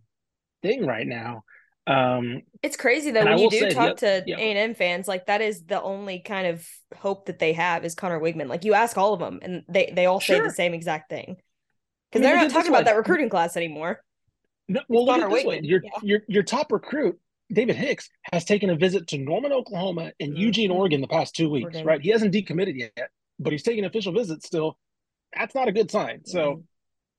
thing 0.62 0.86
right 0.86 1.06
now. 1.06 1.44
Um, 1.86 2.42
it's 2.62 2.76
crazy 2.76 3.10
though 3.10 3.24
when 3.24 3.38
you 3.38 3.48
do 3.48 3.70
talk 3.70 3.98
to 3.98 4.06
A 4.06 4.34
and 4.34 4.58
M 4.58 4.74
fans, 4.74 5.08
like 5.08 5.26
that 5.26 5.40
is 5.40 5.64
the 5.64 5.80
only 5.80 6.20
kind 6.20 6.46
of 6.46 6.66
hope 6.96 7.26
that 7.26 7.38
they 7.38 7.54
have 7.54 7.84
is 7.84 7.94
Conner 7.94 8.20
Weigman. 8.20 8.48
Like 8.48 8.64
you 8.64 8.74
ask 8.74 8.96
all 8.98 9.14
of 9.14 9.20
them, 9.20 9.38
and 9.42 9.62
they 9.68 9.92
they 9.94 10.06
all 10.06 10.20
say 10.20 10.40
the 10.40 10.50
same 10.50 10.74
exact 10.74 11.08
thing 11.08 11.36
because 12.10 12.24
I 12.24 12.28
mean, 12.28 12.38
they're 12.38 12.48
not 12.48 12.50
talking 12.50 12.70
about 12.70 12.84
that 12.84 12.96
recruiting 12.96 13.30
class 13.30 13.56
anymore. 13.56 14.02
No, 14.68 14.82
well, 14.88 15.10
at 15.10 15.30
this 15.30 15.44
way. 15.44 15.60
Your, 15.62 15.80
yeah. 15.82 15.90
your 16.02 16.20
your 16.28 16.42
top 16.42 16.72
recruit 16.72 17.18
David 17.52 17.76
Hicks 17.76 18.08
has 18.32 18.44
taken 18.44 18.70
a 18.70 18.76
visit 18.76 19.06
to 19.08 19.18
Norman, 19.18 19.52
Oklahoma, 19.52 20.12
and 20.20 20.32
mm-hmm. 20.32 20.40
Eugene, 20.40 20.70
Oregon, 20.70 21.00
the 21.00 21.08
past 21.08 21.34
two 21.34 21.48
weeks. 21.48 21.66
Oregon. 21.66 21.86
Right, 21.86 22.00
he 22.00 22.10
hasn't 22.10 22.34
decommitted 22.34 22.78
yet, 22.78 23.10
but 23.38 23.52
he's 23.52 23.62
taking 23.62 23.84
official 23.84 24.12
visits 24.12 24.46
still. 24.46 24.78
That's 25.36 25.54
not 25.54 25.68
a 25.68 25.72
good 25.72 25.90
sign. 25.90 26.24
So, 26.24 26.40
mm-hmm. 26.40 26.60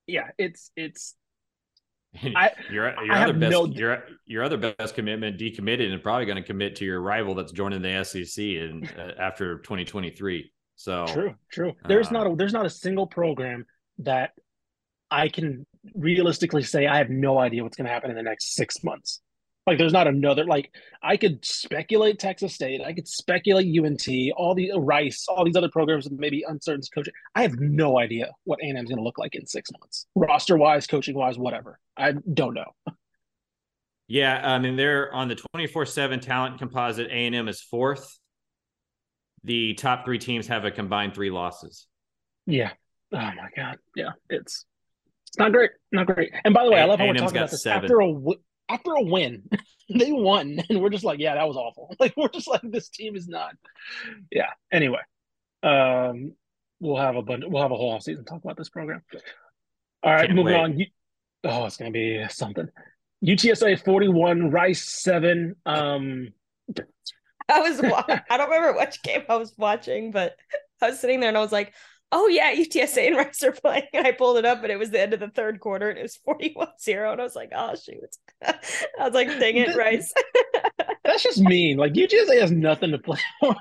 yeah, 0.07 0.29
it's 0.37 0.71
it's. 0.75 1.15
I, 2.23 2.51
your 2.71 2.91
your 3.03 3.13
I 3.13 3.23
other 3.23 3.33
best 3.33 3.51
no... 3.51 3.65
your 3.65 4.03
your 4.25 4.43
other 4.43 4.57
best 4.57 4.95
commitment 4.95 5.39
decommitted 5.39 5.91
and 5.91 6.01
probably 6.01 6.25
going 6.25 6.37
to 6.37 6.43
commit 6.43 6.75
to 6.77 6.85
your 6.85 7.01
rival 7.01 7.35
that's 7.35 7.51
joining 7.51 7.81
the 7.81 8.03
SEC 8.03 8.43
in 8.43 8.89
uh, 8.97 9.11
after 9.19 9.59
2023. 9.59 10.51
So 10.75 11.05
true, 11.07 11.35
true. 11.51 11.73
There's 11.87 12.07
uh, 12.07 12.11
not 12.11 12.27
a 12.27 12.35
there's 12.35 12.53
not 12.53 12.65
a 12.65 12.69
single 12.69 13.05
program 13.05 13.65
that 13.99 14.31
I 15.11 15.29
can 15.29 15.65
realistically 15.95 16.63
say 16.63 16.87
I 16.87 16.97
have 16.97 17.09
no 17.09 17.37
idea 17.37 17.63
what's 17.63 17.77
going 17.77 17.87
to 17.87 17.91
happen 17.91 18.09
in 18.09 18.15
the 18.15 18.23
next 18.23 18.55
six 18.55 18.83
months. 18.83 19.21
Like 19.69 19.77
there's 19.77 19.93
not 19.93 20.07
another 20.07 20.45
like 20.45 20.71
I 21.03 21.15
could 21.15 21.45
speculate 21.45 22.17
Texas 22.17 22.55
State, 22.55 22.81
I 22.81 22.91
could 22.91 23.07
speculate 23.07 23.67
UNT, 23.67 24.07
all 24.35 24.55
the 24.55 24.71
uh, 24.71 24.79
Rice, 24.79 25.27
all 25.27 25.45
these 25.45 25.55
other 25.55 25.69
programs 25.69 26.09
with 26.09 26.19
maybe 26.19 26.43
uncertain 26.47 26.81
coaching. 26.91 27.13
I 27.35 27.43
have 27.43 27.53
no 27.59 27.99
idea 27.99 28.31
what 28.45 28.57
A&M 28.63 28.75
is 28.75 28.85
going 28.85 28.97
to 28.97 29.03
look 29.03 29.19
like 29.19 29.35
in 29.35 29.45
six 29.45 29.69
months, 29.79 30.07
roster 30.15 30.57
wise, 30.57 30.87
coaching 30.87 31.15
wise, 31.15 31.37
whatever. 31.37 31.79
I 31.95 32.13
don't 32.33 32.55
know. 32.55 32.73
Yeah, 34.07 34.41
I 34.43 34.57
mean 34.57 34.75
they're 34.75 35.13
on 35.13 35.27
the 35.27 35.35
twenty 35.35 35.67
four 35.67 35.85
seven 35.85 36.19
talent 36.19 36.57
composite. 36.57 37.05
A 37.11 37.27
and 37.27 37.35
M 37.35 37.47
is 37.47 37.61
fourth. 37.61 38.17
The 39.43 39.75
top 39.75 40.03
three 40.03 40.17
teams 40.17 40.47
have 40.47 40.65
a 40.65 40.71
combined 40.71 41.13
three 41.13 41.29
losses. 41.29 41.85
Yeah. 42.47 42.71
Oh 43.13 43.17
my 43.17 43.49
god. 43.55 43.77
Yeah. 43.95 44.13
It's 44.31 44.65
it's 45.27 45.37
not 45.37 45.51
great. 45.51 45.69
Not 45.91 46.07
great. 46.07 46.31
And 46.43 46.55
by 46.55 46.65
the 46.65 46.71
way, 46.71 46.81
I 46.81 46.85
love 46.85 46.97
how 46.97 47.05
we're 47.05 47.13
talking 47.13 47.37
about 47.37 47.51
this 47.51 47.61
seven. 47.61 47.83
after 47.83 47.99
a 47.99 48.11
after 48.69 48.91
a 48.93 49.01
win, 49.01 49.49
they 49.89 50.11
won, 50.11 50.59
and 50.69 50.81
we're 50.81 50.89
just 50.89 51.03
like, 51.03 51.19
yeah, 51.19 51.35
that 51.35 51.47
was 51.47 51.57
awful. 51.57 51.95
Like 51.99 52.13
we're 52.15 52.29
just 52.29 52.47
like, 52.47 52.61
this 52.63 52.89
team 52.89 53.15
is 53.15 53.27
not. 53.27 53.55
Yeah. 54.31 54.49
Anyway, 54.71 55.01
um, 55.63 56.33
we'll 56.79 56.97
have 56.97 57.15
a 57.15 57.21
bunch. 57.21 57.43
We'll 57.47 57.61
have 57.61 57.71
a 57.71 57.75
whole 57.75 57.91
off 57.91 58.03
season 58.03 58.25
talk 58.25 58.43
about 58.43 58.57
this 58.57 58.69
program. 58.69 59.01
All 60.03 60.13
right, 60.13 60.27
Can't 60.27 60.35
moving 60.35 60.53
wait. 60.53 60.59
on. 60.61 60.85
Oh, 61.43 61.65
it's 61.65 61.77
gonna 61.77 61.91
be 61.91 62.25
something. 62.29 62.67
UTSA 63.25 63.83
forty 63.83 64.07
one, 64.07 64.49
Rice 64.49 64.89
seven. 65.01 65.55
Um, 65.65 66.29
I 67.49 67.59
was. 67.61 67.81
I 67.81 68.37
don't 68.37 68.49
remember 68.49 68.79
which 68.79 69.01
game 69.01 69.23
I 69.27 69.35
was 69.35 69.53
watching, 69.57 70.11
but 70.11 70.35
I 70.81 70.89
was 70.89 70.99
sitting 70.99 71.19
there 71.19 71.29
and 71.29 71.37
I 71.37 71.41
was 71.41 71.51
like, 71.51 71.73
oh 72.11 72.27
yeah, 72.27 72.53
UTSA 72.53 73.07
and 73.07 73.15
Rice 73.17 73.43
are 73.43 73.51
playing. 73.51 73.83
And 73.93 74.05
I 74.05 74.11
pulled 74.11 74.37
it 74.37 74.45
up 74.45 74.63
and 74.63 74.71
it 74.71 74.79
was 74.79 74.91
the 74.91 75.01
end 75.01 75.13
of 75.13 75.19
the 75.19 75.29
third 75.29 75.59
quarter 75.59 75.89
and 75.89 75.99
it 75.99 76.03
was 76.03 76.19
41-0. 76.27 77.11
And 77.11 77.21
I 77.21 77.23
was 77.23 77.35
like, 77.35 77.51
oh 77.55 77.75
shoot. 77.75 78.15
I 78.45 79.05
was 79.05 79.13
like, 79.13 79.27
dang 79.27 79.57
it, 79.57 79.75
Rice. 79.75 80.13
That's 81.03 81.23
just 81.23 81.39
mean. 81.39 81.77
Like 81.77 81.93
UTSA 81.93 82.39
has 82.39 82.51
nothing 82.51 82.91
to 82.91 82.99
play 82.99 83.19
for. 83.39 83.55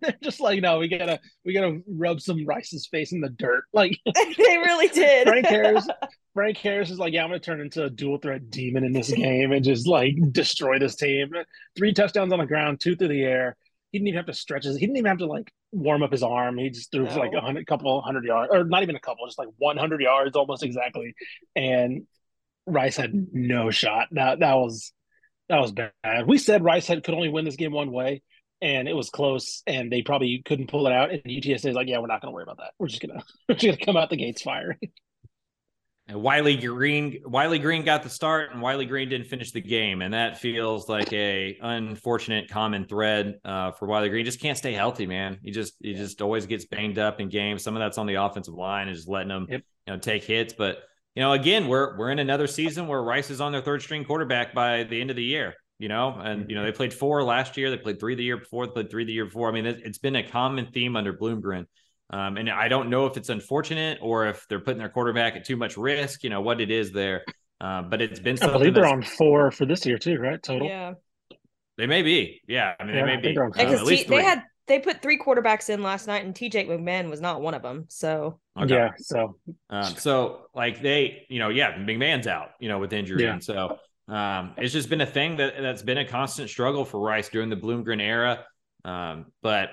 They're 0.00 0.16
just 0.22 0.40
like, 0.40 0.60
no, 0.62 0.78
we 0.78 0.88
gotta 0.88 1.20
we 1.44 1.52
gotta 1.52 1.80
rub 1.86 2.20
some 2.20 2.46
Rice's 2.46 2.86
face 2.86 3.12
in 3.12 3.20
the 3.20 3.28
dirt. 3.28 3.64
Like 3.72 3.98
they 4.04 4.56
really 4.58 4.88
did. 4.88 5.28
Frank 5.28 5.46
Harris 5.46 5.86
Frank 6.34 6.56
Harris 6.56 6.90
is 6.90 6.98
like, 6.98 7.12
yeah, 7.12 7.24
I'm 7.24 7.28
gonna 7.28 7.40
turn 7.40 7.60
into 7.60 7.84
a 7.84 7.90
dual 7.90 8.18
threat 8.18 8.50
demon 8.50 8.84
in 8.84 8.92
this 8.92 9.12
game 9.12 9.52
and 9.52 9.64
just 9.64 9.86
like 9.86 10.14
destroy 10.32 10.78
this 10.78 10.96
team. 10.96 11.30
Three 11.76 11.92
touchdowns 11.92 12.32
on 12.32 12.38
the 12.38 12.46
ground, 12.46 12.80
two 12.80 12.96
through 12.96 13.08
the 13.08 13.22
air 13.22 13.56
he 13.92 13.98
didn't 13.98 14.08
even 14.08 14.16
have 14.16 14.26
to 14.26 14.34
stretch 14.34 14.64
his. 14.64 14.76
He 14.76 14.86
didn't 14.86 14.96
even 14.96 15.08
have 15.08 15.18
to 15.18 15.26
like 15.26 15.52
warm 15.70 16.02
up 16.02 16.12
his 16.12 16.22
arm. 16.22 16.56
He 16.56 16.70
just 16.70 16.90
threw 16.90 17.04
no. 17.04 17.16
like 17.16 17.34
a 17.34 17.40
hundred, 17.40 17.66
couple 17.66 18.00
hundred 18.00 18.24
yards, 18.24 18.50
or 18.52 18.64
not 18.64 18.82
even 18.82 18.96
a 18.96 19.00
couple, 19.00 19.26
just 19.26 19.38
like 19.38 19.48
one 19.58 19.76
hundred 19.76 20.00
yards, 20.00 20.34
almost 20.34 20.62
exactly. 20.62 21.14
And 21.54 22.06
Rice 22.66 22.96
had 22.96 23.12
no 23.32 23.70
shot. 23.70 24.08
That 24.12 24.40
that 24.40 24.54
was 24.54 24.92
that 25.50 25.60
was 25.60 25.72
bad. 25.72 26.26
We 26.26 26.38
said 26.38 26.64
Rice 26.64 26.86
had 26.86 27.04
could 27.04 27.14
only 27.14 27.28
win 27.28 27.44
this 27.44 27.56
game 27.56 27.72
one 27.72 27.92
way, 27.92 28.22
and 28.62 28.88
it 28.88 28.94
was 28.94 29.10
close, 29.10 29.62
and 29.66 29.92
they 29.92 30.00
probably 30.00 30.42
couldn't 30.42 30.70
pull 30.70 30.86
it 30.86 30.92
out. 30.92 31.10
And 31.10 31.22
UTSA 31.24 31.66
is 31.66 31.74
like, 31.74 31.88
yeah, 31.88 31.98
we're 31.98 32.06
not 32.06 32.22
going 32.22 32.32
to 32.32 32.34
worry 32.34 32.44
about 32.44 32.58
that. 32.58 32.72
We're 32.78 32.88
just 32.88 33.02
gonna 33.02 33.22
we're 33.48 33.56
just 33.56 33.78
gonna 33.78 33.84
come 33.84 33.96
out 33.98 34.08
the 34.08 34.16
gates 34.16 34.40
firing. 34.40 34.78
Wiley 36.14 36.56
Green 36.56 37.20
Wiley 37.24 37.58
Green 37.58 37.84
got 37.84 38.02
the 38.02 38.08
start 38.08 38.52
and 38.52 38.60
Wiley 38.60 38.86
Green 38.86 39.08
didn't 39.08 39.26
finish 39.26 39.52
the 39.52 39.60
game. 39.60 40.02
And 40.02 40.14
that 40.14 40.38
feels 40.38 40.88
like 40.88 41.12
a 41.12 41.58
unfortunate 41.60 42.48
common 42.48 42.86
thread 42.86 43.38
uh, 43.44 43.72
for 43.72 43.86
Wiley 43.86 44.08
Green. 44.08 44.24
Just 44.24 44.40
can't 44.40 44.58
stay 44.58 44.72
healthy 44.72 45.06
man. 45.06 45.38
He 45.42 45.50
just 45.50 45.74
he 45.80 45.94
just 45.94 46.22
always 46.22 46.46
gets 46.46 46.64
banged 46.64 46.98
up 46.98 47.20
in 47.20 47.28
games. 47.28 47.62
Some 47.62 47.76
of 47.76 47.80
that's 47.80 47.98
on 47.98 48.06
the 48.06 48.14
offensive 48.14 48.54
line 48.54 48.88
and 48.88 48.96
just 48.96 49.08
letting 49.08 49.30
him 49.30 49.46
yep. 49.48 49.62
you 49.86 49.92
know 49.92 49.98
take 49.98 50.24
hits. 50.24 50.52
But 50.52 50.78
you 51.14 51.22
know 51.22 51.32
again 51.32 51.68
we're 51.68 51.96
we're 51.98 52.10
in 52.10 52.18
another 52.18 52.46
season 52.46 52.86
where 52.86 53.02
Rice 53.02 53.30
is 53.30 53.40
on 53.40 53.52
their 53.52 53.62
third 53.62 53.82
string 53.82 54.04
quarterback 54.04 54.54
by 54.54 54.84
the 54.84 55.00
end 55.00 55.10
of 55.10 55.16
the 55.16 55.24
year 55.24 55.54
you 55.78 55.88
know? 55.88 56.16
And 56.22 56.48
you 56.48 56.54
know 56.54 56.62
they 56.64 56.70
played 56.70 56.94
four 56.94 57.24
last 57.24 57.56
year. 57.56 57.68
They 57.68 57.76
played 57.76 57.98
three 57.98 58.14
the 58.14 58.22
year 58.22 58.36
before. 58.36 58.66
They 58.66 58.72
played 58.72 58.90
three 58.90 59.04
the 59.04 59.12
year 59.12 59.24
before. 59.24 59.48
I 59.48 59.52
mean 59.52 59.66
it's 59.66 59.98
been 59.98 60.14
a 60.14 60.22
common 60.22 60.70
theme 60.72 60.94
under 60.94 61.12
Bloomgren 61.12 61.66
um, 62.12 62.36
and 62.36 62.50
I 62.50 62.68
don't 62.68 62.90
know 62.90 63.06
if 63.06 63.16
it's 63.16 63.30
unfortunate 63.30 63.98
or 64.02 64.26
if 64.26 64.46
they're 64.48 64.60
putting 64.60 64.78
their 64.78 64.90
quarterback 64.90 65.34
at 65.34 65.44
too 65.44 65.56
much 65.56 65.76
risk, 65.76 66.22
you 66.22 66.30
know, 66.30 66.42
what 66.42 66.60
it 66.60 66.70
is 66.70 66.92
there. 66.92 67.24
Uh, 67.60 67.82
but 67.82 68.02
it's 68.02 68.20
been 68.20 68.36
I 68.42 68.52
believe 68.52 68.74
they're 68.74 68.86
on 68.86 69.02
four 69.02 69.50
for 69.50 69.64
this 69.64 69.86
year 69.86 69.96
too, 69.96 70.18
right? 70.18 70.42
Total. 70.42 70.66
Yeah. 70.66 70.94
They 71.78 71.86
may 71.86 72.02
be. 72.02 72.42
Yeah. 72.46 72.74
I 72.78 72.84
mean, 72.84 72.96
yeah, 72.96 73.06
they 73.06 73.16
may 73.16 73.32
be. 73.32 73.38
Uh, 73.38 73.48
at 73.56 73.84
least 73.84 74.08
they 74.08 74.22
had 74.22 74.42
they 74.66 74.78
put 74.78 75.02
three 75.02 75.18
quarterbacks 75.18 75.70
in 75.70 75.82
last 75.82 76.06
night, 76.06 76.24
and 76.24 76.34
TJ 76.34 76.68
McMahon 76.68 77.10
was 77.10 77.20
not 77.20 77.40
one 77.40 77.54
of 77.54 77.62
them. 77.62 77.86
So 77.88 78.40
okay. 78.60 78.74
yeah, 78.74 78.90
so 78.98 79.36
um, 79.70 79.94
so 79.96 80.42
like 80.54 80.80
they, 80.80 81.26
you 81.28 81.38
know, 81.38 81.48
yeah, 81.48 81.72
McMahon's 81.72 82.26
out, 82.26 82.50
you 82.60 82.68
know, 82.68 82.78
with 82.78 82.92
injury, 82.92 83.24
yeah. 83.24 83.32
and 83.32 83.42
so 83.42 83.78
um, 84.08 84.54
it's 84.56 84.72
just 84.72 84.88
been 84.88 85.00
a 85.00 85.06
thing 85.06 85.36
that 85.38 85.54
that's 85.60 85.82
been 85.82 85.98
a 85.98 86.04
constant 86.04 86.48
struggle 86.48 86.84
for 86.84 87.00
Rice 87.00 87.28
during 87.28 87.48
the 87.48 87.56
Bloomgren 87.56 88.00
era. 88.00 88.44
Um, 88.84 89.26
but 89.42 89.70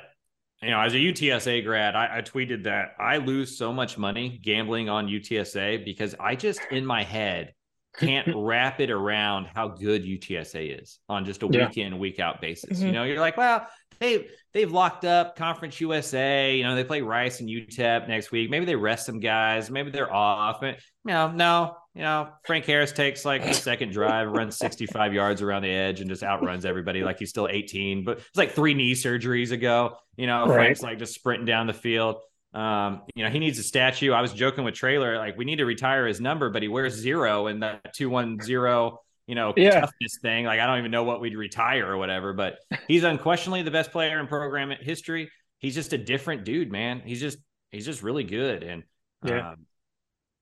you 0.61 0.71
know, 0.71 0.81
as 0.81 0.93
a 0.93 0.97
UTSA 0.97 1.63
grad, 1.63 1.95
I, 1.95 2.17
I, 2.17 2.21
tweeted 2.21 2.65
that 2.65 2.89
I 2.99 3.17
lose 3.17 3.57
so 3.57 3.71
much 3.71 3.97
money 3.97 4.39
gambling 4.43 4.89
on 4.89 5.07
UTSA 5.07 5.85
because 5.85 6.15
I 6.19 6.35
just 6.35 6.59
in 6.71 6.85
my 6.85 7.03
head 7.03 7.53
can't 7.97 8.27
wrap 8.35 8.81
it 8.81 8.91
around 8.91 9.47
how 9.53 9.69
good 9.69 10.03
UTSA 10.03 10.81
is 10.81 10.99
on 11.07 11.23
just 11.25 11.43
a 11.43 11.47
yeah. 11.49 11.67
week 11.67 11.77
in, 11.77 11.97
week 11.97 12.19
out 12.19 12.41
basis. 12.41 12.77
Mm-hmm. 12.77 12.87
You 12.87 12.91
know, 12.91 13.03
you're 13.05 13.21
like, 13.21 13.37
well, 13.37 13.67
they 13.99 14.27
they've 14.53 14.71
locked 14.71 15.05
up 15.05 15.35
Conference 15.37 15.79
USA. 15.79 16.55
You 16.55 16.63
know, 16.63 16.75
they 16.75 16.83
play 16.83 17.01
Rice 17.01 17.39
and 17.39 17.49
UTEP 17.49 18.07
next 18.07 18.31
week. 18.31 18.49
Maybe 18.49 18.65
they 18.65 18.75
rest 18.75 19.05
some 19.05 19.19
guys. 19.19 19.69
Maybe 19.69 19.91
they're 19.91 20.13
off. 20.13 20.59
But, 20.59 20.75
you 21.05 21.13
know, 21.13 21.31
no, 21.31 21.77
you 21.95 22.01
know, 22.01 22.29
Frank 22.45 22.65
Harris 22.65 22.91
takes 22.91 23.25
like 23.25 23.43
the 23.43 23.53
second 23.53 23.91
drive, 23.91 24.29
runs 24.29 24.57
65 24.57 25.13
yards 25.13 25.41
around 25.41 25.63
the 25.63 25.71
edge, 25.71 26.01
and 26.01 26.09
just 26.09 26.23
outruns 26.23 26.65
everybody 26.65 27.03
like 27.03 27.19
he's 27.19 27.29
still 27.29 27.47
18. 27.49 28.03
But 28.03 28.19
it's 28.19 28.37
like 28.37 28.51
three 28.51 28.73
knee 28.73 28.93
surgeries 28.93 29.51
ago. 29.51 29.97
You 30.15 30.27
know, 30.27 30.45
right. 30.45 30.55
Frank's 30.55 30.81
like 30.81 30.99
just 30.99 31.13
sprinting 31.13 31.45
down 31.45 31.67
the 31.67 31.73
field. 31.73 32.17
Um, 32.53 33.01
you 33.15 33.23
know, 33.23 33.29
he 33.29 33.39
needs 33.39 33.59
a 33.59 33.63
statue. 33.63 34.11
I 34.11 34.21
was 34.21 34.33
joking 34.33 34.63
with 34.63 34.75
Traylor, 34.75 35.17
like 35.17 35.37
we 35.37 35.45
need 35.45 35.57
to 35.57 35.65
retire 35.65 36.07
his 36.07 36.19
number, 36.19 36.49
but 36.49 36.61
he 36.61 36.67
wears 36.67 36.95
zero 36.95 37.47
in 37.47 37.59
that 37.59 37.93
210, 37.93 38.97
you 39.27 39.35
know, 39.35 39.53
yeah. 39.55 39.81
toughness 39.81 40.17
thing. 40.21 40.45
Like 40.45 40.59
I 40.59 40.65
don't 40.65 40.79
even 40.79 40.91
know 40.91 41.03
what 41.03 41.21
we'd 41.21 41.35
retire 41.35 41.87
or 41.91 41.97
whatever, 41.97 42.33
but 42.33 42.59
he's 42.87 43.03
unquestionably 43.03 43.61
the 43.61 43.71
best 43.71 43.91
player 43.91 44.19
in 44.19 44.27
program 44.27 44.71
history. 44.81 45.31
He's 45.59 45.75
just 45.75 45.93
a 45.93 45.97
different 45.97 46.43
dude, 46.43 46.71
man. 46.71 47.01
He's 47.05 47.19
just 47.19 47.37
he's 47.71 47.85
just 47.85 48.01
really 48.01 48.23
good. 48.23 48.63
And 48.63 48.83
yeah. 49.23 49.51
Um, 49.51 49.65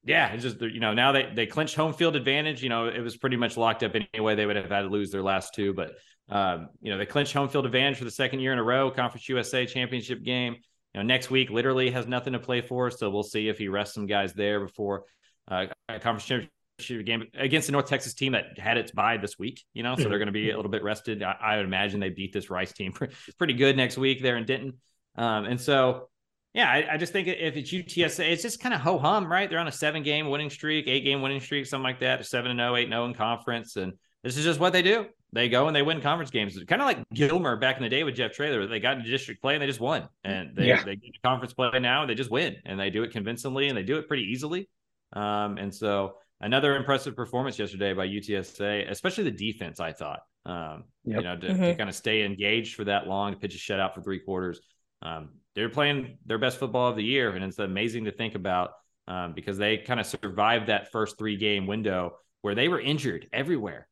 yeah, 0.07 0.31
it's 0.31 0.43
just 0.43 0.61
you 0.61 0.79
know 0.79 0.93
now 0.93 1.11
they 1.11 1.29
they 1.35 1.45
clinched 1.45 1.75
home 1.75 1.93
field 1.93 2.15
advantage. 2.15 2.63
You 2.63 2.69
know 2.69 2.87
it 2.87 3.01
was 3.01 3.17
pretty 3.17 3.35
much 3.35 3.57
locked 3.57 3.83
up 3.83 3.93
anyway. 4.13 4.35
They 4.35 4.45
would 4.45 4.55
have 4.55 4.69
had 4.69 4.81
to 4.81 4.87
lose 4.87 5.11
their 5.11 5.21
last 5.21 5.53
two, 5.53 5.73
but 5.73 5.91
um, 6.29 6.69
you 6.81 6.91
know 6.91 6.97
they 6.97 7.05
clinched 7.05 7.33
home 7.33 7.49
field 7.49 7.65
advantage 7.65 7.97
for 7.97 8.05
the 8.05 8.11
second 8.11 8.39
year 8.39 8.53
in 8.53 8.59
a 8.59 8.63
row. 8.63 8.89
Conference 8.89 9.27
USA 9.27 9.65
championship 9.65 10.23
game. 10.23 10.53
You 10.93 11.01
know 11.01 11.03
next 11.03 11.29
week 11.29 11.49
literally 11.49 11.91
has 11.91 12.07
nothing 12.07 12.33
to 12.33 12.39
play 12.39 12.61
for, 12.61 12.89
so 12.89 13.09
we'll 13.09 13.23
see 13.23 13.49
if 13.49 13.57
he 13.57 13.67
rests 13.67 13.93
some 13.93 14.07
guys 14.07 14.33
there 14.33 14.61
before 14.61 15.03
uh, 15.49 15.65
conference 15.89 16.25
championship 16.25 17.05
game 17.05 17.25
against 17.33 17.67
the 17.67 17.73
North 17.73 17.87
Texas 17.87 18.13
team 18.13 18.31
that 18.31 18.57
had 18.57 18.77
its 18.77 18.91
bye 18.91 19.17
this 19.17 19.37
week. 19.37 19.63
You 19.73 19.83
know, 19.83 19.95
so 19.97 20.07
they're 20.07 20.19
going 20.19 20.27
to 20.27 20.31
be 20.31 20.51
a 20.51 20.55
little 20.55 20.71
bit 20.71 20.83
rested. 20.83 21.21
I, 21.21 21.35
I, 21.41 21.57
would 21.57 21.65
imagine 21.65 21.99
they 21.99 22.09
beat 22.09 22.31
this 22.31 22.49
Rice 22.49 22.71
team 22.71 22.93
pretty 23.37 23.53
good 23.55 23.75
next 23.75 23.97
week 23.97 24.21
there 24.21 24.37
in 24.37 24.45
Denton. 24.45 24.73
Um, 25.15 25.45
and 25.45 25.59
so 25.59 26.09
yeah, 26.57 26.71
I, 26.71 26.93
I, 26.93 26.97
just 26.97 27.13
think 27.13 27.27
if 27.27 27.55
it's 27.55 27.71
UTSA, 27.71 28.31
it's 28.31 28.41
just 28.41 28.59
kind 28.59 28.73
of 28.73 28.81
ho 28.81 28.97
hum, 28.97 29.31
right? 29.31 29.47
They're 29.47 29.59
on 29.59 29.67
a 29.67 29.71
seven 29.71 30.01
game 30.01 30.27
winning 30.27 30.49
streak, 30.49 30.87
eight 30.87 31.03
game 31.03 31.21
winning 31.21 31.39
streak, 31.39 31.67
something 31.67 31.83
like 31.83 31.99
that, 31.99 32.25
seven 32.25 32.49
and 32.49 32.59
0, 32.59 32.75
8 32.75 32.89
0 32.89 33.05
in 33.05 33.13
conference. 33.13 33.75
And 33.75 33.93
this 34.23 34.37
is 34.37 34.43
just 34.43 34.59
what 34.59 34.73
they 34.73 34.81
do. 34.81 35.05
They 35.33 35.49
go 35.49 35.67
and 35.67 35.75
they 35.75 35.83
win 35.83 36.01
conference 36.01 36.31
games. 36.31 36.57
Kind 36.67 36.81
of 36.81 36.87
like 36.87 37.07
Gilmer 37.13 37.57
back 37.57 37.77
in 37.77 37.83
the 37.83 37.89
day 37.89 38.03
with 38.03 38.15
Jeff 38.15 38.33
Traylor. 38.33 38.65
They 38.65 38.79
got 38.79 38.97
into 38.97 39.07
district 39.07 39.39
play 39.39 39.53
and 39.53 39.61
they 39.61 39.67
just 39.67 39.79
won. 39.79 40.09
And 40.23 40.55
they, 40.55 40.69
yeah. 40.69 40.83
they 40.83 40.95
get 40.95 41.13
to 41.13 41.19
conference 41.23 41.53
play 41.53 41.69
now 41.79 42.01
and 42.01 42.09
they 42.09 42.15
just 42.15 42.31
win. 42.31 42.55
And 42.65 42.79
they 42.79 42.89
do 42.89 43.03
it 43.03 43.11
convincingly 43.11 43.67
and 43.67 43.77
they 43.77 43.83
do 43.83 43.99
it 43.99 44.07
pretty 44.07 44.23
easily. 44.23 44.67
Um, 45.13 45.59
and 45.59 45.71
so 45.71 46.15
another 46.41 46.75
impressive 46.75 47.15
performance 47.15 47.59
yesterday 47.59 47.93
by 47.93 48.07
UTSA, 48.07 48.89
especially 48.89 49.25
the 49.25 49.31
defense, 49.31 49.79
I 49.79 49.91
thought. 49.91 50.21
Um, 50.43 50.85
yep. 51.05 51.17
you 51.17 51.23
know, 51.23 51.37
to, 51.37 51.47
mm-hmm. 51.49 51.61
to, 51.61 51.75
kind 51.75 51.89
of 51.89 51.95
stay 51.95 52.25
engaged 52.25 52.73
for 52.73 52.85
that 52.85 53.05
long, 53.05 53.33
to 53.33 53.37
pitch 53.37 53.53
a 53.53 53.59
shutout 53.59 53.93
for 53.93 54.01
three 54.01 54.21
quarters. 54.21 54.59
Um, 55.01 55.29
they're 55.55 55.69
playing 55.69 56.17
their 56.25 56.37
best 56.37 56.57
football 56.57 56.89
of 56.89 56.95
the 56.95 57.03
year, 57.03 57.31
and 57.31 57.43
it's 57.43 57.59
amazing 57.59 58.05
to 58.05 58.11
think 58.11 58.35
about 58.35 58.71
um, 59.07 59.33
because 59.33 59.57
they 59.57 59.77
kind 59.77 59.99
of 59.99 60.05
survived 60.05 60.67
that 60.67 60.91
first 60.91 61.17
three 61.17 61.37
game 61.37 61.65
window 61.65 62.17
where 62.41 62.55
they 62.55 62.67
were 62.67 62.79
injured 62.79 63.27
everywhere. 63.33 63.87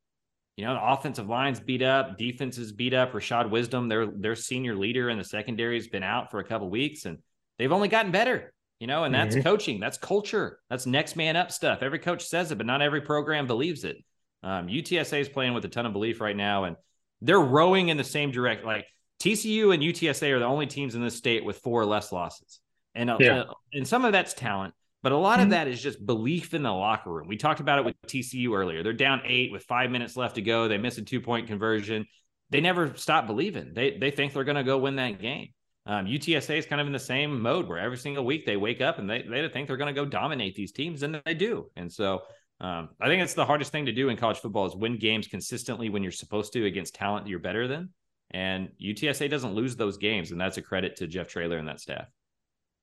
You 0.56 0.64
know, 0.64 0.74
the 0.74 0.92
offensive 0.92 1.28
lines 1.28 1.60
beat 1.60 1.82
up, 1.82 2.16
defenses 2.16 2.72
beat 2.72 2.94
up. 2.94 3.12
Rashad 3.12 3.50
Wisdom, 3.50 3.88
their 3.88 4.06
their 4.06 4.34
senior 4.34 4.74
leader 4.74 5.10
in 5.10 5.18
the 5.18 5.24
secondary, 5.24 5.76
has 5.76 5.88
been 5.88 6.02
out 6.02 6.30
for 6.30 6.40
a 6.40 6.44
couple 6.44 6.70
weeks, 6.70 7.04
and 7.04 7.18
they've 7.58 7.72
only 7.72 7.88
gotten 7.88 8.12
better. 8.12 8.52
You 8.80 8.86
know, 8.86 9.04
and 9.04 9.14
that's 9.14 9.34
mm-hmm. 9.34 9.42
coaching, 9.42 9.80
that's 9.80 9.96
culture, 9.96 10.58
that's 10.68 10.84
next 10.84 11.16
man 11.16 11.34
up 11.34 11.50
stuff. 11.50 11.82
Every 11.82 11.98
coach 11.98 12.24
says 12.24 12.52
it, 12.52 12.58
but 12.58 12.66
not 12.66 12.82
every 12.82 13.00
program 13.00 13.46
believes 13.46 13.84
it. 13.84 13.96
Um, 14.42 14.68
UTSA 14.68 15.20
is 15.20 15.28
playing 15.30 15.54
with 15.54 15.64
a 15.64 15.68
ton 15.68 15.86
of 15.86 15.92
belief 15.92 16.20
right 16.20 16.36
now, 16.36 16.64
and 16.64 16.76
they're 17.22 17.40
rowing 17.40 17.88
in 17.88 17.96
the 17.96 18.04
same 18.04 18.30
direction. 18.30 18.66
Like 18.66 18.86
TCU 19.20 19.72
and 19.72 19.82
UTSA 19.82 20.30
are 20.32 20.38
the 20.38 20.44
only 20.44 20.66
teams 20.66 20.94
in 20.94 21.02
this 21.02 21.16
state 21.16 21.44
with 21.44 21.58
four 21.58 21.80
or 21.80 21.86
less 21.86 22.12
losses. 22.12 22.60
And, 22.94 23.10
uh, 23.10 23.16
yeah. 23.20 23.44
and 23.72 23.86
some 23.86 24.04
of 24.04 24.12
that's 24.12 24.34
talent, 24.34 24.74
but 25.02 25.12
a 25.12 25.16
lot 25.16 25.34
mm-hmm. 25.34 25.44
of 25.44 25.50
that 25.50 25.68
is 25.68 25.82
just 25.82 26.04
belief 26.04 26.54
in 26.54 26.62
the 26.62 26.72
locker 26.72 27.10
room. 27.10 27.28
We 27.28 27.36
talked 27.36 27.60
about 27.60 27.78
it 27.78 27.84
with 27.84 27.94
TCU 28.06 28.56
earlier. 28.56 28.82
They're 28.82 28.92
down 28.92 29.22
eight 29.24 29.52
with 29.52 29.64
five 29.64 29.90
minutes 29.90 30.16
left 30.16 30.36
to 30.36 30.42
go. 30.42 30.68
They 30.68 30.78
miss 30.78 30.98
a 30.98 31.02
two 31.02 31.20
point 31.20 31.46
conversion. 31.46 32.06
They 32.50 32.60
never 32.60 32.94
stop 32.96 33.26
believing. 33.26 33.72
They, 33.74 33.98
they 33.98 34.10
think 34.10 34.32
they're 34.32 34.44
going 34.44 34.56
to 34.56 34.64
go 34.64 34.78
win 34.78 34.96
that 34.96 35.20
game. 35.20 35.48
Um, 35.86 36.06
UTSA 36.06 36.58
is 36.58 36.66
kind 36.66 36.80
of 36.80 36.86
in 36.86 36.92
the 36.92 36.98
same 36.98 37.40
mode 37.40 37.68
where 37.68 37.78
every 37.78 37.96
single 37.96 38.24
week 38.24 38.44
they 38.44 38.56
wake 38.56 38.80
up 38.80 38.98
and 38.98 39.08
they, 39.08 39.22
they 39.22 39.48
think 39.48 39.68
they're 39.68 39.76
going 39.76 39.94
to 39.94 40.00
go 40.00 40.04
dominate 40.04 40.56
these 40.56 40.72
teams, 40.72 41.02
and 41.02 41.20
they 41.24 41.34
do. 41.34 41.70
And 41.76 41.92
so 41.92 42.22
um, 42.60 42.88
I 43.00 43.06
think 43.06 43.22
it's 43.22 43.34
the 43.34 43.44
hardest 43.44 43.70
thing 43.70 43.86
to 43.86 43.92
do 43.92 44.08
in 44.08 44.16
college 44.16 44.38
football 44.38 44.66
is 44.66 44.74
win 44.74 44.98
games 44.98 45.28
consistently 45.28 45.88
when 45.88 46.02
you're 46.02 46.12
supposed 46.12 46.52
to 46.54 46.66
against 46.66 46.94
talent 46.94 47.28
you're 47.28 47.38
better 47.38 47.68
than. 47.68 47.90
And 48.30 48.70
UTSA 48.82 49.30
doesn't 49.30 49.54
lose 49.54 49.76
those 49.76 49.96
games, 49.96 50.32
and 50.32 50.40
that's 50.40 50.56
a 50.56 50.62
credit 50.62 50.96
to 50.96 51.06
Jeff 51.06 51.28
Traylor 51.28 51.58
and 51.58 51.68
that 51.68 51.80
staff. 51.80 52.08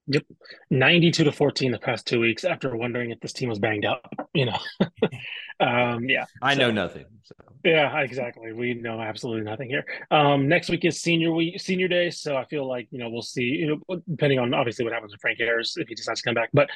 Yep. 0.07 0.23
92 0.69 1.23
to 1.23 1.31
14 1.31 1.71
the 1.71 1.79
past 1.79 2.05
two 2.05 2.19
weeks 2.19 2.43
after 2.43 2.75
wondering 2.75 3.11
if 3.11 3.19
this 3.21 3.31
team 3.31 3.49
was 3.49 3.59
banged 3.59 3.85
up, 3.85 4.05
you 4.33 4.45
know. 4.45 4.57
um, 5.59 6.03
yeah. 6.09 6.25
I 6.41 6.55
so, 6.55 6.59
know 6.59 6.71
nothing. 6.71 7.05
So. 7.23 7.35
Yeah, 7.63 7.97
exactly. 8.01 8.51
We 8.51 8.73
know 8.73 8.99
absolutely 8.99 9.43
nothing 9.43 9.69
here. 9.69 9.85
Um, 10.11 10.49
next 10.49 10.69
week 10.69 10.83
is 10.83 11.01
senior 11.01 11.31
week, 11.31 11.59
senior 11.61 11.87
day. 11.87 12.09
So 12.09 12.35
I 12.35 12.43
feel 12.45 12.67
like, 12.67 12.87
you 12.91 12.99
know, 12.99 13.09
we'll 13.09 13.21
see, 13.21 13.43
you 13.43 13.81
know, 13.87 14.01
depending 14.09 14.39
on 14.39 14.53
obviously 14.53 14.83
what 14.83 14.93
happens 14.93 15.13
with 15.13 15.21
Frank 15.21 15.39
Harris 15.39 15.77
if 15.77 15.87
he 15.87 15.95
decides 15.95 16.21
to 16.21 16.25
come 16.25 16.35
back. 16.35 16.49
But 16.53 16.69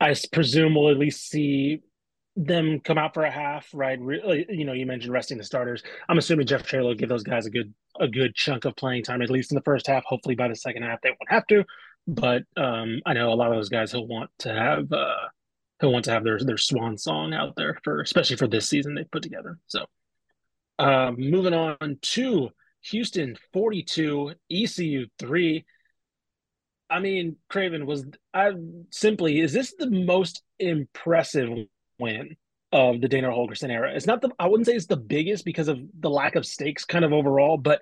I 0.00 0.14
presume 0.32 0.74
we'll 0.74 0.90
at 0.90 0.98
least 0.98 1.28
see 1.28 1.82
them 2.36 2.80
come 2.80 2.98
out 2.98 3.14
for 3.14 3.24
a 3.24 3.30
half, 3.30 3.68
right? 3.74 4.00
Really, 4.00 4.46
you 4.48 4.64
know, 4.64 4.72
you 4.72 4.86
mentioned 4.86 5.12
resting 5.12 5.38
the 5.38 5.44
starters. 5.44 5.82
I'm 6.08 6.18
assuming 6.18 6.46
Jeff 6.46 6.62
Traylor 6.62 6.88
will 6.88 6.94
give 6.94 7.08
those 7.08 7.22
guys 7.22 7.46
a 7.46 7.50
good 7.50 7.72
a 8.00 8.08
good 8.08 8.34
chunk 8.34 8.64
of 8.64 8.74
playing 8.76 9.04
time, 9.04 9.20
at 9.22 9.30
least 9.30 9.52
in 9.52 9.56
the 9.56 9.62
first 9.62 9.86
half. 9.86 10.04
Hopefully, 10.04 10.34
by 10.34 10.48
the 10.48 10.56
second 10.56 10.82
half, 10.82 11.00
they 11.02 11.10
won't 11.10 11.30
have 11.30 11.46
to. 11.48 11.64
But 12.06 12.44
um, 12.56 13.00
I 13.06 13.12
know 13.12 13.32
a 13.32 13.34
lot 13.34 13.50
of 13.50 13.56
those 13.56 13.68
guys 13.68 13.92
who 13.92 14.02
want 14.02 14.30
to 14.40 14.52
have 14.52 14.90
uh, 14.92 15.28
who 15.80 15.90
want 15.90 16.06
to 16.06 16.12
have 16.12 16.24
their 16.24 16.38
their 16.38 16.58
swan 16.58 16.96
song 16.96 17.34
out 17.34 17.54
there 17.56 17.78
for, 17.84 18.00
especially 18.00 18.36
for 18.36 18.48
this 18.48 18.68
season 18.68 18.94
they 18.94 19.04
put 19.04 19.22
together. 19.22 19.58
So, 19.66 19.84
um, 20.78 21.16
moving 21.18 21.54
on 21.54 21.98
to 22.00 22.50
Houston 22.82 23.36
42, 23.52 24.32
ECU 24.50 25.06
three. 25.18 25.66
I 26.88 27.00
mean, 27.00 27.36
Craven 27.48 27.86
was 27.86 28.06
I 28.32 28.52
simply 28.90 29.40
is 29.40 29.52
this 29.52 29.74
the 29.78 29.90
most 29.90 30.42
impressive 30.58 31.50
win 32.02 32.36
of 32.72 33.00
the 33.00 33.08
Dana 33.08 33.28
Holgorsen 33.28 33.70
era. 33.70 33.92
It's 33.94 34.06
not 34.06 34.20
the 34.20 34.30
I 34.38 34.48
wouldn't 34.48 34.66
say 34.66 34.74
it's 34.74 34.86
the 34.86 34.96
biggest 34.96 35.44
because 35.44 35.68
of 35.68 35.78
the 36.00 36.10
lack 36.10 36.36
of 36.36 36.46
stakes 36.46 36.84
kind 36.84 37.04
of 37.04 37.12
overall, 37.12 37.56
but 37.56 37.80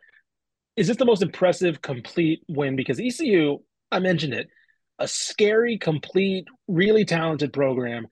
is 0.76 0.88
this 0.88 0.96
the 0.96 1.04
most 1.04 1.22
impressive 1.22 1.82
complete 1.82 2.42
win? 2.48 2.76
Because 2.76 3.00
ECU, 3.00 3.58
I 3.90 3.98
mentioned 3.98 4.34
it, 4.34 4.48
a 4.98 5.08
scary, 5.08 5.78
complete, 5.78 6.46
really 6.68 7.04
talented 7.04 7.52
program, 7.52 8.06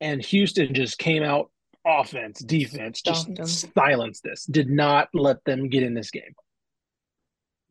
and 0.00 0.24
Houston 0.24 0.74
just 0.74 0.98
came 0.98 1.22
out 1.22 1.50
offense, 1.86 2.40
defense, 2.40 3.02
just 3.02 3.28
silenced 3.74 4.22
this. 4.22 4.44
Did 4.46 4.68
not 4.68 5.08
let 5.14 5.44
them 5.44 5.68
get 5.68 5.82
in 5.82 5.94
this 5.94 6.10
game. 6.10 6.34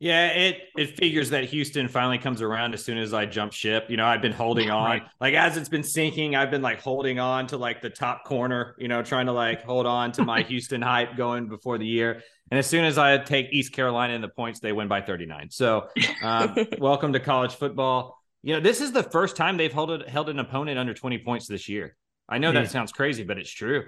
Yeah, 0.00 0.28
it 0.28 0.62
it 0.78 0.96
figures 0.96 1.28
that 1.28 1.44
Houston 1.44 1.86
finally 1.86 2.16
comes 2.16 2.40
around 2.40 2.72
as 2.72 2.82
soon 2.82 2.96
as 2.96 3.12
I 3.12 3.26
jump 3.26 3.52
ship. 3.52 3.84
You 3.90 3.98
know, 3.98 4.06
I've 4.06 4.22
been 4.22 4.32
holding 4.32 4.70
on. 4.70 5.02
Like 5.20 5.34
as 5.34 5.58
it's 5.58 5.68
been 5.68 5.82
sinking, 5.82 6.34
I've 6.34 6.50
been 6.50 6.62
like 6.62 6.80
holding 6.80 7.18
on 7.18 7.46
to 7.48 7.58
like 7.58 7.82
the 7.82 7.90
top 7.90 8.24
corner, 8.24 8.74
you 8.78 8.88
know, 8.88 9.02
trying 9.02 9.26
to 9.26 9.32
like 9.32 9.62
hold 9.62 9.84
on 9.84 10.10
to 10.12 10.24
my 10.24 10.40
Houston 10.48 10.80
hype 10.80 11.18
going 11.18 11.48
before 11.48 11.76
the 11.76 11.86
year. 11.86 12.22
And 12.50 12.58
as 12.58 12.66
soon 12.66 12.86
as 12.86 12.96
I 12.96 13.18
take 13.18 13.48
East 13.52 13.74
Carolina 13.74 14.14
in 14.14 14.22
the 14.22 14.28
points, 14.28 14.58
they 14.58 14.72
win 14.72 14.88
by 14.88 15.02
39. 15.02 15.50
So, 15.50 15.88
um, 16.22 16.56
welcome 16.78 17.12
to 17.12 17.20
college 17.20 17.54
football. 17.54 18.18
You 18.42 18.54
know, 18.54 18.60
this 18.60 18.80
is 18.80 18.92
the 18.92 19.02
first 19.02 19.36
time 19.36 19.58
they've 19.58 19.72
held 19.72 20.08
held 20.08 20.30
an 20.30 20.38
opponent 20.38 20.78
under 20.78 20.94
20 20.94 21.18
points 21.18 21.46
this 21.46 21.68
year. 21.68 21.94
I 22.26 22.38
know 22.38 22.52
that 22.52 22.70
sounds 22.70 22.90
crazy, 22.90 23.22
but 23.22 23.36
it's 23.36 23.50
true. 23.50 23.84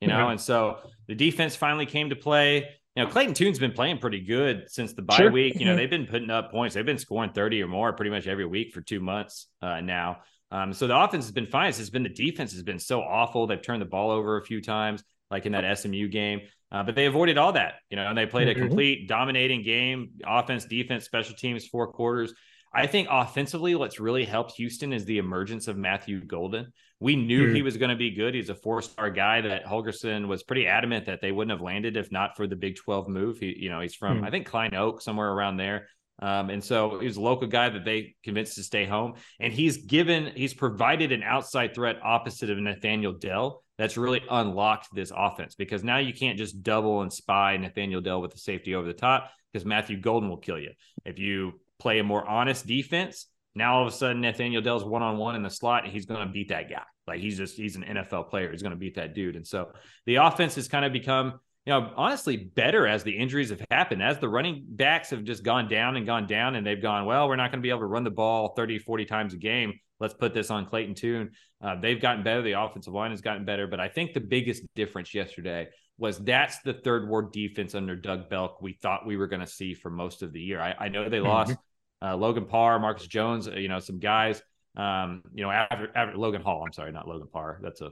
You 0.00 0.06
know, 0.06 0.28
and 0.28 0.40
so 0.40 0.78
the 1.08 1.14
defense 1.16 1.56
finally 1.56 1.86
came 1.86 2.10
to 2.10 2.16
play 2.16 2.68
you 2.96 3.04
know, 3.04 3.10
Clayton 3.10 3.34
Tune's 3.34 3.58
been 3.58 3.72
playing 3.72 3.98
pretty 3.98 4.20
good 4.20 4.64
since 4.68 4.94
the 4.94 5.02
bye 5.02 5.16
sure. 5.16 5.30
week. 5.30 5.60
You 5.60 5.66
know, 5.66 5.76
they've 5.76 5.90
been 5.90 6.06
putting 6.06 6.30
up 6.30 6.50
points. 6.50 6.74
They've 6.74 6.86
been 6.86 6.98
scoring 6.98 7.30
30 7.32 7.62
or 7.62 7.68
more 7.68 7.92
pretty 7.92 8.10
much 8.10 8.26
every 8.26 8.46
week 8.46 8.72
for 8.72 8.80
two 8.80 9.00
months 9.00 9.48
uh, 9.60 9.82
now. 9.82 10.18
Um, 10.50 10.72
so 10.72 10.86
the 10.86 10.98
offense 10.98 11.26
has 11.26 11.32
been 11.32 11.46
fine. 11.46 11.68
It's 11.68 11.90
been 11.90 12.04
the 12.04 12.08
defense 12.08 12.52
has 12.52 12.62
been 12.62 12.78
so 12.78 13.02
awful. 13.02 13.46
They've 13.46 13.60
turned 13.60 13.82
the 13.82 13.86
ball 13.86 14.10
over 14.10 14.38
a 14.38 14.44
few 14.44 14.62
times, 14.62 15.04
like 15.30 15.44
in 15.44 15.52
that 15.52 15.78
SMU 15.78 16.08
game. 16.08 16.40
Uh, 16.72 16.82
but 16.82 16.94
they 16.94 17.06
avoided 17.06 17.36
all 17.36 17.52
that, 17.52 17.74
you 17.90 17.96
know, 17.96 18.06
and 18.06 18.16
they 18.16 18.26
played 18.26 18.48
mm-hmm. 18.48 18.62
a 18.62 18.66
complete 18.66 19.08
dominating 19.08 19.62
game, 19.62 20.12
offense, 20.26 20.64
defense, 20.64 21.04
special 21.04 21.34
teams, 21.36 21.66
four 21.66 21.88
quarters. 21.92 22.32
I 22.76 22.86
think 22.86 23.08
offensively, 23.10 23.74
what's 23.74 23.98
really 23.98 24.26
helped 24.26 24.52
Houston 24.56 24.92
is 24.92 25.06
the 25.06 25.16
emergence 25.16 25.66
of 25.66 25.78
Matthew 25.78 26.22
Golden. 26.22 26.74
We 27.00 27.16
knew 27.16 27.48
mm. 27.48 27.56
he 27.56 27.62
was 27.62 27.78
going 27.78 27.88
to 27.88 27.96
be 27.96 28.10
good. 28.10 28.34
He's 28.34 28.50
a 28.50 28.54
four 28.54 28.82
star 28.82 29.08
guy 29.08 29.40
that 29.40 29.64
Holgorsen 29.64 30.28
was 30.28 30.42
pretty 30.42 30.66
adamant 30.66 31.06
that 31.06 31.22
they 31.22 31.32
wouldn't 31.32 31.52
have 31.52 31.62
landed 31.62 31.96
if 31.96 32.12
not 32.12 32.36
for 32.36 32.46
the 32.46 32.54
Big 32.54 32.76
12 32.76 33.08
move. 33.08 33.38
He, 33.38 33.56
you 33.58 33.70
know, 33.70 33.80
he's 33.80 33.94
from, 33.94 34.20
mm. 34.20 34.26
I 34.26 34.30
think, 34.30 34.46
Klein 34.46 34.74
Oak, 34.74 35.00
somewhere 35.00 35.32
around 35.32 35.56
there. 35.56 35.88
Um, 36.20 36.50
and 36.50 36.62
so 36.62 36.98
he's 37.00 37.16
a 37.16 37.20
local 37.20 37.46
guy 37.46 37.70
that 37.70 37.86
they 37.86 38.14
convinced 38.22 38.56
to 38.56 38.62
stay 38.62 38.84
home. 38.84 39.14
And 39.40 39.54
he's 39.54 39.78
given, 39.78 40.32
he's 40.36 40.52
provided 40.52 41.12
an 41.12 41.22
outside 41.22 41.74
threat 41.74 41.96
opposite 42.02 42.50
of 42.50 42.58
Nathaniel 42.58 43.14
Dell 43.14 43.62
that's 43.78 43.96
really 43.96 44.22
unlocked 44.30 44.88
this 44.94 45.12
offense 45.16 45.54
because 45.54 45.82
now 45.82 45.96
you 45.96 46.12
can't 46.12 46.36
just 46.36 46.62
double 46.62 47.00
and 47.00 47.12
spy 47.12 47.56
Nathaniel 47.56 48.02
Dell 48.02 48.20
with 48.20 48.32
the 48.32 48.38
safety 48.38 48.74
over 48.74 48.86
the 48.86 48.92
top 48.92 49.30
because 49.50 49.64
Matthew 49.64 49.98
Golden 49.98 50.28
will 50.28 50.36
kill 50.36 50.58
you. 50.58 50.72
If 51.06 51.18
you 51.18 51.60
play 51.78 51.98
a 51.98 52.04
more 52.04 52.26
honest 52.26 52.66
defense, 52.66 53.26
now 53.54 53.76
all 53.76 53.86
of 53.86 53.92
a 53.92 53.96
sudden 53.96 54.20
Nathaniel 54.20 54.62
Dell's 54.62 54.84
one 54.84 55.02
on 55.02 55.16
one 55.16 55.34
in 55.34 55.42
the 55.42 55.50
slot 55.50 55.84
and 55.84 55.92
he's 55.92 56.06
going 56.06 56.26
to 56.26 56.32
beat 56.32 56.50
that 56.50 56.68
guy. 56.68 56.82
Like 57.06 57.20
he's 57.20 57.36
just 57.36 57.56
he's 57.56 57.76
an 57.76 57.84
NFL 57.84 58.28
player. 58.28 58.50
He's 58.50 58.62
going 58.62 58.72
to 58.72 58.78
beat 58.78 58.96
that 58.96 59.14
dude. 59.14 59.36
And 59.36 59.46
so 59.46 59.70
the 60.04 60.16
offense 60.16 60.56
has 60.56 60.68
kind 60.68 60.84
of 60.84 60.92
become, 60.92 61.40
you 61.64 61.72
know, 61.72 61.92
honestly 61.96 62.36
better 62.36 62.86
as 62.86 63.02
the 63.02 63.16
injuries 63.16 63.50
have 63.50 63.64
happened. 63.70 64.02
As 64.02 64.18
the 64.18 64.28
running 64.28 64.64
backs 64.68 65.10
have 65.10 65.24
just 65.24 65.42
gone 65.42 65.68
down 65.68 65.96
and 65.96 66.04
gone 66.04 66.26
down 66.26 66.56
and 66.56 66.66
they've 66.66 66.82
gone, 66.82 67.06
well, 67.06 67.28
we're 67.28 67.36
not 67.36 67.50
going 67.50 67.60
to 67.60 67.62
be 67.62 67.70
able 67.70 67.80
to 67.80 67.86
run 67.86 68.04
the 68.04 68.10
ball 68.10 68.54
30, 68.54 68.80
40 68.80 69.04
times 69.06 69.34
a 69.34 69.38
game. 69.38 69.72
Let's 70.00 70.14
put 70.14 70.34
this 70.34 70.50
on 70.50 70.66
Clayton 70.66 70.94
Tune. 70.94 71.30
Uh, 71.62 71.80
they've 71.80 72.00
gotten 72.00 72.22
better. 72.22 72.42
The 72.42 72.60
offensive 72.60 72.92
line 72.92 73.12
has 73.12 73.22
gotten 73.22 73.44
better. 73.46 73.66
But 73.66 73.80
I 73.80 73.88
think 73.88 74.12
the 74.12 74.20
biggest 74.20 74.62
difference 74.74 75.14
yesterday 75.14 75.68
was 75.98 76.18
that's 76.18 76.60
the 76.60 76.74
third 76.74 77.08
ward 77.08 77.32
defense 77.32 77.74
under 77.74 77.96
Doug 77.96 78.28
Belk 78.28 78.60
we 78.60 78.74
thought 78.74 79.06
we 79.06 79.16
were 79.16 79.26
going 79.26 79.40
to 79.40 79.46
see 79.46 79.74
for 79.74 79.90
most 79.90 80.22
of 80.22 80.32
the 80.32 80.40
year. 80.40 80.60
I, 80.60 80.74
I 80.78 80.88
know 80.88 81.08
they 81.08 81.18
mm-hmm. 81.18 81.26
lost 81.26 81.56
uh, 82.02 82.16
Logan 82.16 82.44
Parr, 82.44 82.78
Marcus 82.78 83.06
Jones, 83.06 83.48
uh, 83.48 83.52
you 83.52 83.68
know, 83.68 83.78
some 83.78 83.98
guys, 83.98 84.42
um, 84.76 85.22
you 85.32 85.42
know, 85.42 85.50
after, 85.50 85.90
after 85.96 86.16
Logan 86.16 86.42
Hall, 86.42 86.62
I'm 86.64 86.72
sorry, 86.72 86.92
not 86.92 87.08
Logan 87.08 87.28
Parr. 87.32 87.58
That's 87.62 87.80
a 87.80 87.90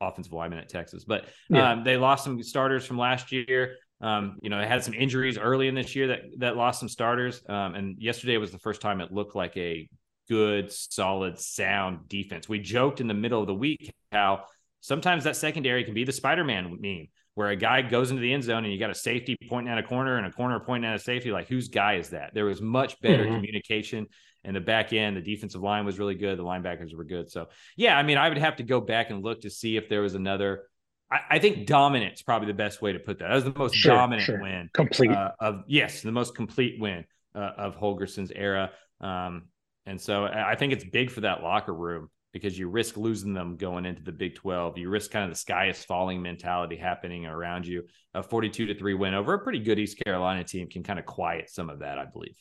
offensive 0.00 0.32
lineman 0.32 0.58
at 0.58 0.68
Texas, 0.68 1.04
but 1.04 1.26
yeah. 1.48 1.72
um, 1.72 1.84
they 1.84 1.96
lost 1.96 2.24
some 2.24 2.42
starters 2.42 2.84
from 2.84 2.98
last 2.98 3.32
year. 3.32 3.76
Um, 4.00 4.38
you 4.42 4.50
know, 4.50 4.58
they 4.58 4.66
had 4.66 4.82
some 4.82 4.92
injuries 4.92 5.38
early 5.38 5.68
in 5.68 5.74
this 5.74 5.94
year 5.94 6.08
that 6.08 6.22
that 6.38 6.56
lost 6.56 6.80
some 6.80 6.88
starters. 6.88 7.42
Um, 7.48 7.74
and 7.74 8.02
yesterday 8.02 8.36
was 8.36 8.50
the 8.50 8.58
first 8.58 8.80
time 8.80 9.00
it 9.00 9.12
looked 9.12 9.36
like 9.36 9.56
a 9.56 9.88
good, 10.28 10.72
solid, 10.72 11.38
sound 11.38 12.08
defense. 12.08 12.48
We 12.48 12.58
joked 12.58 13.00
in 13.00 13.06
the 13.06 13.14
middle 13.14 13.40
of 13.40 13.46
the 13.46 13.54
week 13.54 13.92
how 14.12 14.44
sometimes 14.80 15.24
that 15.24 15.36
secondary 15.36 15.84
can 15.84 15.94
be 15.94 16.04
the 16.04 16.12
Spider-Man 16.12 16.76
meme 16.80 17.06
where 17.34 17.48
a 17.48 17.56
guy 17.56 17.82
goes 17.82 18.10
into 18.10 18.22
the 18.22 18.32
end 18.32 18.44
zone 18.44 18.64
and 18.64 18.72
you 18.72 18.78
got 18.78 18.90
a 18.90 18.94
safety 18.94 19.36
pointing 19.48 19.72
at 19.72 19.78
a 19.78 19.82
corner 19.82 20.16
and 20.16 20.26
a 20.26 20.30
corner 20.30 20.60
pointing 20.60 20.88
at 20.88 20.96
a 20.96 21.00
safety. 21.00 21.32
Like, 21.32 21.48
whose 21.48 21.68
guy 21.68 21.94
is 21.94 22.10
that? 22.10 22.32
There 22.32 22.44
was 22.44 22.62
much 22.62 23.00
better 23.00 23.24
mm-hmm. 23.24 23.34
communication 23.34 24.06
in 24.44 24.54
the 24.54 24.60
back 24.60 24.92
end. 24.92 25.16
The 25.16 25.20
defensive 25.20 25.60
line 25.60 25.84
was 25.84 25.98
really 25.98 26.14
good. 26.14 26.38
The 26.38 26.44
linebackers 26.44 26.94
were 26.94 27.04
good. 27.04 27.30
So, 27.30 27.48
yeah, 27.76 27.98
I 27.98 28.02
mean, 28.02 28.18
I 28.18 28.28
would 28.28 28.38
have 28.38 28.56
to 28.56 28.62
go 28.62 28.80
back 28.80 29.10
and 29.10 29.22
look 29.22 29.42
to 29.42 29.50
see 29.50 29.76
if 29.76 29.88
there 29.88 30.02
was 30.02 30.14
another. 30.14 30.64
I, 31.10 31.20
I 31.30 31.38
think 31.40 31.66
dominance 31.66 32.22
probably 32.22 32.46
the 32.46 32.54
best 32.54 32.80
way 32.80 32.92
to 32.92 33.00
put 33.00 33.18
that. 33.18 33.28
That 33.28 33.34
was 33.34 33.44
the 33.44 33.54
most 33.56 33.74
sure, 33.74 33.94
dominant 33.94 34.26
sure. 34.26 34.40
win. 34.40 34.70
Complete. 34.72 35.10
Uh, 35.10 35.32
of 35.40 35.62
yes, 35.66 36.02
the 36.02 36.12
most 36.12 36.36
complete 36.36 36.80
win 36.80 37.04
uh, 37.34 37.50
of 37.56 37.76
Holgorsen's 37.76 38.30
era. 38.34 38.70
Um, 39.00 39.46
and 39.86 40.00
so 40.00 40.24
I 40.24 40.54
think 40.54 40.72
it's 40.72 40.84
big 40.84 41.10
for 41.10 41.22
that 41.22 41.42
locker 41.42 41.74
room 41.74 42.08
because 42.34 42.58
you 42.58 42.68
risk 42.68 42.96
losing 42.96 43.32
them 43.32 43.56
going 43.56 43.86
into 43.86 44.02
the 44.02 44.12
Big 44.12 44.34
12. 44.34 44.76
You 44.76 44.90
risk 44.90 45.12
kind 45.12 45.24
of 45.24 45.30
the 45.30 45.36
sky 45.36 45.68
is 45.68 45.84
falling 45.84 46.20
mentality 46.20 46.76
happening 46.76 47.26
around 47.26 47.64
you. 47.64 47.84
A 48.12 48.24
42 48.24 48.66
to 48.66 48.74
3 48.74 48.94
win 48.94 49.14
over 49.14 49.34
a 49.34 49.38
pretty 49.38 49.60
good 49.60 49.78
East 49.78 50.02
Carolina 50.04 50.42
team 50.42 50.68
can 50.68 50.82
kind 50.82 50.98
of 50.98 51.06
quiet 51.06 51.48
some 51.48 51.70
of 51.70 51.78
that, 51.78 51.96
I 51.96 52.06
believe. 52.06 52.36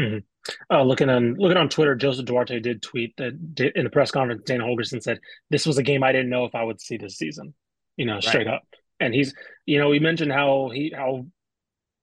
Mm-hmm. 0.00 0.74
Uh, 0.74 0.82
looking 0.82 1.10
on 1.10 1.34
looking 1.34 1.58
on 1.58 1.68
Twitter, 1.68 1.94
Joseph 1.94 2.24
Duarte 2.24 2.58
did 2.58 2.80
tweet 2.80 3.14
that 3.18 3.34
in 3.76 3.84
the 3.84 3.90
press 3.90 4.10
conference, 4.10 4.44
Dan 4.46 4.60
Holgorsen 4.60 5.02
said, 5.02 5.20
This 5.50 5.66
was 5.66 5.76
a 5.76 5.82
game 5.82 6.02
I 6.02 6.12
didn't 6.12 6.30
know 6.30 6.46
if 6.46 6.54
I 6.54 6.64
would 6.64 6.80
see 6.80 6.96
this 6.96 7.18
season, 7.18 7.52
you 7.98 8.06
know, 8.06 8.20
straight 8.20 8.46
right. 8.46 8.54
up. 8.54 8.62
And 8.98 9.12
he's, 9.12 9.34
you 9.66 9.78
know, 9.78 9.90
we 9.90 9.98
mentioned 9.98 10.32
how 10.32 10.70
he, 10.72 10.92
how 10.96 11.26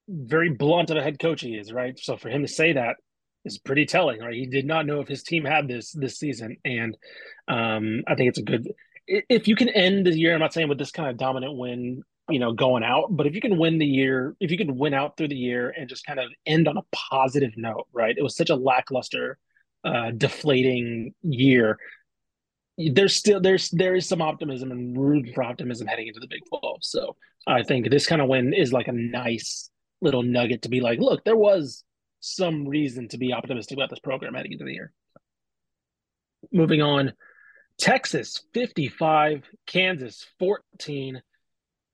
very 0.08 0.50
blunt 0.50 0.92
of 0.92 0.98
a 0.98 1.02
head 1.02 1.18
coach 1.18 1.42
he 1.42 1.56
is, 1.56 1.74
right? 1.74 1.98
So 1.98 2.18
for 2.18 2.30
him 2.30 2.44
to 2.44 2.48
say 2.48 2.74
that, 2.74 2.98
is 3.46 3.58
pretty 3.58 3.86
telling, 3.86 4.22
right? 4.22 4.34
He 4.34 4.48
did 4.48 4.66
not 4.66 4.86
know 4.86 5.00
if 5.00 5.08
his 5.08 5.24
team 5.24 5.46
had 5.46 5.68
this 5.68 5.92
this 5.92 6.18
season, 6.18 6.58
and 6.66 6.98
um, 7.48 8.04
I 8.08 8.16
think 8.16 8.30
it's 8.30 8.40
a 8.40 8.44
good. 8.44 8.74
If 9.08 9.48
you 9.48 9.56
can 9.56 9.70
end 9.70 10.08
the 10.08 10.18
year, 10.18 10.34
I'm 10.34 10.40
not 10.40 10.54
saying 10.54 10.68
with 10.68 10.80
this 10.80 10.92
kind 10.92 11.10
of 11.10 11.18
dominant 11.18 11.56
win, 11.56 12.02
you 12.28 12.40
know, 12.40 12.54
going 12.54 12.84
out, 12.84 13.16
but 13.16 13.28
if 13.28 13.36
you 13.36 13.42
can 13.42 13.58
win 13.58 13.78
the 13.78 13.86
year, 13.86 14.36
if 14.40 14.50
you 14.50 14.58
can 14.58 14.78
win 14.78 14.96
out 14.96 15.16
through 15.16 15.28
the 15.28 15.36
year 15.36 15.74
and 15.78 15.88
just 15.88 16.06
kind 16.06 16.20
of 16.20 16.32
end 16.46 16.68
on 16.68 16.78
a 16.78 16.82
positive 16.92 17.52
note, 17.56 17.88
right? 17.94 18.16
It 18.18 18.24
was 18.24 18.36
such 18.36 18.50
a 18.50 18.56
lackluster, 18.56 19.38
uh, 19.84 20.12
deflating 20.12 21.14
year. 21.22 21.78
There's 22.78 23.16
still 23.16 23.40
there's 23.40 23.70
there 23.70 23.96
is 23.96 24.08
some 24.08 24.22
optimism 24.22 24.72
and 24.72 24.98
room 24.98 25.26
for 25.34 25.44
optimism 25.44 25.88
heading 25.88 26.08
into 26.08 26.20
the 26.20 26.28
Big 26.28 26.42
12. 26.50 26.80
So 26.82 27.16
I 27.48 27.62
think 27.62 27.90
this 27.90 28.08
kind 28.08 28.22
of 28.22 28.28
win 28.28 28.54
is 28.54 28.74
like 28.74 28.88
a 28.88 28.92
nice 28.92 29.70
little 30.02 30.24
nugget 30.24 30.64
to 30.64 30.70
be 30.70 30.82
like, 30.82 31.00
look, 31.00 31.24
there 31.24 31.38
was 31.38 31.84
some 32.26 32.68
reason 32.68 33.08
to 33.10 33.18
be 33.18 33.34
optimistic 33.34 33.78
about 33.78 33.90
this 33.90 34.00
program 34.00 34.34
heading 34.34 34.54
into 34.54 34.66
the 34.66 34.74
year. 34.74 34.92
Moving 36.52 36.82
on, 36.82 37.14
Texas 37.78 38.44
55, 38.54 39.44
Kansas 39.68 40.26
14. 40.40 41.22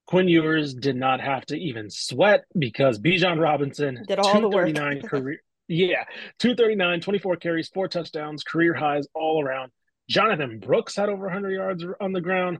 Quinn 0.07 0.27
Ewers 0.27 0.73
did 0.73 0.95
not 0.95 1.21
have 1.21 1.45
to 1.45 1.55
even 1.55 1.89
sweat 1.89 2.43
because 2.57 2.99
Bijan 2.99 3.39
Robinson 3.39 4.03
did 4.07 4.19
all 4.19 4.41
the 4.41 4.49
work. 4.49 4.73
career. 5.03 5.41
Yeah, 5.67 6.03
239, 6.39 6.99
24 6.99 7.35
carries, 7.37 7.69
four 7.69 7.87
touchdowns, 7.87 8.43
career 8.43 8.73
highs 8.73 9.07
all 9.13 9.41
around. 9.41 9.71
Jonathan 10.09 10.59
Brooks 10.59 10.97
had 10.97 11.07
over 11.07 11.25
100 11.25 11.51
yards 11.51 11.85
on 12.01 12.11
the 12.11 12.19
ground. 12.19 12.59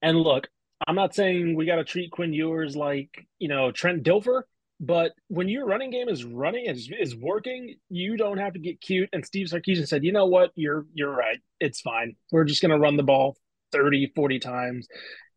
And 0.00 0.16
look, 0.16 0.48
I'm 0.86 0.94
not 0.94 1.14
saying 1.14 1.56
we 1.56 1.66
got 1.66 1.76
to 1.76 1.84
treat 1.84 2.12
Quinn 2.12 2.32
Ewers 2.32 2.76
like, 2.76 3.26
you 3.38 3.48
know, 3.48 3.72
Trent 3.72 4.04
Dilfer, 4.04 4.42
but 4.80 5.12
when 5.28 5.48
your 5.48 5.66
running 5.66 5.90
game 5.90 6.08
is 6.08 6.24
running 6.24 6.64
is 6.64 6.90
is 6.98 7.14
working, 7.14 7.76
you 7.90 8.16
don't 8.16 8.38
have 8.38 8.54
to 8.54 8.58
get 8.58 8.80
cute. 8.80 9.10
And 9.12 9.24
Steve 9.24 9.48
Sarkisian 9.48 9.86
said, 9.86 10.04
you 10.04 10.12
know 10.12 10.26
what, 10.26 10.52
you're 10.54 10.86
you're 10.94 11.14
right. 11.14 11.38
It's 11.60 11.82
fine. 11.82 12.16
We're 12.32 12.44
just 12.44 12.62
gonna 12.62 12.78
run 12.78 12.96
the 12.96 13.02
ball 13.02 13.36
30, 13.72 14.12
40 14.16 14.38
times. 14.38 14.88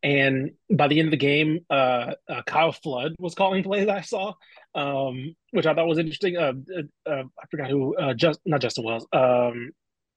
And 0.01 0.51
by 0.69 0.87
the 0.87 0.99
end 0.99 1.07
of 1.07 1.11
the 1.11 1.17
game, 1.17 1.59
uh, 1.69 2.15
uh, 2.29 2.41
Kyle 2.45 2.71
Flood 2.71 3.15
was 3.19 3.35
calling 3.35 3.63
plays 3.63 3.87
I 3.87 4.01
saw, 4.01 4.33
um, 4.75 5.35
which 5.51 5.65
I 5.65 5.73
thought 5.73 5.87
was 5.87 5.99
interesting. 5.99 6.37
Uh, 6.37 6.53
uh, 6.75 7.09
uh 7.09 7.23
I 7.23 7.45
forgot 7.51 7.69
who, 7.69 7.95
uh, 7.95 8.13
just 8.13 8.39
not 8.45 8.61
Justin 8.61 8.85
Wells, 8.85 9.07
um, 9.13 9.71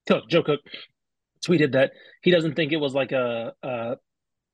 Cook, 0.07 0.29
Joe 0.29 0.43
Cook, 0.43 0.61
tweeted 1.45 1.73
that 1.73 1.91
he 2.21 2.31
doesn't 2.31 2.55
think 2.55 2.71
it 2.71 2.77
was 2.77 2.93
like 2.93 3.11
a, 3.11 3.53
a 3.63 3.95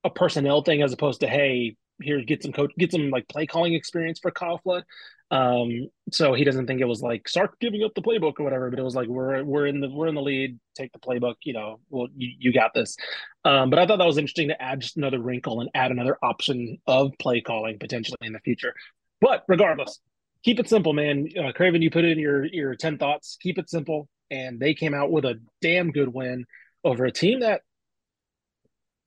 a 0.03 0.09
personnel 0.09 0.61
thing 0.61 0.82
as 0.82 0.93
opposed 0.93 1.21
to 1.21 1.28
hey, 1.28 1.76
here 2.01 2.21
get 2.21 2.43
some 2.43 2.51
coach 2.51 2.71
get 2.77 2.91
some 2.91 3.09
like 3.09 3.27
play 3.27 3.45
calling 3.45 3.73
experience 3.73 4.19
for 4.19 4.31
Kyle 4.31 4.57
Flood. 4.57 4.83
Um, 5.31 5.89
so 6.11 6.33
he 6.33 6.43
doesn't 6.43 6.67
think 6.67 6.79
it 6.79 6.85
was 6.85 7.01
like 7.01 7.27
Sark 7.27 7.59
giving 7.59 7.83
up 7.83 7.93
the 7.95 8.01
playbook 8.01 8.33
or 8.39 8.43
whatever, 8.43 8.69
but 8.69 8.77
it 8.77 8.83
was 8.83 8.95
like 8.95 9.07
we're 9.07 9.43
we're 9.43 9.65
in 9.65 9.79
the 9.79 9.89
we're 9.89 10.07
in 10.07 10.15
the 10.15 10.21
lead, 10.21 10.59
take 10.75 10.91
the 10.91 10.99
playbook, 10.99 11.35
you 11.43 11.53
know, 11.53 11.79
well 11.89 12.07
you, 12.15 12.29
you 12.39 12.53
got 12.53 12.73
this. 12.73 12.95
Um, 13.43 13.69
but 13.69 13.79
I 13.79 13.87
thought 13.87 13.97
that 13.97 14.05
was 14.05 14.17
interesting 14.17 14.49
to 14.49 14.61
add 14.61 14.81
just 14.81 14.97
another 14.97 15.19
wrinkle 15.19 15.61
and 15.61 15.69
add 15.73 15.91
another 15.91 16.17
option 16.21 16.77
of 16.85 17.11
play 17.19 17.41
calling 17.41 17.79
potentially 17.79 18.17
in 18.21 18.33
the 18.33 18.39
future. 18.39 18.73
But 19.21 19.43
regardless, 19.47 19.99
keep 20.43 20.59
it 20.59 20.69
simple, 20.69 20.93
man. 20.93 21.29
Uh, 21.37 21.51
Craven, 21.51 21.81
you 21.81 21.89
put 21.89 22.05
in 22.05 22.19
your 22.19 22.45
your 22.45 22.75
ten 22.75 22.97
thoughts. 22.97 23.37
Keep 23.41 23.57
it 23.57 23.69
simple, 23.69 24.07
and 24.29 24.59
they 24.59 24.73
came 24.73 24.93
out 24.93 25.11
with 25.11 25.25
a 25.25 25.39
damn 25.61 25.91
good 25.91 26.13
win 26.13 26.45
over 26.83 27.05
a 27.05 27.11
team 27.11 27.39
that 27.39 27.61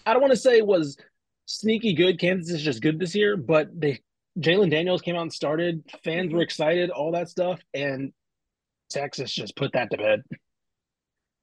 I 0.07 0.13
don't 0.13 0.23
want 0.23 0.33
to 0.33 0.39
say 0.39 0.63
was 0.63 0.97
sneaky 1.47 1.95
good. 1.95 2.19
Kansas 2.21 2.55
is 2.55 2.63
just 2.63 2.83
good 2.83 2.99
this 2.99 3.15
year, 3.15 3.37
but 3.37 3.69
they 3.79 4.01
Jalon 4.39 4.71
Daniels 4.71 5.01
came 5.03 5.17
out 5.17 5.23
and 5.23 5.33
started. 5.33 5.83
Fans 6.05 6.31
Mm-hmm. 6.31 6.37
were 6.37 6.43
excited, 6.43 6.91
all 6.91 7.13
that 7.13 7.29
stuff, 7.29 7.61
and 7.75 8.13
Texas 8.91 9.33
just 9.33 9.57
put 9.57 9.73
that 9.73 9.91
to 9.91 9.97
bed. 9.97 10.23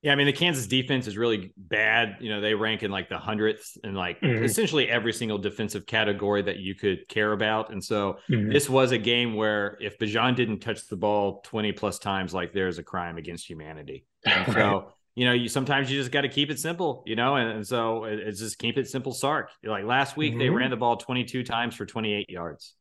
Yeah, 0.01 0.12
I 0.12 0.16
mean 0.16 0.26
the 0.26 0.34
Kansas 0.34 0.68
defense 0.68 1.08
is 1.08 1.18
really 1.18 1.54
bad. 1.56 2.18
You 2.20 2.30
know, 2.30 2.41
they 2.41 2.54
rank 2.54 2.84
in 2.84 2.91
like 2.91 3.08
the 3.08 3.18
hundredth 3.18 3.78
in 3.86 3.95
like 3.95 4.20
Mhm. 4.22 4.43
essentially 4.43 4.89
every 4.89 5.14
single 5.14 5.38
defensive 5.38 5.86
category 5.86 6.41
that 6.41 6.58
you 6.60 6.76
could 6.76 7.08
care 7.08 7.32
about. 7.32 7.72
And 7.72 7.82
so 7.82 8.20
Mhm. 8.30 8.51
this 8.51 8.70
was 8.70 8.91
a 8.91 8.97
game 8.97 9.34
where 9.36 9.78
if 9.80 9.97
Bijan 9.97 10.36
didn't 10.36 10.60
touch 10.60 10.88
the 10.88 10.97
ball 10.97 11.39
20 11.45 11.72
plus 11.72 11.99
times, 11.99 12.34
like 12.34 12.51
there's 12.51 12.80
a 12.80 12.84
crime 12.84 13.18
against 13.18 13.49
humanity. 13.49 14.06
And 14.26 14.45
so, 14.49 14.91
you 15.16 15.26
know, 15.26 15.34
you 15.34 15.47
sometimes 15.47 15.91
you 15.91 15.99
just 15.99 16.11
got 16.11 16.22
to 16.22 16.30
keep 16.30 16.49
it 16.49 16.59
simple, 16.59 17.03
you 17.05 17.16
know, 17.16 17.36
and, 17.36 17.49
and 17.49 17.68
so 17.68 18.05
it- 18.05 18.20
it's 18.20 18.39
just 18.39 18.57
keep 18.57 18.78
it 18.78 18.88
simple, 18.88 19.14
Sark. 19.14 19.49
Like 19.64 19.84
last 19.86 20.18
week, 20.18 20.38
they 20.38 20.47
Mhm. 20.47 20.55
ran 20.55 20.70
the 20.72 20.78
ball 20.78 20.97
22 20.97 21.43
times 21.43 21.76
for 21.76 21.86
28 21.86 22.30
yards. 22.30 22.76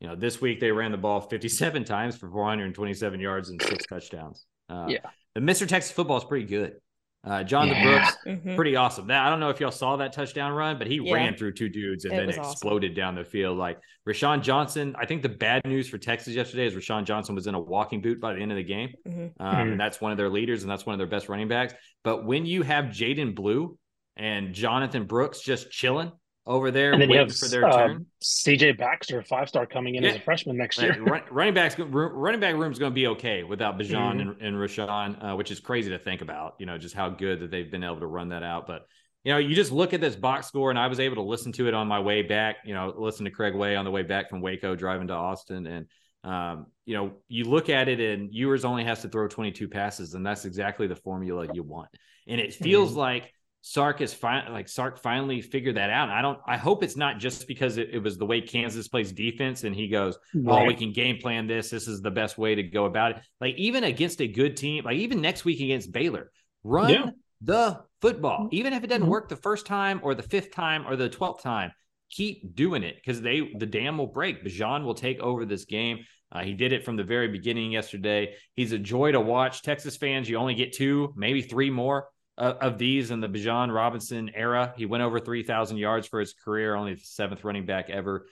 You 0.00 0.08
know, 0.08 0.16
this 0.16 0.40
week 0.40 0.60
they 0.60 0.72
ran 0.72 0.90
the 0.92 0.96
ball 0.98 1.20
57 1.20 1.84
times 1.84 2.16
for 2.16 2.30
427 2.30 3.20
yards 3.20 3.50
and 3.50 3.60
six 3.62 3.84
touchdowns. 3.86 4.46
Uh, 4.68 4.86
Yeah. 4.88 5.10
The 5.34 5.40
Mr. 5.42 5.68
Texas 5.68 5.92
football 5.92 6.16
is 6.16 6.24
pretty 6.24 6.46
good. 6.46 6.80
Uh, 7.22 7.44
Jonathan 7.44 7.76
Yeah. 7.76 7.84
Brooks, 7.84 8.16
Mhm. 8.44 8.56
pretty 8.56 8.76
awesome. 8.76 9.08
That 9.08 9.26
I 9.26 9.28
don't 9.28 9.40
know 9.40 9.50
if 9.50 9.60
y'all 9.60 9.70
saw 9.70 9.96
that 9.96 10.12
touchdown 10.14 10.52
run, 10.52 10.78
but 10.78 10.86
he 10.86 10.96
Yeah. 11.04 11.12
ran 11.14 11.36
through 11.36 11.52
two 11.52 11.68
dudes 11.68 12.06
and 12.06 12.14
It 12.14 12.16
then 12.16 12.26
was 12.28 12.38
awesome. 12.38 12.52
exploded 12.52 12.94
down 12.94 13.14
the 13.14 13.24
field. 13.24 13.58
Like 13.58 13.78
Roschon 14.08 14.42
Johnson, 14.42 14.96
I 14.98 15.04
think 15.04 15.20
the 15.22 15.28
bad 15.28 15.62
news 15.66 15.86
for 15.88 15.98
Texas 15.98 16.34
yesterday 16.34 16.64
is 16.66 16.74
Roschon 16.74 17.04
Johnson 17.04 17.34
was 17.34 17.46
in 17.46 17.54
a 17.54 17.60
walking 17.60 18.00
boot 18.00 18.20
by 18.20 18.32
the 18.32 18.40
end 18.40 18.52
of 18.52 18.56
the 18.56 18.64
game. 18.64 18.94
Mhm. 19.06 19.32
Um, 19.38 19.54
Mhm. 19.54 19.72
and 19.72 19.80
that's 19.80 20.00
one 20.00 20.12
of 20.12 20.18
their 20.18 20.30
leaders, 20.30 20.62
and 20.62 20.70
that's 20.70 20.86
one 20.86 20.94
of 20.94 20.98
their 20.98 21.06
best 21.06 21.28
running 21.28 21.48
backs. 21.48 21.74
But 22.04 22.24
when 22.24 22.46
you 22.46 22.62
have 22.62 22.86
Jaydon 22.86 23.34
Blue 23.34 23.76
and 24.16 24.54
Jonathan 24.54 25.04
Brooks 25.04 25.42
just 25.42 25.70
chilling 25.70 26.12
over 26.46 26.70
there 26.70 26.92
And 26.92 27.00
then 27.00 27.08
you 27.10 27.16
waiting 27.16 27.28
have 27.28 27.36
for 27.36 27.48
their 27.48 27.64
uh, 27.66 27.76
turn, 27.76 28.06
CJ 28.22 28.78
Baxter, 28.78 29.22
five 29.22 29.48
star, 29.48 29.66
coming 29.66 29.94
in 29.96 30.04
as 30.04 30.16
a 30.16 30.20
freshman 30.20 30.56
next 30.56 30.80
year. 30.80 31.00
run, 31.02 31.22
running 31.30 31.54
backs, 31.54 31.78
running 31.78 32.40
back 32.40 32.54
room 32.54 32.72
is 32.72 32.78
going 32.78 32.92
to 32.92 32.94
be 32.94 33.06
okay 33.08 33.44
without 33.44 33.78
Bijan 33.78 34.16
Mhm. 34.16 34.20
and, 34.20 34.42
and 34.42 34.56
Roschon, 34.56 35.32
uh, 35.32 35.36
which 35.36 35.50
is 35.50 35.60
crazy 35.60 35.90
to 35.90 35.98
think 35.98 36.22
about. 36.22 36.54
You 36.58 36.66
know, 36.66 36.78
just 36.78 36.94
how 36.94 37.08
good 37.10 37.40
that 37.40 37.50
they've 37.50 37.70
been 37.70 37.84
able 37.84 38.00
to 38.00 38.06
run 38.06 38.30
that 38.30 38.42
out. 38.42 38.66
But 38.66 38.86
you 39.22 39.32
know, 39.32 39.38
you 39.38 39.54
just 39.54 39.70
look 39.70 39.92
at 39.92 40.00
this 40.00 40.16
box 40.16 40.46
score, 40.46 40.70
and 40.70 40.78
I 40.78 40.86
was 40.86 40.98
able 40.98 41.16
to 41.16 41.22
listen 41.22 41.52
to 41.52 41.68
it 41.68 41.74
on 41.74 41.86
my 41.86 42.00
way 42.00 42.22
back. 42.22 42.56
You 42.64 42.72
know, 42.74 42.94
listen 42.96 43.26
to 43.26 43.30
Craig 43.30 43.54
Way 43.54 43.76
on 43.76 43.84
the 43.84 43.90
way 43.90 44.02
back 44.02 44.30
from 44.30 44.40
Waco, 44.40 44.74
driving 44.74 45.08
to 45.08 45.14
Austin, 45.14 45.66
and 45.66 45.86
um, 46.24 46.66
you 46.86 46.94
know, 46.94 47.12
you 47.28 47.44
look 47.44 47.68
at 47.70 47.88
it, 47.88 48.00
and 48.00 48.32
Ewers 48.32 48.64
only 48.64 48.84
has 48.84 49.02
to 49.02 49.08
throw 49.08 49.26
22 49.28 49.68
passes, 49.68 50.14
and 50.14 50.24
that's 50.26 50.44
exactly 50.44 50.86
the 50.86 50.96
formula 50.96 51.46
you 51.52 51.62
want. 51.62 51.88
And 52.26 52.40
it 52.40 52.52
feels 52.54 52.92
Mhm. 52.92 52.96
like 52.96 53.32
Sark 53.62 54.00
is 54.00 54.14
fine. 54.14 54.50
Like 54.52 54.68
Sark 54.68 54.98
finally 54.98 55.42
figured 55.42 55.76
that 55.76 55.90
out. 55.90 56.08
And 56.08 56.12
I 56.12 56.22
don't. 56.22 56.38
I 56.46 56.56
hope 56.56 56.82
it's 56.82 56.96
not 56.96 57.18
just 57.18 57.46
because 57.46 57.76
it, 57.76 57.90
it 57.92 57.98
was 57.98 58.16
the 58.16 58.24
way 58.24 58.40
Kansas 58.40 58.88
plays 58.88 59.12
defense, 59.12 59.64
and 59.64 59.74
he 59.76 59.88
goes, 59.88 60.18
oh, 60.46 60.64
we 60.64 60.74
can 60.74 60.92
game 60.92 61.18
plan 61.18 61.46
this. 61.46 61.70
This 61.70 61.86
is 61.86 62.00
the 62.00 62.10
best 62.10 62.38
way 62.38 62.54
to 62.54 62.62
go 62.62 62.86
about 62.86 63.12
it. 63.12 63.18
Like 63.40 63.56
even 63.56 63.84
against 63.84 64.20
a 64.22 64.28
good 64.28 64.56
team, 64.56 64.84
like 64.84 64.96
even 64.96 65.20
next 65.20 65.44
week 65.44 65.60
against 65.60 65.92
Baylor, 65.92 66.30
run 66.64 66.90
Yeah. 66.90 67.06
the 67.42 67.80
football. 68.00 68.48
Even 68.50 68.72
if 68.72 68.82
it 68.82 68.86
doesn't 68.86 69.06
Mhm. 69.06 69.10
work 69.10 69.28
the 69.28 69.36
first 69.36 69.66
time 69.66 70.00
or 70.02 70.14
the 70.14 70.22
fifth 70.22 70.52
time 70.52 70.86
or 70.86 70.96
the 70.96 71.10
twelfth 71.10 71.42
time, 71.42 71.70
keep 72.10 72.54
doing 72.54 72.82
it 72.82 72.96
because 72.96 73.20
they 73.20 73.52
the 73.58 73.66
dam 73.66 73.98
will 73.98 74.06
break. 74.06 74.42
Bijan 74.42 74.84
will 74.84 74.94
take 74.94 75.20
over 75.20 75.44
this 75.44 75.66
game. 75.66 75.98
Uh, 76.32 76.42
he 76.44 76.54
did 76.54 76.72
it 76.72 76.84
from 76.84 76.96
the 76.96 77.04
very 77.04 77.28
beginning 77.28 77.72
yesterday. 77.72 78.34
He's 78.54 78.72
a 78.72 78.78
joy 78.78 79.12
to 79.12 79.20
watch. 79.20 79.62
Texas 79.62 79.96
fans, 79.96 80.30
you 80.30 80.36
only 80.36 80.54
get 80.54 80.72
two, 80.72 81.12
maybe 81.16 81.42
three 81.42 81.70
more 81.70 82.06
uh, 82.40 82.54
of 82.60 82.78
these 82.78 83.10
in 83.10 83.20
the 83.20 83.28
Bijan 83.28 83.72
Robinson 83.72 84.30
era. 84.34 84.72
He 84.76 84.86
went 84.86 85.02
over 85.02 85.20
3,000 85.20 85.76
yards 85.76 86.08
for 86.08 86.18
his 86.18 86.32
career, 86.32 86.74
only 86.74 86.94
the 86.94 87.00
seventh 87.04 87.44
running 87.44 87.66
back 87.66 87.90
ever 87.90 88.26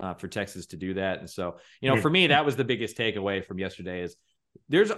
uh, 0.00 0.14
for 0.14 0.26
Texas 0.26 0.66
to 0.68 0.76
do 0.76 0.94
that. 0.94 1.20
And 1.20 1.28
so, 1.30 1.58
you 1.80 1.88
know, 1.88 1.96
for 1.96 2.10
me, 2.10 2.26
that 2.28 2.44
was 2.44 2.56
the 2.56 2.64
biggest 2.64 2.96
takeaway 2.96 3.44
from 3.44 3.58
yesterday 3.58 4.00
is 4.02 4.16
there's 4.68 4.90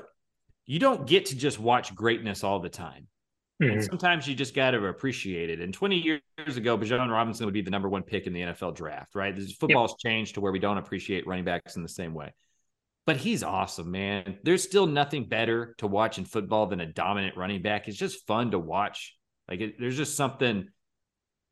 you 0.67 0.79
don't 0.79 1.07
get 1.07 1.27
to 1.27 1.37
just 1.37 1.59
watch 1.59 1.95
greatness 1.95 2.43
all 2.45 2.61
the 2.61 2.71
time. 2.71 3.09
And 3.61 3.81
Mhm. 3.81 3.85
sometimes 3.89 4.27
you 4.27 4.35
just 4.35 4.55
got 4.55 4.71
to 4.73 4.87
appreciate 4.87 5.51
it. 5.51 5.61
And 5.61 5.75
20 5.75 5.97
years 5.99 6.57
ago, 6.57 6.79
Bijan 6.79 7.11
Robinson 7.11 7.47
would 7.47 7.55
be 7.55 7.63
the 7.63 7.71
number 7.71 7.89
one 7.89 8.03
pick 8.03 8.27
in 8.27 8.33
the 8.33 8.41
NFL 8.43 8.73
draft, 8.73 9.15
right? 9.15 9.35
This 9.35 9.53
football's 9.53 9.97
changed 9.99 10.35
to 10.35 10.41
where 10.41 10.53
we 10.53 10.59
don't 10.59 10.79
appreciate 10.79 11.27
running 11.27 11.45
backs 11.45 11.77
in 11.77 11.83
the 11.83 11.89
same 11.89 12.15
way. 12.15 12.33
But 13.07 13.19
he's 13.19 13.43
awesome, 13.43 13.91
man. 13.91 14.39
There's 14.45 14.63
still 14.63 14.87
nothing 14.87 15.29
better 15.29 15.75
to 15.79 15.87
watch 15.87 16.17
in 16.19 16.25
football 16.25 16.67
than 16.67 16.81
a 16.81 16.87
dominant 16.87 17.37
running 17.37 17.61
back. 17.61 17.87
It's 17.87 17.99
just 17.99 18.27
fun 18.27 18.53
to 18.53 18.59
watch. 18.59 19.15
Like 19.49 19.61
it, 19.61 19.75
there's 19.79 19.97
just 19.97 20.17
something, 20.17 20.69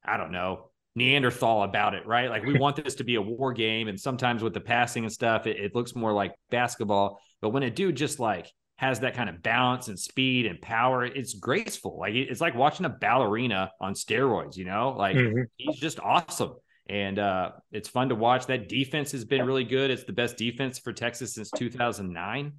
I 0.04 0.16
don't 0.16 0.32
know, 0.32 0.70
Neanderthal 0.94 1.62
about 1.62 1.94
it, 1.94 2.06
right? 2.06 2.30
Like 2.30 2.44
we 2.44 2.58
want 2.58 2.76
this 2.82 2.96
to 2.96 3.04
be 3.04 3.16
a 3.16 3.22
war 3.22 3.52
game, 3.52 3.88
and 3.88 3.98
sometimes 4.00 4.42
with 4.42 4.54
the 4.54 4.60
passing 4.60 5.04
and 5.04 5.12
stuff, 5.12 5.46
it, 5.46 5.58
it 5.58 5.74
looks 5.74 5.94
more 5.94 6.12
like 6.12 6.34
basketball. 6.50 7.20
But 7.40 7.50
when 7.50 7.62
a 7.62 7.70
dude 7.70 7.96
just 7.96 8.18
like 8.18 8.50
has 8.76 9.00
that 9.00 9.14
kind 9.14 9.28
of 9.30 9.42
balance 9.42 9.88
and 9.88 9.98
speed 9.98 10.46
and 10.46 10.60
power, 10.60 11.04
it's 11.04 11.34
graceful. 11.34 11.98
Like 11.98 12.14
it- 12.14 12.28
it's 12.30 12.40
like 12.40 12.54
watching 12.54 12.84
a 12.86 12.90
ballerina 12.90 13.70
on 13.80 13.94
steroids, 13.94 14.56
you 14.56 14.64
know? 14.64 14.94
Like 14.96 15.16
Mhm. 15.16 15.44
he's 15.56 15.76
just 15.78 16.00
awesome. 16.00 16.54
And 16.88 17.18
uh, 17.18 17.52
it's 17.70 17.88
fun 17.88 18.08
to 18.08 18.14
watch. 18.14 18.46
That 18.46 18.68
defense 18.68 19.12
has 19.12 19.24
been 19.24 19.46
really 19.46 19.64
good. 19.64 19.90
It's 19.90 20.04
the 20.04 20.12
best 20.12 20.36
defense 20.36 20.78
for 20.78 20.92
Texas 20.92 21.34
since 21.34 21.50
2009. 21.50 22.52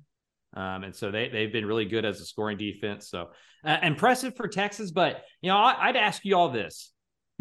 Um, 0.55 0.83
and 0.83 0.95
so 0.95 1.11
they, 1.11 1.29
they've 1.29 1.51
been 1.51 1.65
really 1.65 1.85
good 1.85 2.05
as 2.05 2.21
a 2.21 2.25
scoring 2.25 2.57
defense. 2.57 3.09
So 3.09 3.31
uh, 3.65 3.77
impressive 3.83 4.35
for 4.35 4.47
Texas. 4.47 4.91
But, 4.91 5.23
you 5.41 5.49
know, 5.49 5.57
I, 5.57 5.89
I'd 5.89 5.95
ask 5.95 6.23
you 6.23 6.37
all 6.37 6.49
this. 6.49 6.91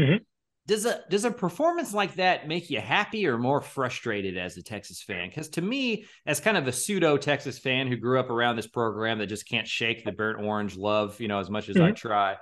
Mhm. 0.01 0.21
Does 0.67 0.87
a 0.87 1.01
does 1.11 1.25
a 1.25 1.31
performance 1.33 1.93
like 1.93 2.15
that 2.15 2.47
make 2.47 2.71
you 2.71 2.81
happy 2.81 3.27
or 3.27 3.37
more 3.37 3.61
frustrated 3.61 4.39
as 4.39 4.57
a 4.57 4.63
Texas 4.63 5.03
fan? 5.03 5.29
Because 5.29 5.49
to 5.51 5.61
me, 5.61 6.05
as 6.25 6.39
kind 6.39 6.57
of 6.57 6.69
a 6.69 6.73
pseudo 6.73 7.17
Texas 7.17 7.59
fan 7.59 7.89
who 7.89 7.97
grew 7.97 8.21
up 8.21 8.31
around 8.31 8.55
this 8.55 8.69
program 8.69 9.19
that 9.19 9.27
just 9.27 9.49
can't 9.49 9.67
shake 9.67 10.05
the 10.05 10.13
burnt 10.13 10.41
orange 10.41 10.77
love, 10.77 11.21
you 11.21 11.27
know, 11.27 11.41
as 11.41 11.51
much 11.51 11.69
as 11.69 11.77
I 11.81 11.91
try, 11.91 12.37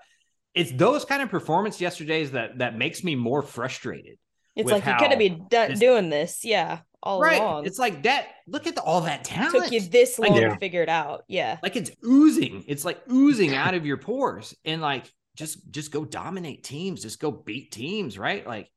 it's 0.55 0.71
those 0.73 1.07
kind 1.07 1.23
of 1.23 1.31
performance 1.31 1.81
yesterdays 1.81 2.33
that 2.33 2.59
that 2.59 2.77
makes 2.77 3.03
me 3.03 3.15
more 3.15 3.41
frustrated. 3.41 4.19
It's 4.61 4.71
like 4.71 4.85
you 4.87 4.93
could 4.93 5.03
how 5.05 5.09
have 5.11 5.19
been 5.19 5.47
do- 5.49 5.69
this- 5.69 5.81
doing 5.81 6.11
this, 6.11 6.45
yeah, 6.45 6.81
all 7.03 7.21
right. 7.21 7.41
along. 7.41 7.67
It's 7.67 7.79
like 7.79 8.03
that. 8.05 8.29
Look 8.47 8.67
at 8.67 8.75
the, 8.75 8.83
all 8.83 9.03
that 9.03 9.25
talent. 9.25 9.53
took 9.65 9.73
you 9.73 9.81
this 9.81 10.19
Like, 10.19 10.31
long 10.31 10.41
Yeah. 10.41 10.49
to 10.51 10.57
figure 10.57 10.83
it 10.83 10.89
out. 10.89 11.25
Yeah. 11.29 11.59
like 11.63 11.77
it's 11.77 11.91
oozing. 12.05 12.65
It's 12.67 12.85
like 12.85 13.01
oozing 13.11 13.55
out 13.65 13.75
of 13.75 13.87
your 13.87 13.97
pores, 13.97 14.55
and 14.65 14.81
like 14.83 15.11
just 15.37 15.71
just 15.71 15.91
go 15.91 16.05
dominate 16.05 16.65
teams. 16.65 17.03
Just 17.03 17.21
go 17.21 17.31
beat 17.31 17.73
teams, 17.73 18.19
right? 18.19 18.47
Like, 18.47 18.71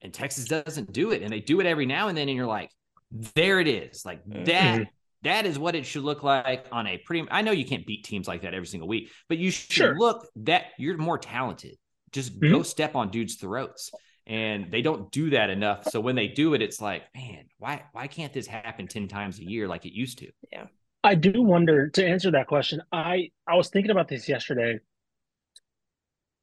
and 0.00 0.12
Texas 0.12 0.44
doesn't 0.44 0.92
do 0.92 1.10
it, 1.10 1.22
and 1.22 1.32
they 1.32 1.40
do 1.40 1.60
it 1.60 1.66
every 1.66 1.86
now 1.86 2.08
and 2.08 2.16
then, 2.16 2.28
and 2.28 2.36
you're 2.36 2.46
like, 2.46 2.70
there 3.10 3.60
it 3.60 3.68
is. 3.68 4.04
Like 4.04 4.24
mm-hmm. 4.24 4.44
that. 4.44 4.88
That 5.22 5.46
is 5.46 5.58
what 5.58 5.74
it 5.74 5.84
should 5.84 6.04
look 6.04 6.22
like 6.22 6.66
on 6.70 6.86
a 6.86 6.96
pretty. 6.96 7.26
I 7.28 7.42
know 7.42 7.50
you 7.50 7.64
can't 7.64 7.84
beat 7.84 8.04
teams 8.04 8.28
like 8.28 8.42
that 8.42 8.54
every 8.54 8.68
single 8.68 8.88
week, 8.88 9.10
but 9.28 9.36
you 9.36 9.50
should 9.50 9.72
Sure. 9.72 9.98
look 9.98 10.28
that 10.36 10.66
you're 10.78 10.96
more 10.96 11.18
talented. 11.18 11.76
Just 12.12 12.38
go 12.38 12.46
mm-hmm. 12.46 12.62
step 12.62 12.94
on 12.94 13.10
dudes' 13.10 13.34
throats, 13.34 13.90
and 14.28 14.70
they 14.70 14.82
don't 14.82 15.10
do 15.10 15.30
that 15.30 15.48
enough. 15.48 15.88
So 15.88 16.00
when 16.00 16.14
they 16.14 16.28
do 16.28 16.52
it, 16.52 16.60
it's 16.60 16.80
like, 16.80 17.02
man, 17.14 17.46
why 17.58 17.84
why 17.92 18.06
can't 18.06 18.32
this 18.32 18.46
happen 18.46 18.86
ten 18.86 19.08
times 19.08 19.38
a 19.38 19.44
year 19.44 19.66
like 19.66 19.86
it 19.86 19.94
used 19.94 20.18
to? 20.18 20.30
Yeah. 20.52 20.66
I 21.02 21.14
do 21.14 21.42
wonder 21.42 21.88
to 21.90 22.06
answer 22.06 22.30
that 22.32 22.46
question. 22.46 22.82
I 22.92 23.30
I 23.46 23.56
was 23.56 23.70
thinking 23.70 23.90
about 23.90 24.08
this 24.08 24.28
yesterday, 24.28 24.80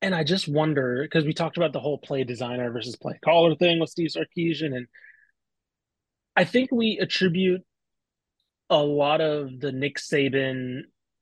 and 0.02 0.16
I 0.16 0.24
just 0.24 0.48
wonder 0.48 1.04
because 1.04 1.26
we 1.26 1.34
talked 1.34 1.58
about 1.58 1.74
the 1.74 1.80
whole 1.80 2.00
play 2.00 2.24
designer 2.24 2.72
versus 2.72 2.96
play 2.96 3.20
caller 3.24 3.56
thing 3.56 3.80
with 3.80 3.92
Steve 3.92 4.10
Sarkisian, 4.10 4.76
and 4.76 4.88
I 6.36 6.44
think 6.44 6.72
we 6.72 6.98
attribute 7.00 7.62
a 8.70 8.82
lot 8.82 9.22
of 9.22 9.60
the 9.60 9.72
Nick 9.72 9.98
Saban, 10.00 10.82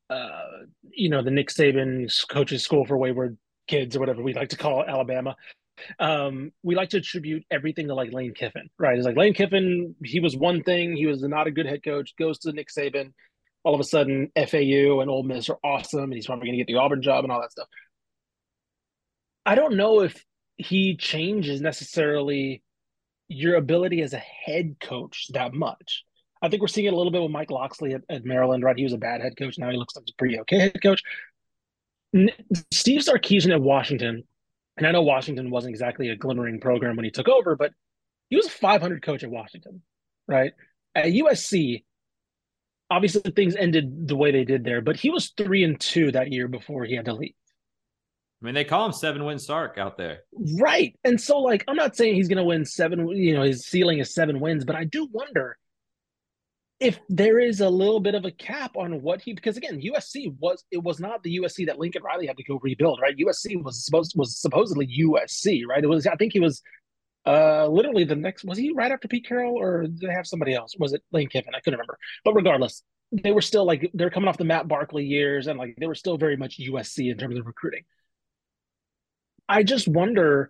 uh, 0.09 0.43
you 0.91 1.09
know, 1.09 1.21
the 1.21 1.31
Nick 1.31 1.49
Saban 1.49 2.09
coaches 2.29 2.63
school 2.63 2.85
for 2.85 2.97
wayward 2.97 3.37
kids 3.67 3.97
or 3.97 3.99
whatever 3.99 4.23
we 4.23 4.33
like 4.33 4.49
to 4.49 4.57
call 4.57 4.81
it, 4.81 4.87
Alabama. 4.87 5.35
Um, 5.99 6.51
we 6.61 6.75
like 6.75 6.89
to 6.89 6.97
attribute 6.97 7.43
everything 7.49 7.87
to 7.87 7.95
like 7.95 8.13
Lane 8.13 8.33
Kiffin, 8.33 8.69
right? 8.77 8.97
It's 8.97 9.05
like 9.05 9.17
Lane 9.17 9.33
Kiffin, 9.33 9.95
he 10.03 10.19
was 10.19 10.35
one 10.35 10.63
thing, 10.63 10.95
he 10.95 11.05
was 11.05 11.21
not 11.23 11.47
a 11.47 11.51
good 11.51 11.65
head 11.65 11.83
coach, 11.83 12.15
goes 12.17 12.39
to 12.39 12.51
Nick 12.51 12.69
Saban. 12.69 13.13
All 13.63 13.73
of 13.73 13.79
a 13.79 13.85
sudden, 13.85 14.31
FAU 14.35 14.99
and 14.99 15.09
Ole 15.09 15.23
Miss 15.23 15.49
are 15.49 15.57
awesome, 15.63 16.03
and 16.03 16.13
he's 16.13 16.25
probably 16.25 16.47
going 16.47 16.57
to 16.57 16.65
get 16.65 16.67
the 16.67 16.79
Auburn 16.79 17.01
job 17.01 17.23
and 17.23 17.31
all 17.31 17.41
that 17.41 17.51
stuff. 17.51 17.67
I 19.45 19.55
don't 19.55 19.75
know 19.75 20.01
if 20.01 20.23
he 20.57 20.95
changes 20.97 21.61
necessarily 21.61 22.61
your 23.27 23.55
ability 23.55 24.01
as 24.01 24.13
a 24.13 24.17
head 24.17 24.75
coach 24.79 25.27
that 25.33 25.53
much. 25.53 26.03
I 26.41 26.49
think 26.49 26.61
we're 26.61 26.67
seeing 26.67 26.87
it 26.87 26.93
a 26.93 26.95
little 26.95 27.11
bit 27.11 27.21
with 27.21 27.31
Mike 27.31 27.51
Locksley 27.51 27.93
at, 27.93 28.01
at 28.09 28.25
Maryland, 28.25 28.63
right? 28.63 28.75
He 28.77 28.83
was 28.83 28.93
a 28.93 28.97
bad 28.97 29.21
head 29.21 29.37
coach. 29.37 29.57
Now 29.57 29.69
he 29.69 29.77
looks 29.77 29.95
like 29.95 30.05
a 30.09 30.13
pretty 30.17 30.39
okay 30.41 30.59
head 30.59 30.81
coach. 30.83 31.01
Steve 32.71 33.01
Sarkisian 33.01 33.53
at 33.53 33.61
Washington, 33.61 34.23
and 34.77 34.87
I 34.87 34.91
know 34.91 35.03
Washington 35.03 35.49
wasn't 35.49 35.71
exactly 35.71 36.09
a 36.09 36.15
glimmering 36.15 36.59
program 36.59 36.95
when 36.95 37.05
he 37.05 37.11
took 37.11 37.27
over, 37.27 37.55
but 37.55 37.71
he 38.29 38.35
was 38.35 38.47
a 38.47 38.51
500 38.51 39.03
coach 39.03 39.23
at 39.23 39.29
Washington, 39.29 39.81
right? 40.27 40.53
At 40.95 41.05
USC, 41.05 41.83
obviously 42.89 43.21
things 43.31 43.55
ended 43.55 44.07
the 44.07 44.15
way 44.15 44.31
they 44.31 44.45
did 44.45 44.63
there, 44.63 44.81
but 44.81 44.97
he 44.97 45.09
was 45.09 45.33
three 45.37 45.63
and 45.63 45.79
two 45.79 46.11
that 46.11 46.31
year 46.31 46.47
before 46.47 46.85
he 46.85 46.95
had 46.95 47.05
to 47.05 47.13
leave. 47.13 47.33
I 48.41 48.45
mean, 48.45 48.55
they 48.55 48.65
call 48.65 48.85
him 48.85 48.91
seven 48.91 49.23
win 49.23 49.39
Sark 49.39 49.77
out 49.77 49.97
there. 49.97 50.19
Right. 50.59 50.99
And 51.05 51.19
so, 51.19 51.39
like, 51.39 51.63
I'm 51.67 51.77
not 51.77 51.95
saying 51.95 52.15
he's 52.15 52.27
going 52.27 52.39
to 52.39 52.43
win 52.43 52.65
seven, 52.65 53.07
you 53.09 53.33
know, 53.33 53.43
his 53.43 53.65
ceiling 53.65 53.99
is 53.99 54.13
seven 54.13 54.39
wins, 54.41 54.65
but 54.65 54.75
I 54.75 54.83
do 54.83 55.07
wonder 55.11 55.57
if 56.83 56.99
there 57.07 57.39
is 57.39 57.61
a 57.61 57.69
little 57.69 57.99
bit 57.99 58.13
of 58.13 58.25
a 58.25 58.31
cap 58.31 58.75
on 58.75 59.01
what 59.01 59.21
he, 59.21 59.33
because 59.33 59.55
again, 59.57 59.81
USC 59.81 60.35
was, 60.39 60.65
it 60.71 60.83
was 60.83 60.99
not 60.99 61.23
the 61.23 61.39
USC 61.39 61.65
that 61.67 61.79
Lincoln 61.79 62.03
Riley 62.03 62.27
had 62.27 62.37
to 62.37 62.43
go 62.43 62.59
rebuild, 62.61 62.99
right? 63.01 63.15
USC 63.17 63.63
was 63.63 63.85
supposed, 63.85 64.13
was 64.17 64.37
supposedly 64.39 64.87
USC, 64.87 65.61
right? 65.67 65.83
It 65.83 65.87
was, 65.87 66.05
I 66.05 66.15
think 66.15 66.33
he 66.33 66.39
was 66.39 66.61
uh 67.25 67.67
literally 67.67 68.03
the 68.03 68.17
next, 68.17 68.43
was 68.43 68.57
he 68.57 68.73
right 68.73 68.91
after 68.91 69.07
Pete 69.07 69.25
Carroll 69.25 69.55
or 69.55 69.83
did 69.83 69.99
they 69.99 70.13
have 70.13 70.27
somebody 70.27 70.53
else? 70.53 70.75
Was 70.77 70.93
it 70.93 71.01
Lane 71.13 71.29
Kiffin? 71.29 71.55
I 71.55 71.61
couldn't 71.61 71.79
remember. 71.79 71.97
But 72.25 72.33
regardless, 72.33 72.83
they 73.13 73.31
were 73.31 73.41
still 73.41 73.65
like, 73.65 73.89
they're 73.93 74.09
coming 74.09 74.27
off 74.27 74.37
the 74.37 74.43
Matt 74.43 74.67
Barkley 74.67 75.05
years 75.05 75.47
and 75.47 75.57
like 75.57 75.75
they 75.79 75.87
were 75.87 75.95
still 75.95 76.17
very 76.17 76.35
much 76.35 76.59
USC 76.59 77.09
in 77.09 77.17
terms 77.17 77.37
of 77.39 77.45
recruiting. 77.45 77.83
I 79.47 79.63
just 79.63 79.87
wonder. 79.87 80.49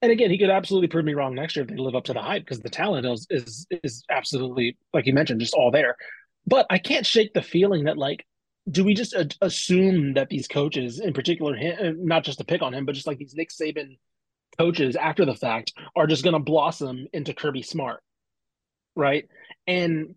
And 0.00 0.12
again, 0.12 0.30
he 0.30 0.38
could 0.38 0.50
absolutely 0.50 0.88
prove 0.88 1.04
me 1.04 1.14
wrong 1.14 1.34
next 1.34 1.56
year 1.56 1.64
if 1.64 1.70
they 1.70 1.76
live 1.76 1.96
up 1.96 2.04
to 2.04 2.12
the 2.12 2.22
hype 2.22 2.42
because 2.44 2.60
the 2.60 2.70
talent 2.70 3.04
is 3.06 3.26
is 3.30 3.66
is 3.82 4.04
absolutely 4.10 4.76
like 4.94 5.06
you 5.06 5.12
mentioned, 5.12 5.40
just 5.40 5.54
all 5.54 5.70
there. 5.70 5.96
But 6.46 6.66
I 6.70 6.78
can't 6.78 7.04
shake 7.06 7.34
the 7.34 7.42
feeling 7.42 7.84
that 7.84 7.98
like, 7.98 8.24
do 8.70 8.84
we 8.84 8.94
just 8.94 9.12
a- 9.14 9.28
assume 9.42 10.14
that 10.14 10.28
these 10.28 10.46
coaches, 10.48 11.00
in 11.00 11.12
particular, 11.12 11.54
him, 11.56 11.76
uh, 11.80 11.92
not 11.98 12.24
just 12.24 12.38
to 12.38 12.44
pick 12.44 12.62
on 12.62 12.72
him, 12.74 12.86
but 12.86 12.94
just 12.94 13.06
like 13.06 13.18
these 13.18 13.34
Nick 13.34 13.50
Saban 13.50 13.98
coaches 14.56 14.96
after 14.96 15.24
the 15.24 15.34
fact, 15.34 15.72
are 15.96 16.06
just 16.06 16.24
going 16.24 16.34
to 16.34 16.38
blossom 16.40 17.06
into 17.12 17.34
Kirby 17.34 17.62
Smart, 17.62 18.00
right? 18.94 19.24
And 19.66 20.14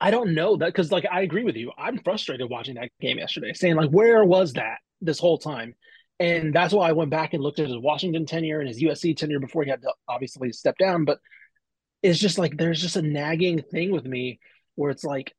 I 0.00 0.10
don't 0.10 0.34
know 0.34 0.56
that 0.56 0.66
because 0.66 0.92
like 0.92 1.06
I 1.10 1.22
agree 1.22 1.44
with 1.44 1.56
you. 1.56 1.72
I'm 1.78 1.98
frustrated 1.98 2.50
watching 2.50 2.74
that 2.74 2.90
game 3.00 3.18
yesterday, 3.18 3.52
saying 3.52 3.76
like, 3.76 3.90
where 3.90 4.24
was 4.24 4.54
that 4.54 4.78
this 5.00 5.18
whole 5.18 5.38
time? 5.38 5.74
And 6.20 6.52
that's 6.52 6.74
why 6.74 6.88
I 6.88 6.92
went 6.92 7.10
back 7.10 7.32
and 7.32 7.42
looked 7.42 7.60
at 7.60 7.68
his 7.68 7.78
Washington 7.78 8.26
tenure 8.26 8.60
and 8.60 8.68
his 8.68 8.82
USC 8.82 9.16
tenure 9.16 9.38
before 9.38 9.62
he 9.62 9.70
had 9.70 9.82
to 9.82 9.92
obviously 10.08 10.52
step 10.52 10.76
down. 10.78 11.04
But 11.04 11.18
it's 12.02 12.18
just 12.18 12.38
like 12.38 12.56
there's 12.56 12.80
just 12.80 12.96
a 12.96 13.02
nagging 13.02 13.62
thing 13.62 13.92
with 13.92 14.04
me 14.04 14.40
where 14.74 14.90
it's 14.90 15.04
like 15.04 15.34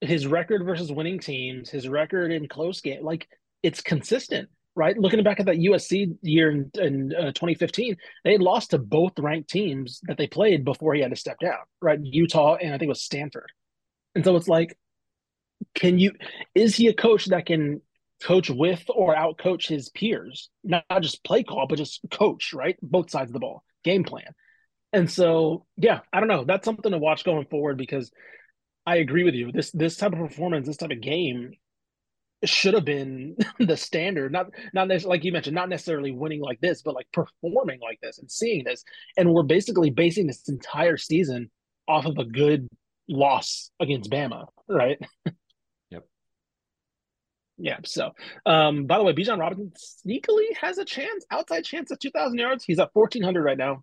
his 0.00 0.26
record 0.26 0.64
versus 0.64 0.92
winning 0.92 1.18
teams, 1.18 1.70
his 1.70 1.88
record 1.88 2.30
in 2.32 2.48
close 2.48 2.80
game, 2.80 3.04
like 3.04 3.28
it's 3.62 3.80
consistent, 3.80 4.48
right? 4.76 4.96
Looking 4.96 5.22
back 5.24 5.40
at 5.40 5.46
that 5.46 5.56
USC 5.56 6.16
year 6.22 6.50
in, 6.50 6.70
in 6.74 7.14
uh, 7.14 7.32
2015, 7.32 7.96
they 8.24 8.38
lost 8.38 8.70
to 8.70 8.78
both 8.78 9.18
ranked 9.18 9.50
teams 9.50 10.00
that 10.04 10.18
they 10.18 10.26
played 10.26 10.64
before 10.64 10.94
he 10.94 11.00
had 11.00 11.10
to 11.10 11.16
step 11.16 11.38
down, 11.40 11.58
right? 11.80 11.98
Utah 12.02 12.56
and 12.56 12.74
I 12.74 12.78
think 12.78 12.88
it 12.88 12.90
was 12.90 13.02
Stanford. 13.02 13.50
And 14.14 14.24
so 14.24 14.36
it's 14.36 14.48
like, 14.48 14.76
can 15.74 15.98
you, 15.98 16.12
is 16.54 16.76
he 16.76 16.88
a 16.88 16.94
coach 16.94 17.26
that 17.26 17.46
can 17.46 17.80
coach 18.24 18.48
with 18.48 18.82
or 18.88 19.14
out 19.14 19.38
coach 19.38 19.68
his 19.68 19.90
peers, 19.90 20.48
not, 20.64 20.84
just 21.02 21.22
play 21.24 21.42
call, 21.42 21.66
but 21.68 21.78
just 21.78 22.00
coach, 22.10 22.52
right? 22.54 22.76
Both 22.82 23.10
sides 23.10 23.28
of 23.28 23.34
the 23.34 23.40
ball, 23.40 23.62
game 23.84 24.02
plan. 24.02 24.34
And 24.92 25.10
so, 25.10 25.66
yeah, 25.76 26.00
I 26.12 26.20
don't 26.20 26.28
know. 26.28 26.44
That's 26.44 26.64
something 26.64 26.92
to 26.92 26.98
watch 26.98 27.24
going 27.24 27.46
forward 27.46 27.76
because 27.76 28.10
I 28.86 28.96
agree 28.96 29.24
with 29.24 29.34
you. 29.34 29.52
This 29.52 29.70
this 29.72 29.96
type 29.96 30.12
of 30.12 30.18
performance, 30.18 30.66
this 30.66 30.76
type 30.78 30.90
of 30.90 31.00
game 31.00 31.52
should 32.44 32.74
have 32.74 32.84
been 32.84 33.36
the 33.58 33.76
standard. 33.76 34.32
Not 34.32 34.46
not 34.72 34.88
like 35.04 35.24
you 35.24 35.32
mentioned, 35.32 35.54
not 35.54 35.68
necessarily 35.68 36.12
winning 36.12 36.40
like 36.40 36.60
this, 36.60 36.82
but 36.82 36.94
like 36.94 37.08
performing 37.12 37.80
like 37.80 37.98
this 38.02 38.18
and 38.18 38.30
seeing 38.30 38.64
this. 38.64 38.84
And 39.16 39.32
we're 39.32 39.42
basically 39.42 39.90
basing 39.90 40.26
this 40.26 40.48
entire 40.48 40.96
season 40.96 41.50
off 41.88 42.06
of 42.06 42.16
a 42.18 42.24
good 42.24 42.68
loss 43.08 43.70
against 43.80 44.10
Bama, 44.10 44.46
right? 44.68 44.98
Yeah. 47.58 47.78
So, 47.84 48.12
um, 48.46 48.86
by 48.86 48.98
the 48.98 49.04
way, 49.04 49.12
Bijan 49.12 49.38
Robinson 49.38 49.72
sneakily 50.06 50.56
has 50.60 50.78
a 50.78 50.84
chance, 50.84 51.24
outside 51.30 51.64
chance 51.64 51.90
at 51.92 52.00
2,000 52.00 52.38
yards. 52.38 52.64
He's 52.64 52.78
at 52.78 52.90
1,400 52.92 53.42
right 53.42 53.58
now. 53.58 53.82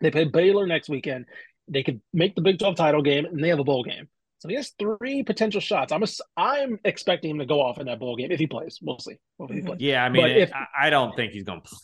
They 0.00 0.10
play 0.10 0.24
Baylor 0.24 0.66
next 0.66 0.88
weekend. 0.88 1.26
They 1.68 1.82
could 1.82 2.00
make 2.12 2.34
the 2.34 2.42
Big 2.42 2.58
12 2.58 2.76
title 2.76 3.02
game, 3.02 3.26
and 3.26 3.42
they 3.42 3.48
have 3.48 3.58
a 3.58 3.64
bowl 3.64 3.84
game. 3.84 4.08
So 4.38 4.48
he 4.48 4.54
has 4.54 4.72
three 4.78 5.22
potential 5.22 5.60
shots. 5.60 5.92
I'm 5.92 6.02
a, 6.02 6.06
I'm 6.36 6.78
expecting 6.84 7.30
him 7.30 7.38
to 7.40 7.46
go 7.46 7.60
off 7.60 7.78
in 7.78 7.86
that 7.86 8.00
bowl 8.00 8.16
game 8.16 8.30
if 8.32 8.38
he 8.38 8.46
plays. 8.46 8.78
We'll 8.80 8.98
see. 8.98 9.16
Plays. 9.38 9.66
Yeah, 9.78 10.02
I 10.02 10.08
mean, 10.08 10.26
if, 10.26 10.50
I 10.78 10.88
don't 10.88 11.14
think 11.14 11.32
he's 11.32 11.44
going 11.44 11.60
to 11.60 11.68
play. 11.68 11.78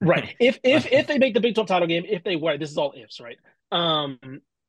Right. 0.00 0.34
If 0.40 0.58
if 0.64 0.86
if 0.92 1.06
they 1.06 1.18
make 1.18 1.34
the 1.34 1.40
Big 1.40 1.54
12 1.54 1.68
title 1.68 1.86
game, 1.86 2.04
if 2.08 2.24
they 2.24 2.36
were, 2.36 2.58
this 2.58 2.70
is 2.70 2.78
all 2.78 2.92
ifs, 2.96 3.20
right? 3.20 3.38
Um, 3.70 4.18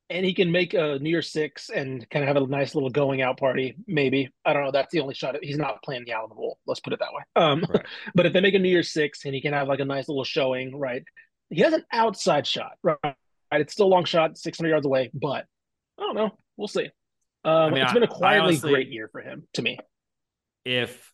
and 0.09 0.25
he 0.25 0.33
can 0.33 0.51
make 0.51 0.73
a 0.73 0.99
New 0.99 1.09
Year's 1.09 1.31
Six 1.31 1.69
and 1.69 2.07
kind 2.09 2.23
of 2.23 2.27
have 2.27 2.41
a 2.41 2.47
nice 2.47 2.75
little 2.75 2.89
going 2.89 3.21
out 3.21 3.39
party. 3.39 3.75
Maybe 3.87 4.29
I 4.45 4.53
don't 4.53 4.63
know. 4.63 4.71
That's 4.71 4.91
the 4.91 4.99
only 4.99 5.15
shot. 5.15 5.35
He's 5.41 5.57
not 5.57 5.81
playing 5.83 6.05
the 6.05 6.11
Alamo 6.11 6.35
Bowl. 6.35 6.59
Let's 6.67 6.79
put 6.79 6.93
it 6.93 6.99
that 6.99 7.13
way. 7.13 7.23
Um, 7.35 7.65
right. 7.69 7.85
but 8.15 8.25
if 8.25 8.33
they 8.33 8.41
make 8.41 8.53
a 8.53 8.59
New 8.59 8.69
Year's 8.69 8.91
Six 8.91 9.25
and 9.25 9.33
he 9.33 9.41
can 9.41 9.53
have 9.53 9.67
like 9.67 9.79
a 9.79 9.85
nice 9.85 10.07
little 10.07 10.23
showing, 10.23 10.77
right? 10.77 11.03
He 11.49 11.61
has 11.61 11.73
an 11.73 11.83
outside 11.91 12.45
shot, 12.45 12.73
right? 12.83 13.15
It's 13.51 13.73
still 13.73 13.87
a 13.87 13.87
long 13.87 14.05
shot, 14.05 14.37
600 14.37 14.69
yards 14.69 14.85
away, 14.85 15.11
but 15.13 15.45
I 15.97 16.01
don't 16.01 16.15
know. 16.15 16.37
We'll 16.57 16.67
see. 16.67 16.89
Um, 17.43 17.53
I 17.53 17.69
mean, 17.69 17.83
it's 17.83 17.93
been 17.93 18.03
a 18.03 18.07
quietly 18.07 18.49
honestly, 18.49 18.71
great 18.71 18.89
year 18.89 19.07
for 19.11 19.21
him 19.21 19.47
to 19.53 19.61
me. 19.61 19.77
If 20.65 21.11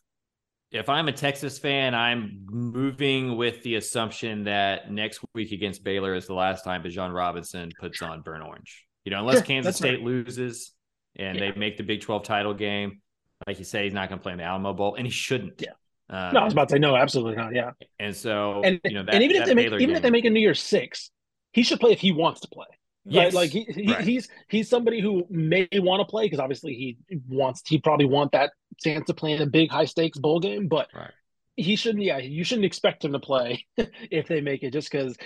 if 0.72 0.88
I'm 0.88 1.08
a 1.08 1.12
Texas 1.12 1.58
fan, 1.58 1.94
I'm 1.94 2.46
moving 2.50 3.36
with 3.36 3.62
the 3.62 3.76
assumption 3.76 4.44
that 4.44 4.90
next 4.90 5.20
week 5.34 5.52
against 5.52 5.84
Baylor 5.84 6.14
is 6.14 6.26
the 6.26 6.34
last 6.34 6.64
time 6.64 6.82
Bijan 6.82 7.14
Robinson 7.14 7.70
puts 7.78 8.00
on 8.00 8.22
burnt 8.22 8.42
orange. 8.42 8.86
You 9.04 9.10
know, 9.10 9.18
unless 9.18 9.36
sure, 9.36 9.44
Kansas 9.44 9.76
State 9.76 9.96
right. 9.96 10.02
loses 10.02 10.72
and 11.16 11.38
yeah. 11.38 11.50
they 11.50 11.58
make 11.58 11.76
the 11.76 11.82
Big 11.82 12.00
12 12.00 12.22
title 12.22 12.54
game, 12.54 13.02
like 13.46 13.58
you 13.58 13.64
say, 13.64 13.84
he's 13.84 13.92
not 13.92 14.08
going 14.08 14.18
to 14.18 14.22
play 14.22 14.32
in 14.32 14.38
the 14.38 14.44
Alamo 14.44 14.72
Bowl, 14.72 14.94
and 14.94 15.06
he 15.06 15.10
shouldn't. 15.10 15.60
Yeah. 15.60 15.72
Um, 16.08 16.34
no, 16.34 16.40
I 16.40 16.44
was 16.44 16.52
about 16.52 16.68
to 16.68 16.74
say 16.74 16.78
no, 16.78 16.96
absolutely 16.96 17.36
not. 17.36 17.54
Yeah. 17.54 17.72
And 17.98 18.14
so, 18.14 18.62
and, 18.62 18.80
you 18.84 18.94
know, 18.94 19.02
that, 19.02 19.14
and 19.14 19.22
even 19.22 19.36
if 19.36 19.46
they 19.46 19.54
make 19.54 19.66
even 19.66 19.78
game, 19.78 19.90
if 19.90 20.02
they 20.02 20.10
make 20.10 20.24
a 20.24 20.30
New 20.30 20.40
Year's 20.40 20.60
Six, 20.60 21.10
he 21.52 21.62
should 21.62 21.80
play 21.80 21.92
if 21.92 22.00
he 22.00 22.12
wants 22.12 22.40
to 22.42 22.48
play. 22.48 22.66
Yes. 23.04 23.24
Right? 23.24 23.34
Like 23.34 23.50
he, 23.50 23.64
he 23.64 23.92
right. 23.92 24.04
he's 24.04 24.28
he's 24.48 24.68
somebody 24.68 25.00
who 25.00 25.26
may 25.28 25.68
want 25.74 26.00
to 26.00 26.04
play 26.04 26.26
because 26.26 26.38
obviously 26.38 26.74
he 26.74 27.18
wants 27.28 27.62
he 27.66 27.78
probably 27.78 28.06
want 28.06 28.32
that 28.32 28.52
chance 28.82 29.06
to 29.06 29.14
play 29.14 29.32
in 29.32 29.42
a 29.42 29.46
big 29.46 29.70
high 29.70 29.84
stakes 29.84 30.18
bowl 30.18 30.40
game, 30.40 30.68
but 30.68 30.88
right. 30.94 31.10
he 31.56 31.76
shouldn't. 31.76 32.04
Yeah, 32.04 32.18
you 32.18 32.44
shouldn't 32.44 32.66
expect 32.66 33.04
him 33.04 33.12
to 33.12 33.18
play 33.18 33.66
if 33.76 34.28
they 34.28 34.40
make 34.40 34.62
it 34.62 34.72
just 34.72 34.90
because. 34.90 35.16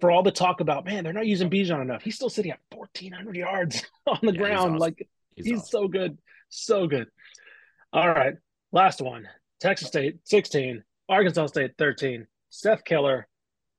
For 0.00 0.10
all 0.10 0.22
the 0.22 0.32
talk 0.32 0.60
about 0.60 0.86
man, 0.86 1.04
they're 1.04 1.12
not 1.12 1.26
using 1.26 1.50
Bijan 1.50 1.82
enough. 1.82 2.00
He's 2.02 2.14
still 2.14 2.30
sitting 2.30 2.50
at 2.50 2.60
fourteen 2.70 3.12
hundred 3.12 3.36
yards 3.36 3.84
on 4.06 4.18
the 4.22 4.32
yeah, 4.32 4.38
ground. 4.38 4.52
He's 4.52 4.58
awesome. 4.58 4.76
Like 4.78 5.08
he's, 5.34 5.44
he's 5.44 5.58
awesome. 5.58 5.68
so 5.68 5.88
good, 5.88 6.18
so 6.48 6.86
good. 6.86 7.08
All 7.92 8.08
right, 8.08 8.34
last 8.72 9.02
one. 9.02 9.28
Texas 9.60 9.88
State 9.88 10.20
sixteen, 10.24 10.82
Arkansas 11.10 11.48
State 11.48 11.72
thirteen. 11.76 12.26
Seth 12.48 12.84
Keller 12.84 13.28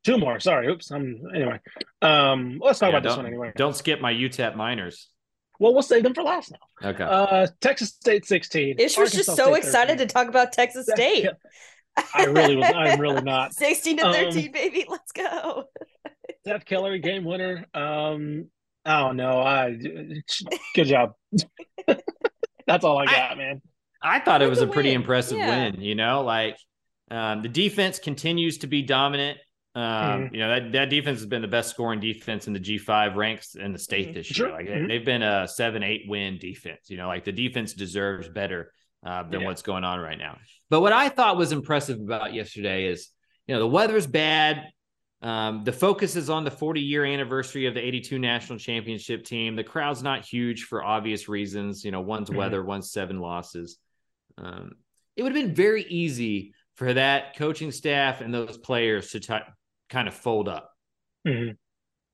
Two 0.03 0.17
more. 0.17 0.39
Sorry. 0.39 0.67
Oops. 0.67 0.91
I'm 0.91 1.21
anyway. 1.33 1.59
Um, 2.01 2.59
let's 2.61 2.79
talk 2.79 2.91
yeah, 2.91 2.97
about 2.97 3.07
this 3.07 3.17
one 3.17 3.25
anyway. 3.25 3.53
Don't 3.55 3.75
skip 3.75 4.01
my 4.01 4.13
UTEP 4.13 4.55
Miners. 4.55 5.07
Well, 5.63 5.71
we'll 5.73 5.81
save 5.81 6.03
them 6.03 6.13
for 6.13 6.23
last 6.23 6.51
now. 6.51 6.89
Okay. 6.89 7.05
Uh, 7.05 7.47
Texas 7.61 7.87
State 7.87 8.25
16. 8.25 8.75
Ish 8.79 8.97
was 8.97 9.13
just 9.13 9.33
so 9.33 9.53
State 9.53 9.55
excited 9.59 9.97
13. 9.97 10.07
to 10.09 10.13
talk 10.13 10.27
about 10.27 10.51
Texas 10.51 10.89
State. 10.93 11.29
I 12.13 12.25
really 12.25 12.57
was. 12.57 12.69
I'm 12.75 12.99
really 12.99 13.21
not. 13.21 13.53
16 13.55 13.95
to 13.95 14.03
13, 14.11 14.47
um, 14.47 14.51
baby. 14.51 14.85
Let's 14.89 15.13
go. 15.13 15.69
Seth 16.45 16.65
Keller, 16.65 16.97
game 16.97 17.23
winner. 17.23 17.65
Um, 17.73 18.49
I 18.83 18.99
don't 18.99 19.15
know. 19.15 19.39
I 19.39 19.77
good 20.75 20.87
job. 20.87 21.13
That's 22.67 22.83
all 22.83 22.97
I 22.97 23.05
got, 23.05 23.31
I, 23.31 23.35
man. 23.35 23.61
I 24.01 24.19
thought 24.19 24.41
it 24.41 24.49
was 24.49 24.61
a 24.61 24.67
pretty 24.67 24.89
win. 24.89 24.99
impressive 24.99 25.37
yeah. 25.37 25.47
win. 25.47 25.79
You 25.79 25.95
know, 25.95 26.23
like 26.23 26.57
um, 27.09 27.41
the 27.41 27.47
defense 27.47 27.99
continues 27.99 28.57
to 28.57 28.67
be 28.67 28.81
dominant. 28.81 29.37
Um, 29.75 29.83
mm-hmm. 29.83 30.35
You 30.35 30.41
know 30.41 30.49
that 30.49 30.71
that 30.73 30.89
defense 30.89 31.19
has 31.19 31.25
been 31.25 31.41
the 31.41 31.47
best 31.47 31.71
scoring 31.71 31.99
defense 31.99 32.45
in 32.45 32.53
the 32.53 32.59
G 32.59 32.77
five 32.77 33.15
ranks 33.15 33.55
in 33.55 33.73
the 33.73 33.79
state 33.79 34.07
mm-hmm. 34.07 34.15
this 34.15 34.37
year. 34.37 34.51
Like 34.51 34.67
mm-hmm. 34.67 34.87
they've 34.87 35.05
been 35.05 35.23
a 35.23 35.47
seven 35.47 35.81
eight 35.81 36.03
win 36.07 36.37
defense. 36.37 36.89
You 36.89 36.97
know, 36.97 37.07
like 37.07 37.23
the 37.23 37.31
defense 37.31 37.73
deserves 37.73 38.29
better 38.29 38.71
uh, 39.05 39.23
than 39.23 39.41
yeah. 39.41 39.47
what's 39.47 39.63
going 39.63 39.83
on 39.83 39.99
right 39.99 40.17
now. 40.17 40.37
But 40.69 40.81
what 40.81 40.93
I 40.93 41.09
thought 41.09 41.37
was 41.37 41.51
impressive 41.51 41.99
about 41.99 42.33
yesterday 42.33 42.85
is, 42.85 43.09
you 43.47 43.55
know, 43.55 43.59
the 43.59 43.67
weather's 43.67 44.07
bad. 44.07 44.69
Um, 45.23 45.63
the 45.63 45.71
focus 45.71 46.15
is 46.17 46.29
on 46.29 46.43
the 46.43 46.51
40 46.51 46.81
year 46.81 47.05
anniversary 47.05 47.65
of 47.65 47.73
the 47.73 47.79
82 47.79 48.19
national 48.19 48.59
championship 48.59 49.23
team. 49.23 49.55
The 49.55 49.63
crowd's 49.63 50.03
not 50.03 50.25
huge 50.25 50.63
for 50.63 50.83
obvious 50.83 51.27
reasons. 51.27 51.83
You 51.83 51.91
know, 51.91 52.01
one's 52.01 52.29
mm-hmm. 52.29 52.37
weather, 52.37 52.63
one's 52.63 52.91
seven 52.91 53.19
losses. 53.19 53.77
Um, 54.37 54.73
it 55.15 55.23
would 55.23 55.35
have 55.35 55.45
been 55.45 55.55
very 55.55 55.83
easy 55.83 56.53
for 56.75 56.93
that 56.93 57.37
coaching 57.37 57.71
staff 57.71 58.21
and 58.21 58.33
those 58.33 58.57
players 58.57 59.11
to 59.11 59.19
t- 59.19 59.35
kind 59.93 60.07
of 60.07 60.13
fold 60.13 60.49
up. 60.49 60.71
Mm-hmm. 61.25 61.51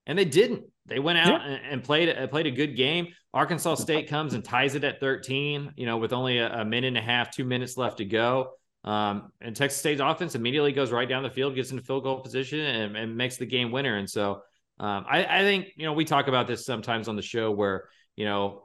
And 0.06 0.20
they 0.20 0.26
didn't. 0.26 0.66
They 0.86 1.00
went 1.00 1.20
out 1.20 1.42
yeah. 1.42 1.58
and, 1.70 1.84
played 1.84 2.16
played 2.30 2.48
a 2.48 2.52
good 2.52 2.76
game. 2.76 3.08
Arkansas 3.34 3.76
State 3.76 4.10
comes 4.10 4.34
and 4.34 4.44
ties 4.44 4.76
it 4.76 4.84
at 4.84 5.00
13, 5.00 5.74
you 5.78 5.86
know, 5.86 5.98
with 5.98 6.14
only 6.14 6.40
a, 6.40 6.62
a 6.62 6.66
minute 6.66 6.88
and 6.88 6.98
a 6.98 7.02
half, 7.02 7.32
two 7.32 7.46
minutes 7.46 7.78
left 7.78 7.98
to 7.98 8.06
go. 8.06 8.52
Um, 8.84 9.32
and 9.40 9.56
Texas 9.56 9.80
State's 9.80 10.02
offense 10.02 10.36
immediately 10.36 10.72
goes 10.72 10.92
right 10.92 11.08
down 11.08 11.24
the 11.24 11.30
field, 11.30 11.56
gets 11.56 11.72
into 11.72 11.84
field 11.84 12.04
goal 12.04 12.22
position, 12.22 12.60
and, 12.60 12.98
and 12.98 13.16
makes 13.16 13.38
the 13.38 13.46
game 13.46 13.72
winner. 13.72 13.98
And 13.98 14.10
so 14.10 14.42
um, 14.80 15.06
I, 15.08 15.26
I 15.26 15.42
think, 15.42 15.68
you 15.76 15.86
know, 15.86 15.94
we 15.94 16.06
talk 16.06 16.28
about 16.28 16.48
this 16.48 16.66
sometimes 16.66 17.08
on 17.08 17.16
the 17.16 17.22
show 17.22 17.52
where, 17.52 17.90
you 18.16 18.26
know, 18.26 18.64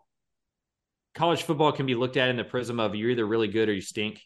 college 1.14 1.42
football 1.42 1.72
can 1.72 1.86
be 1.86 1.94
looked 1.94 2.16
at 2.16 2.28
in 2.28 2.36
the 2.36 2.44
prism 2.44 2.80
of 2.80 2.94
you're 2.94 3.10
either 3.10 3.26
really 3.26 3.48
good 3.48 3.68
or 3.68 3.74
you 3.74 3.80
stink. 3.80 4.20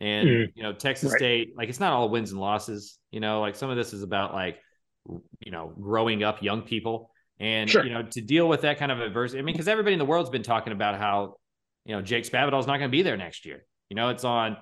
And 0.00 0.28
Mm. 0.28 0.52
you 0.54 0.62
know, 0.62 0.72
Texas 0.72 1.12
Right. 1.12 1.18
State, 1.18 1.56
like 1.56 1.68
it's 1.68 1.80
not 1.80 1.92
all 1.92 2.08
wins 2.08 2.32
and 2.32 2.40
losses. 2.40 2.98
You 3.10 3.20
know, 3.20 3.40
like 3.40 3.54
some 3.56 3.70
of 3.70 3.76
this 3.76 3.92
is 3.92 4.02
about 4.02 4.34
like 4.34 4.58
you 5.40 5.50
know 5.52 5.72
growing 5.80 6.22
up 6.22 6.42
young 6.42 6.62
people 6.62 7.10
and 7.38 7.68
Sure. 7.68 7.84
you 7.84 7.92
know 7.92 8.02
to 8.02 8.20
deal 8.20 8.48
with 8.48 8.62
that 8.62 8.78
kind 8.78 8.90
of 8.90 9.00
adversity. 9.00 9.38
I 9.38 9.42
mean, 9.42 9.54
because 9.54 9.68
everybody 9.68 9.92
in 9.92 9.98
the 9.98 10.04
world's 10.04 10.30
been 10.30 10.42
talking 10.42 10.72
about 10.72 10.98
how 10.98 11.36
you 11.84 11.94
know 11.94 12.02
Jake 12.02 12.24
Spavital's 12.24 12.66
not 12.66 12.78
going 12.78 12.90
to 12.90 12.96
be 12.96 13.02
there 13.02 13.16
next 13.16 13.44
year. 13.46 13.64
You 13.90 13.96
know, 13.96 14.08
it's 14.08 14.24
on 14.24 14.56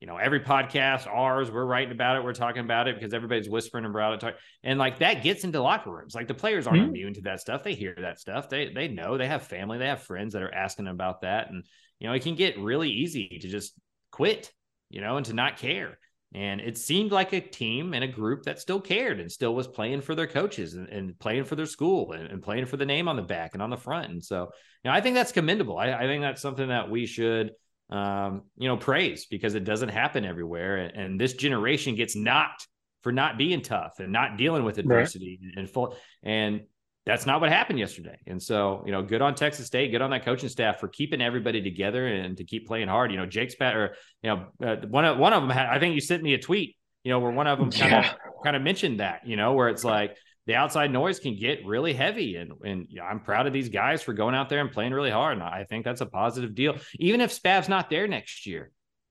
you 0.00 0.06
know 0.06 0.16
every 0.16 0.40
podcast, 0.40 1.06
ours. 1.08 1.50
We're 1.50 1.64
writing 1.66 1.90
about 1.92 2.16
it. 2.16 2.24
We're 2.24 2.32
talking 2.32 2.62
about 2.64 2.86
it 2.88 2.94
because 2.94 3.12
everybody's 3.12 3.48
whispering 3.50 3.84
about 3.84 4.14
it. 4.14 4.20
Talk, 4.20 4.34
and 4.62 4.78
like 4.78 5.00
that 5.00 5.22
gets 5.24 5.42
into 5.44 5.60
locker 5.60 5.90
rooms. 5.90 6.14
Like 6.14 6.28
the 6.28 6.34
players 6.34 6.66
aren't 6.66 6.82
Mhm. 6.82 6.88
immune 6.88 7.14
to 7.14 7.20
that 7.22 7.40
stuff. 7.40 7.62
They 7.64 7.74
hear 7.74 7.94
that 8.00 8.20
stuff. 8.20 8.48
They 8.48 8.72
they 8.72 8.88
know. 8.88 9.18
They 9.18 9.26
have 9.26 9.42
family. 9.48 9.76
They 9.78 9.88
have 9.88 10.02
friends 10.04 10.32
that 10.34 10.42
are 10.42 10.54
asking 10.54 10.84
them 10.86 10.94
about 10.94 11.22
that. 11.22 11.50
And 11.50 11.64
you 11.98 12.06
know, 12.06 12.14
it 12.14 12.22
can 12.22 12.36
get 12.36 12.58
really 12.58 12.90
easy 12.90 13.40
to 13.42 13.48
just 13.48 13.74
quit. 14.12 14.52
You 14.90 15.00
know, 15.00 15.16
and 15.16 15.26
to 15.26 15.32
not 15.32 15.58
care. 15.58 15.98
And 16.34 16.60
it 16.60 16.76
seemed 16.76 17.10
like 17.10 17.32
a 17.32 17.40
team 17.40 17.94
and 17.94 18.04
a 18.04 18.08
group 18.08 18.42
that 18.42 18.60
still 18.60 18.80
cared 18.80 19.18
and 19.18 19.32
still 19.32 19.54
was 19.54 19.66
playing 19.66 20.02
for 20.02 20.14
their 20.14 20.26
coaches 20.26 20.74
and, 20.74 20.86
and 20.88 21.18
playing 21.18 21.44
for 21.44 21.56
their 21.56 21.66
school 21.66 22.12
and, 22.12 22.26
and 22.26 22.42
playing 22.42 22.66
for 22.66 22.76
the 22.76 22.84
name 22.84 23.08
on 23.08 23.16
the 23.16 23.22
back 23.22 23.54
and 23.54 23.62
on 23.62 23.70
the 23.70 23.78
front. 23.78 24.10
And 24.10 24.22
so, 24.22 24.50
you 24.84 24.90
know, 24.90 24.92
I 24.92 25.00
think 25.00 25.14
that's 25.14 25.32
commendable. 25.32 25.78
I, 25.78 25.92
I 25.92 26.02
think 26.02 26.20
that's 26.20 26.42
something 26.42 26.68
that 26.68 26.90
we 26.90 27.06
should, 27.06 27.52
um, 27.88 28.42
you 28.58 28.68
know, 28.68 28.76
praise 28.76 29.24
because 29.24 29.54
it 29.54 29.64
doesn't 29.64 29.88
happen 29.88 30.26
everywhere. 30.26 30.76
And, 30.76 30.96
and 30.96 31.20
this 31.20 31.32
generation 31.32 31.94
gets 31.94 32.14
knocked 32.14 32.68
for 33.02 33.10
not 33.10 33.38
being 33.38 33.62
tough 33.62 33.94
and 33.98 34.12
not 34.12 34.36
dealing 34.36 34.64
with 34.64 34.76
adversity 34.76 35.40
and 35.56 35.70
full. 35.70 35.96
And 36.22 36.62
that's 37.08 37.26
not 37.26 37.40
what 37.40 37.50
happened 37.50 37.78
yesterday. 37.78 38.18
And 38.26 38.40
so, 38.40 38.82
you 38.86 38.92
know, 38.92 39.02
good 39.02 39.22
on 39.22 39.34
Texas 39.34 39.66
State, 39.66 39.90
good 39.90 40.02
on 40.02 40.10
that 40.10 40.24
coaching 40.24 40.48
staff 40.48 40.78
for 40.78 40.88
keeping 40.88 41.20
everybody 41.22 41.62
together 41.62 42.06
and 42.06 42.36
to 42.36 42.44
keep 42.44 42.66
playing 42.68 42.88
hard. 42.88 43.10
You 43.10 43.16
know, 43.16 43.26
Jake's 43.26 43.54
pat 43.54 43.74
or 43.74 43.96
you 44.22 44.30
know, 44.30 44.46
uh, 44.64 44.76
one 44.86 45.04
of 45.04 45.18
one 45.18 45.32
of 45.32 45.42
them 45.42 45.50
had, 45.50 45.66
I 45.66 45.78
think 45.80 45.94
you 45.94 46.00
sent 46.00 46.22
me 46.22 46.34
a 46.34 46.38
tweet, 46.38 46.76
you 47.04 47.10
know, 47.10 47.18
where 47.18 47.32
one 47.32 47.46
of 47.46 47.58
them 47.58 47.70
kind 47.70 47.90
Yeah. 47.92 48.10
of 48.12 48.16
kind 48.44 48.54
of 48.54 48.62
mentioned 48.62 49.00
that, 49.00 49.26
you 49.26 49.36
know, 49.36 49.54
where 49.54 49.68
it's 49.70 49.84
like 49.84 50.16
the 50.46 50.54
outside 50.54 50.90
noise 50.92 51.18
can 51.18 51.34
get 51.36 51.64
really 51.66 51.94
heavy 51.94 52.36
and 52.36 52.52
and 52.64 52.86
you 52.88 52.96
know, 52.96 53.04
I'm 53.04 53.20
proud 53.20 53.46
of 53.46 53.52
these 53.52 53.70
guys 53.70 54.02
for 54.02 54.12
going 54.12 54.34
out 54.34 54.48
there 54.48 54.60
and 54.60 54.70
playing 54.70 54.92
really 54.92 55.10
hard 55.10 55.34
and 55.38 55.42
I 55.42 55.64
think 55.64 55.84
that's 55.84 56.00
a 56.02 56.06
positive 56.06 56.54
deal. 56.54 56.76
Even 56.98 57.20
if 57.20 57.32
Spav's 57.32 57.68
not 57.68 57.90
there 57.90 58.06
next 58.06 58.46
year, 58.46 58.70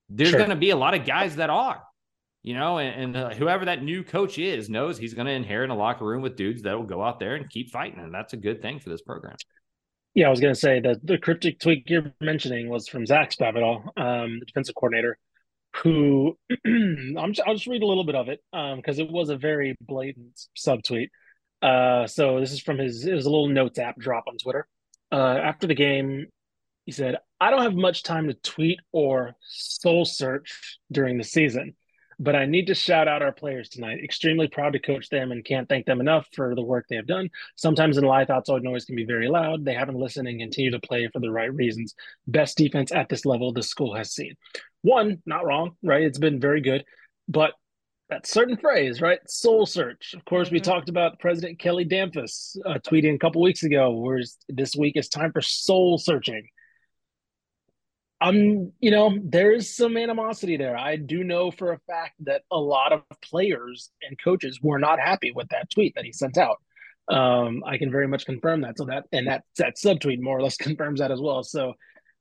there's 0.09 0.29
Sure. 0.29 0.39
going 0.39 0.51
to 0.51 0.55
be 0.55 0.69
a 0.69 0.75
lot 0.77 0.93
of 0.93 1.05
guys 1.05 1.35
that 1.37 1.49
are 1.49 1.81
you 2.47 2.53
know, 2.53 2.77
and, 2.77 3.15
and 3.15 3.17
uh, 3.17 3.29
whoever 3.31 3.65
that 3.65 3.83
new 3.83 4.05
coach 4.05 4.39
is 4.39 4.69
knows 4.69 4.97
he's 4.97 5.13
going 5.13 5.27
to 5.27 5.33
inherit 5.33 5.69
a 5.69 5.73
locker 5.73 6.05
room 6.05 6.21
with 6.21 6.37
dudes 6.37 6.61
that 6.61 6.77
will 6.77 6.85
go 6.85 7.03
out 7.03 7.19
there 7.19 7.35
and 7.35 7.49
keep 7.49 7.69
fighting, 7.69 7.99
and 7.99 8.13
that's 8.13 8.31
a 8.31 8.37
good 8.37 8.61
thing 8.61 8.79
for 8.79 8.87
this 8.89 9.01
program. 9.01 9.35
Yeah, 10.13 10.27
I 10.27 10.29
was 10.29 10.39
going 10.39 10.53
to 10.53 10.59
say 10.59 10.79
that 10.79 11.05
the 11.05 11.17
cryptic 11.17 11.59
tweet 11.59 11.89
you're 11.89 12.13
mentioning 12.21 12.69
was 12.69 12.87
from 12.87 13.05
Zach 13.05 13.31
Spavital, 13.31 13.81
um, 13.97 14.39
the 14.39 14.45
defensive 14.45 14.75
coordinator, 14.75 15.17
who 15.75 16.37
I'm 16.65 17.33
just, 17.33 17.45
I'll 17.45 17.53
just 17.53 17.67
read 17.67 17.83
a 17.83 17.85
little 17.85 18.05
bit 18.05 18.15
of 18.15 18.29
it 18.29 18.39
because 18.77 18.97
it 18.97 19.11
was 19.11 19.27
a 19.27 19.35
very 19.35 19.75
blatant 19.81 20.39
subtweet. 20.57 21.09
Uh, 21.61 22.07
so 22.07 22.39
this 22.39 22.53
is 22.53 22.61
from 22.61 22.77
his 22.77 23.05
it 23.05 23.13
was 23.13 23.25
a 23.25 23.29
little 23.29 23.49
notes 23.49 23.77
app 23.77 23.97
drop 23.97 24.23
on 24.25 24.37
Twitter. 24.37 24.69
Uh, 25.11 25.37
after 25.43 25.67
the 25.67 25.75
game, 25.75 26.27
he 26.85 26.93
said, 26.93 27.17
"I 27.41 27.51
don't 27.51 27.63
have 27.63 27.75
much 27.75 28.03
time 28.03 28.29
to 28.29 28.35
tweet 28.35 28.79
or 28.93 29.33
soul 29.41 30.05
search 30.05 30.79
during 30.89 31.17
the 31.17 31.25
season." 31.25 31.75
But 32.19 32.35
I 32.35 32.45
need 32.45 32.65
to 32.67 32.73
shout 32.75 33.07
out 33.07 33.21
our 33.21 33.31
players 33.31 33.69
tonight. 33.69 34.03
Extremely 34.03 34.47
proud 34.47 34.73
to 34.73 34.79
coach 34.79 35.09
them 35.09 35.31
and 35.31 35.45
can't 35.45 35.69
thank 35.69 35.85
them 35.85 36.01
enough 36.01 36.27
for 36.33 36.55
the 36.55 36.63
work 36.63 36.87
they 36.89 36.95
have 36.95 37.05
done. 37.05 37.29
Sometimes 37.55 37.97
in 37.97 38.03
life, 38.03 38.31
outside 38.31 38.63
noise 38.63 38.85
can 38.85 38.95
be 38.95 39.05
very 39.05 39.27
loud. 39.27 39.63
They 39.63 39.75
haven't 39.75 39.99
listened 39.99 40.27
and 40.27 40.39
continue 40.39 40.71
to 40.71 40.79
play 40.79 41.07
for 41.13 41.19
the 41.19 41.31
right 41.31 41.53
reasons. 41.53 41.93
Best 42.25 42.57
defense 42.57 42.91
at 42.91 43.07
this 43.07 43.25
level 43.25 43.53
the 43.53 43.61
school 43.61 43.93
has 43.93 44.13
seen. 44.15 44.35
One, 44.81 45.21
not 45.27 45.45
wrong, 45.45 45.77
right? 45.83 46.03
It's 46.03 46.17
been 46.17 46.39
very 46.39 46.61
good. 46.61 46.85
But 47.27 47.53
that 48.09 48.25
certain 48.25 48.57
phrase, 48.57 49.01
right? 49.01 49.19
Soul 49.29 49.65
search. 49.65 50.13
Of 50.13 50.23
course, 50.25 50.49
we 50.49 50.59
Mhm. 50.59 50.63
talked 50.63 50.89
about 50.89 51.19
President 51.19 51.59
Kelly 51.59 51.85
Damphousse 51.85 52.57
uh, 52.65 52.79
tweeting 52.79 53.15
a 53.15 53.19
couple 53.19 53.41
weeks 53.41 53.63
ago, 53.63 53.91
where 53.91 54.21
this 54.47 54.75
week 54.75 54.95
is 54.95 55.09
time 55.09 55.31
for 55.33 55.41
soul 55.41 55.97
searching. 55.97 56.47
Um, 58.19 58.71
you 58.79 58.89
know, 58.89 59.17
there's 59.23 59.75
some 59.75 59.95
animosity 59.95 60.57
there. 60.57 60.75
I 60.75 60.95
do 60.95 61.23
know 61.23 61.51
for 61.51 61.73
a 61.73 61.79
fact 61.87 62.13
that 62.21 62.41
a 62.51 62.57
lot 62.57 62.91
of 62.91 63.03
players 63.21 63.91
and 64.01 64.17
coaches 64.21 64.59
were 64.61 64.79
not 64.79 64.99
happy 64.99 65.31
with 65.31 65.49
that 65.49 65.69
tweet 65.69 65.93
that 65.95 66.05
he 66.05 66.11
sent 66.11 66.37
out. 66.37 66.57
Um, 67.09 67.63
I 67.65 67.77
can 67.77 67.91
very 67.91 68.07
much 68.07 68.25
confirm 68.25 68.61
that. 68.61 68.77
So 68.77 68.85
that 68.85 69.05
and 69.11 69.27
that 69.27 69.43
that 69.57 69.75
subtweet 69.77 70.19
more 70.19 70.37
or 70.37 70.41
less 70.41 70.57
confirms 70.67 70.99
that 70.99 71.11
as 71.11 71.21
well. 71.21 71.43
So 71.43 71.73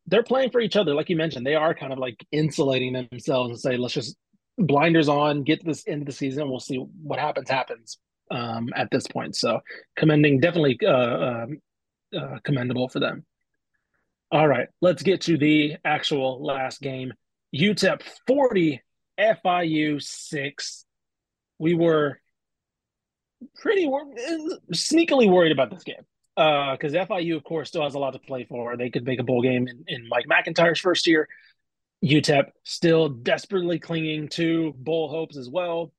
they're 0.06 0.22
playing 0.22 0.50
for 0.50 0.60
each 0.60 0.76
other, 0.76 0.94
like 0.94 1.08
you 1.08 1.16
mentioned. 1.16 1.46
They 1.46 1.56
are 1.56 1.74
kind 1.74 1.92
of 1.92 1.98
like 1.98 2.24
insulating 2.30 2.92
themselves 2.92 3.50
and 3.50 3.58
say, 3.58 3.76
let's 3.76 3.94
just 3.94 4.16
blinders 4.58 5.08
on, 5.08 5.42
get 5.42 5.64
this 5.64 5.84
of 5.86 6.04
the 6.04 6.12
season. 6.12 6.48
We'll 6.48 6.60
see 6.60 6.76
what 6.76 7.18
happens. 7.18 7.50
Happens 7.50 7.98
um, 8.30 8.68
at 8.74 8.90
this 8.90 9.06
point. 9.06 9.36
So 9.36 9.60
commending, 9.96 10.40
definitely 10.40 10.78
uh, 10.86 10.92
um, 10.92 11.58
uh, 12.16 12.38
commendable 12.44 12.88
for 12.88 13.00
them. 13.00 13.24
All 14.32 14.48
right, 14.48 14.68
let's 14.80 15.02
get 15.02 15.22
to 15.22 15.38
the 15.38 15.76
actual 15.84 16.44
last 16.44 16.80
game. 16.80 17.12
UTEP 17.54 18.02
40, 18.26 18.82
FIU 19.18 20.02
6. 20.02 20.84
We 21.58 21.74
were 21.74 22.20
pretty 23.60 23.86
wor- 23.86 24.12
sneakily 24.74 25.30
worried 25.30 25.52
about 25.52 25.70
this 25.70 25.84
game 25.84 26.04
uh, 26.36 26.72
because 26.72 26.92
FIU, 26.92 27.36
of 27.36 27.44
course, 27.44 27.68
still 27.68 27.84
has 27.84 27.94
a 27.94 27.98
lot 28.00 28.12
to 28.12 28.18
play 28.18 28.44
for. 28.44 28.76
They 28.76 28.90
could 28.90 29.04
make 29.04 29.20
a 29.20 29.24
bowl 29.24 29.42
game 29.42 29.68
in, 29.68 29.84
in 29.86 30.08
Mike 30.08 30.26
MacIntyre's 30.26 30.80
first 30.80 31.06
year. 31.06 31.28
UTEP 32.04 32.46
still 32.64 33.08
desperately 33.08 33.78
clinging 33.78 34.28
to 34.30 34.74
bowl 34.76 35.08
hopes 35.08 35.36
as 35.36 35.48
well. 35.48 35.92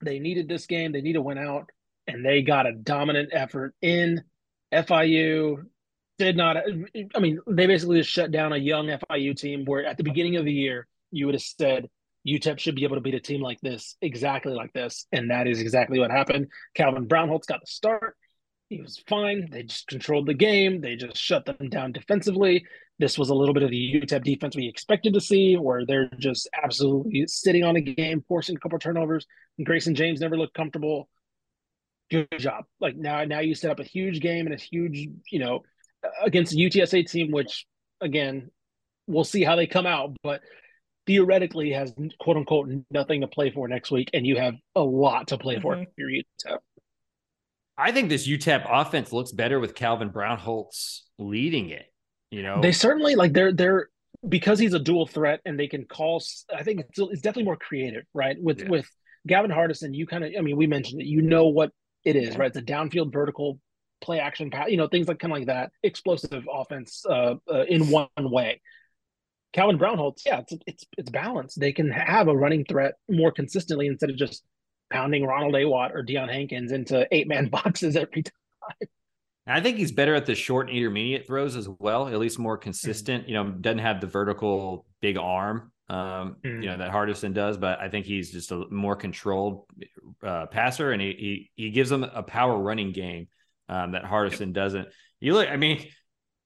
They 0.00 0.20
needed 0.20 0.48
this 0.48 0.66
game, 0.66 0.92
they 0.92 1.00
need 1.00 1.14
to 1.14 1.22
win 1.22 1.38
out, 1.38 1.70
and 2.06 2.24
they 2.24 2.42
got 2.42 2.66
a 2.66 2.72
dominant 2.72 3.30
effort 3.32 3.74
in 3.82 4.22
FIU 4.72 5.64
did 6.18 6.36
not. 6.36 6.56
I 7.14 7.18
mean, 7.18 7.40
they 7.46 7.66
basically 7.66 7.98
just 7.98 8.10
shut 8.10 8.30
down 8.30 8.52
a 8.52 8.56
young 8.56 8.86
FIU 8.86 9.36
team 9.36 9.64
where 9.64 9.84
at 9.84 9.96
the 9.96 10.04
beginning 10.04 10.36
of 10.36 10.44
the 10.44 10.52
year 10.52 10.86
you 11.10 11.26
would 11.26 11.34
have 11.34 11.42
said 11.42 11.88
UTEP 12.26 12.58
should 12.58 12.74
be 12.74 12.84
able 12.84 12.96
to 12.96 13.02
beat 13.02 13.14
a 13.14 13.20
team 13.20 13.40
like 13.40 13.60
this, 13.60 13.96
exactly 14.00 14.54
like 14.54 14.72
this, 14.72 15.06
and 15.12 15.30
that 15.30 15.46
is 15.46 15.60
exactly 15.60 15.98
what 15.98 16.10
happened. 16.10 16.48
Calvin 16.74 17.06
Brownholtz 17.06 17.46
got 17.46 17.60
the 17.60 17.66
start. 17.66 18.16
He 18.70 18.80
was 18.80 19.02
fine. 19.06 19.48
They 19.50 19.64
just 19.64 19.86
controlled 19.88 20.26
the 20.26 20.34
game. 20.34 20.80
They 20.80 20.96
just 20.96 21.18
shut 21.18 21.44
them 21.44 21.68
down 21.68 21.92
defensively. 21.92 22.64
This 22.98 23.18
was 23.18 23.28
a 23.28 23.34
little 23.34 23.52
bit 23.52 23.62
of 23.62 23.70
the 23.70 24.00
UTEP 24.00 24.24
defense 24.24 24.56
we 24.56 24.68
expected 24.68 25.12
to 25.14 25.20
see, 25.20 25.56
where 25.56 25.84
they're 25.84 26.10
just 26.18 26.48
absolutely 26.62 27.26
sitting 27.26 27.62
on 27.62 27.76
a 27.76 27.80
game, 27.80 28.24
forcing 28.26 28.56
a 28.56 28.58
couple 28.58 28.78
turnovers. 28.78 29.26
And 29.58 29.66
Grayson 29.66 29.94
James 29.94 30.20
never 30.20 30.38
looked 30.38 30.54
comfortable. 30.54 31.08
Good 32.10 32.28
job. 32.38 32.64
Like 32.80 32.96
now, 32.96 33.24
now 33.24 33.40
you 33.40 33.54
set 33.54 33.70
up 33.70 33.80
a 33.80 33.84
huge 33.84 34.20
game 34.20 34.46
and 34.46 34.54
a 34.54 34.58
huge, 34.58 35.08
you 35.30 35.38
know, 35.40 35.62
against 36.22 36.52
a 36.52 36.56
UTSA 36.56 37.08
team, 37.10 37.30
which 37.30 37.66
again, 38.00 38.50
we'll 39.06 39.24
see 39.24 39.44
how 39.44 39.56
they 39.56 39.66
come 39.66 39.86
out, 39.86 40.16
but 40.22 40.40
theoretically 41.06 41.72
has 41.72 41.92
quote 42.18 42.36
unquote 42.36 42.70
nothing 42.90 43.20
to 43.20 43.28
play 43.28 43.50
for 43.50 43.68
next 43.68 43.90
week, 43.90 44.10
and 44.14 44.26
you 44.26 44.36
have 44.36 44.54
a 44.74 44.82
lot 44.82 45.28
to 45.28 45.38
play 45.38 45.60
for 45.60 45.76
Mhm. 45.76 45.82
if 45.82 45.88
you're 45.96 46.10
UTEP. 46.10 46.58
I 47.76 47.92
think 47.92 48.08
this 48.08 48.26
UTEP 48.28 48.64
offense 48.68 49.12
looks 49.12 49.32
better 49.32 49.58
with 49.58 49.74
Calvin 49.74 50.10
Brownholtz 50.10 51.00
leading 51.18 51.70
it. 51.70 51.86
You 52.30 52.42
know, 52.42 52.60
They 52.60 52.72
certainly 52.72 53.14
like 53.16 53.32
they're 53.32 53.52
they're 53.52 53.88
because 54.28 54.58
he's 54.58 54.72
a 54.74 54.78
dual 54.78 55.06
threat 55.06 55.40
and 55.44 55.58
they 55.58 55.66
can 55.68 55.84
call. 55.84 56.22
I 56.54 56.62
think 56.62 56.80
it's, 56.80 56.98
it's 56.98 57.20
definitely 57.20 57.44
more 57.44 57.56
creative, 57.56 58.04
right? 58.14 58.36
With 58.40 58.60
Yeah. 58.60 58.68
with 58.68 58.90
Gavin 59.26 59.50
Hardison, 59.50 59.94
you 59.94 60.06
kind 60.06 60.24
of 60.24 60.32
I 60.38 60.40
mean, 60.40 60.56
we 60.56 60.66
mentioned 60.66 61.02
it. 61.02 61.06
You 61.06 61.20
know 61.22 61.48
what 61.48 61.72
it 62.04 62.16
is, 62.16 62.36
right? 62.36 62.48
It's 62.48 62.56
a 62.56 62.62
downfield 62.62 63.12
vertical 63.12 63.58
play 64.04 64.20
action 64.20 64.50
pass, 64.50 64.68
you 64.70 64.76
know, 64.76 64.88
things 64.88 65.08
like 65.08 65.18
kind 65.18 65.32
of 65.32 65.38
like 65.38 65.46
that, 65.46 65.72
explosive 65.82 66.44
offense 66.52 67.04
uh, 67.08 67.34
uh, 67.52 67.64
in 67.68 67.88
one 67.90 68.08
way. 68.18 68.60
Calvin 69.52 69.78
Brownholtz, 69.78 70.22
yeah, 70.26 70.40
it's 70.40 70.52
it's 70.66 70.84
it's 70.98 71.10
balanced. 71.10 71.58
They 71.60 71.72
can 71.72 71.90
have 71.90 72.28
a 72.28 72.36
running 72.36 72.64
threat 72.64 72.94
more 73.08 73.32
consistently 73.32 73.86
instead 73.86 74.10
of 74.10 74.16
just 74.16 74.42
pounding 74.90 75.24
Ronald 75.24 75.54
Awatt 75.54 75.92
or 75.94 76.04
Deion 76.04 76.28
Hankins 76.30 76.72
into 76.72 77.06
eight 77.12 77.28
man 77.28 77.48
boxes 77.56 77.96
every 77.96 78.22
time. 78.24 78.32
I 79.46 79.60
think 79.60 79.76
he's 79.76 79.92
better 79.92 80.14
at 80.14 80.26
the 80.26 80.34
short 80.34 80.68
and 80.68 80.76
intermediate 80.76 81.26
throws 81.26 81.54
as 81.54 81.68
well, 81.68 82.08
at 82.08 82.18
least 82.18 82.38
more 82.38 82.56
consistent. 82.56 83.28
You 83.28 83.34
know, 83.34 83.50
doesn't 83.50 83.78
have 83.78 84.00
the 84.00 84.06
vertical 84.06 84.86
big 85.00 85.18
arm, 85.18 85.70
um, 85.88 86.36
Mhm. 86.44 86.62
you 86.62 86.68
know, 86.70 86.78
that 86.78 86.90
Hardison 86.90 87.34
does, 87.34 87.58
but 87.58 87.78
I 87.78 87.88
think 87.90 88.06
he's 88.06 88.32
just 88.32 88.50
a 88.52 88.64
more 88.70 88.96
controlled 88.96 89.66
uh, 90.22 90.46
passer, 90.46 90.92
and 90.92 91.00
he, 91.02 91.50
he 91.56 91.64
he 91.64 91.70
gives 91.70 91.90
them 91.90 92.04
a 92.04 92.22
power 92.22 92.58
running 92.58 92.92
game 92.92 93.28
um, 93.68 93.92
that 93.92 94.04
Hardison 94.04 94.52
doesn't. 94.52 94.88
You 95.20 95.34
look, 95.34 95.48
I 95.48 95.56
mean, 95.56 95.86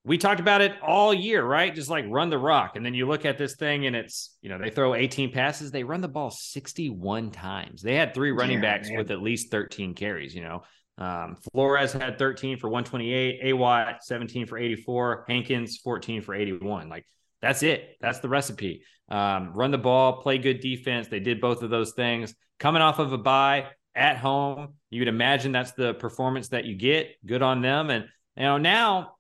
we 0.05 0.19
talked 0.19 0.41
about 0.41 0.61
it 0.61 0.73
all 0.83 1.13
year, 1.13 1.45
right? 1.45 1.75
Just 1.75 1.91
like 1.91 2.05
run 2.09 2.31
the 2.31 2.39
rock, 2.39 2.77
and 2.77 2.85
then 2.85 2.95
you 2.95 3.07
look 3.07 3.25
at 3.25 3.39
this 3.39 3.57
thing, 3.57 3.87
and 3.87 3.95
it's 3.97 4.37
you 4.41 4.49
know 4.49 4.59
they 4.59 4.71
throw 4.71 4.95
18 4.95 5.33
passes, 5.33 5.71
they 5.71 5.85
run 5.85 6.01
the 6.01 6.09
ball 6.09 6.31
61 6.31 7.31
times. 7.31 7.83
They 7.83 7.95
had 7.95 8.15
three 8.15 8.31
running 8.31 8.57
Yeah, 8.63 8.77
backs 8.77 8.89
man. 8.89 8.99
with 8.99 9.11
at 9.11 9.21
least 9.21 9.51
13 9.51 9.95
carries. 9.95 10.35
You 10.35 10.43
know. 10.43 10.63
Um, 10.97 11.37
Flores 11.53 11.93
had 11.93 12.19
13 12.19 12.59
for 12.59 12.69
128, 12.69 13.53
Awatt 13.53 14.03
17 14.03 14.47
for 14.47 14.59
84, 14.59 15.27
Hankins 15.29 15.79
14 15.85 16.23
for 16.23 16.35
81. 16.35 16.89
Like 16.89 17.07
That's 17.41 17.63
it. 17.63 17.97
That's 18.01 18.19
the 18.19 18.29
recipe. 18.29 18.83
Um, 19.09 19.53
run 19.55 19.71
the 19.71 19.79
ball, 19.79 20.21
play 20.21 20.39
good 20.39 20.59
defense. 20.59 21.07
They 21.07 21.21
did 21.21 21.41
both 21.41 21.63
of 21.63 21.71
those 21.71 21.93
things. 21.93 22.35
Coming 22.59 22.83
off 22.83 22.99
of 22.99 23.13
a 23.13 23.19
bye 23.19 23.69
at 23.99 24.17
home, 24.17 24.75
you 24.91 25.01
would 25.01 25.09
imagine 25.09 25.53
that's 25.53 25.73
the 25.73 25.95
performance 25.95 26.49
that 26.49 26.65
you 26.65 26.75
get. 26.77 27.15
Good 27.27 27.43
on 27.43 27.61
them. 27.61 27.91
And 27.91 28.05
you 28.37 28.45
know 28.45 28.59
now, 28.59 29.15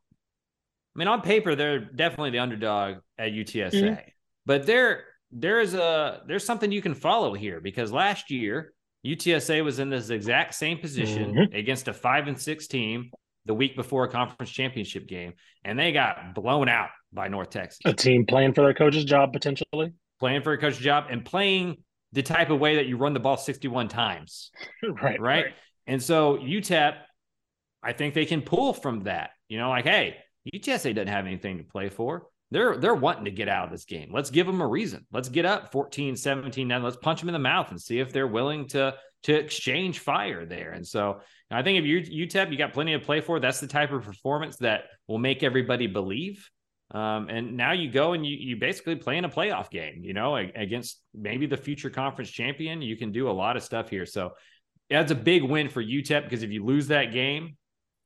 I 0.95 0.99
mean, 0.99 1.09
on 1.09 1.21
paper 1.21 1.55
they're 1.55 1.81
definitely 1.81 2.31
the 2.31 2.39
underdog 2.39 2.97
at 3.19 3.33
UTSA, 3.33 3.73
mm-hmm. 3.73 4.09
but 4.47 4.67
there 4.67 5.05
there's 5.31 5.75
a 5.75 6.23
there's 6.27 6.45
something 6.45 6.73
you 6.73 6.83
can 6.83 6.95
follow 6.95 7.35
here 7.35 7.61
because 7.61 7.93
last 7.93 8.31
year 8.31 8.73
UTSA 9.07 9.63
was 9.63 9.79
in 9.79 9.91
this 9.91 10.11
exact 10.11 10.55
same 10.55 10.79
position 10.79 11.35
mm-hmm. 11.35 11.55
against 11.55 11.89
a 11.89 11.93
five 11.93 12.27
and 12.27 12.41
six 12.41 12.67
team 12.67 13.11
the 13.47 13.55
week 13.55 13.77
before 13.77 14.05
a 14.05 14.09
conference 14.09 14.51
championship 14.51 15.07
game, 15.07 15.33
and 15.65 15.79
they 15.79 15.93
got 15.93 16.35
blown 16.35 16.69
out 16.69 16.91
by 17.13 17.29
North 17.29 17.51
Texas. 17.51 17.81
A 17.85 17.93
team 17.93 18.27
playing 18.27 18.53
for 18.53 18.63
their 18.63 18.75
coach's 18.75 19.05
job 19.05 19.33
potentially, 19.33 19.93
playing 20.21 20.43
for 20.43 20.53
a 20.53 20.59
coach's 20.59 20.79
job, 20.79 21.05
and 21.11 21.25
playing 21.25 21.79
the 22.13 22.23
type 22.23 22.51
of 22.51 22.59
way 22.59 22.77
that 22.77 22.87
you 22.87 22.97
run 22.97 23.13
the 23.15 23.21
ball 23.21 23.37
61 23.37 23.89
times. 23.89 24.51
right, 24.83 25.21
right. 25.21 25.21
Right. 25.21 25.55
And 25.87 26.03
so 26.03 26.37
UTEP, 26.39 26.97
I 27.83 27.93
think 27.93 28.15
they 28.15 28.27
can 28.27 28.43
pull 28.43 28.73
from 28.73 29.05
that. 29.05 29.31
You 29.49 29.59
know, 29.59 29.71
like, 29.71 29.87
hey, 29.87 30.17
UTSA 30.55 30.95
doesn't 30.95 31.09
have 31.09 31.27
anything 31.27 31.59
to 31.59 31.65
play 31.65 31.89
for 31.89 32.27
they're 32.51 32.77
they're 32.77 32.95
wanting 32.95 33.27
to 33.27 33.31
get 33.31 33.49
out 33.49 33.67
of 33.67 33.71
this 33.71 33.85
game. 33.85 34.11
Let's 34.13 34.31
give 34.31 34.47
them 34.47 34.61
a 34.61 34.67
reason. 34.67 35.07
Let's 35.13 35.29
get 35.29 35.45
up 35.45 35.71
14, 35.73 36.17
17 36.17 36.69
now. 36.69 36.79
Let's 36.79 36.97
punch 36.97 37.21
them 37.21 37.29
in 37.29 37.35
the 37.35 37.39
mouth 37.39 37.71
and 37.71 37.81
see 37.81 38.01
if 38.01 38.13
they're 38.13 38.27
willing 38.27 38.69
to 38.69 38.95
to 39.25 39.35
exchange 39.35 39.99
fire 39.99 40.47
there. 40.47 40.73
And 40.73 40.87
so 40.87 41.21
I 41.51 41.63
think 41.63 41.79
if 41.79 41.85
you 41.85 42.27
UTEP, 42.27 42.51
you 42.51 42.59
got 42.59 42.73
plenty 42.73 42.93
to 42.93 43.05
play 43.05 43.21
for. 43.21 43.41
That's 43.41 43.61
the 43.61 43.67
type 43.67 43.93
of 43.93 44.05
performance 44.05 44.57
that 44.59 44.85
will 45.07 45.19
make 45.19 45.43
everybody 45.43 45.87
believe. 45.87 46.49
Um, 46.91 47.29
and 47.29 47.57
now 47.57 47.73
you 47.73 47.91
go 47.91 48.13
and 48.15 48.25
you 48.25 48.37
you 48.37 48.57
basically 48.57 48.97
play 48.97 49.19
in 49.19 49.25
a 49.25 49.29
playoff 49.29 49.71
game, 49.71 50.03
you 50.03 50.15
know, 50.15 50.37
against 50.37 51.01
maybe 51.15 51.47
the 51.47 51.57
future 51.57 51.91
conference 51.91 52.31
champion. 52.31 52.81
You 52.81 52.97
can 52.97 53.13
do 53.13 53.29
a 53.29 53.33
lot 53.33 53.57
of 53.57 53.63
stuff 53.63 53.91
here. 53.91 54.07
So 54.07 54.33
that's 54.89 55.13
a 55.13 55.15
big 55.15 55.43
win 55.43 55.69
for 55.69 55.83
UTEP 55.83 56.25
because 56.25 56.43
if 56.43 56.51
you 56.51 56.65
lose 56.65 56.89
that 56.89 57.13
game, 57.13 57.57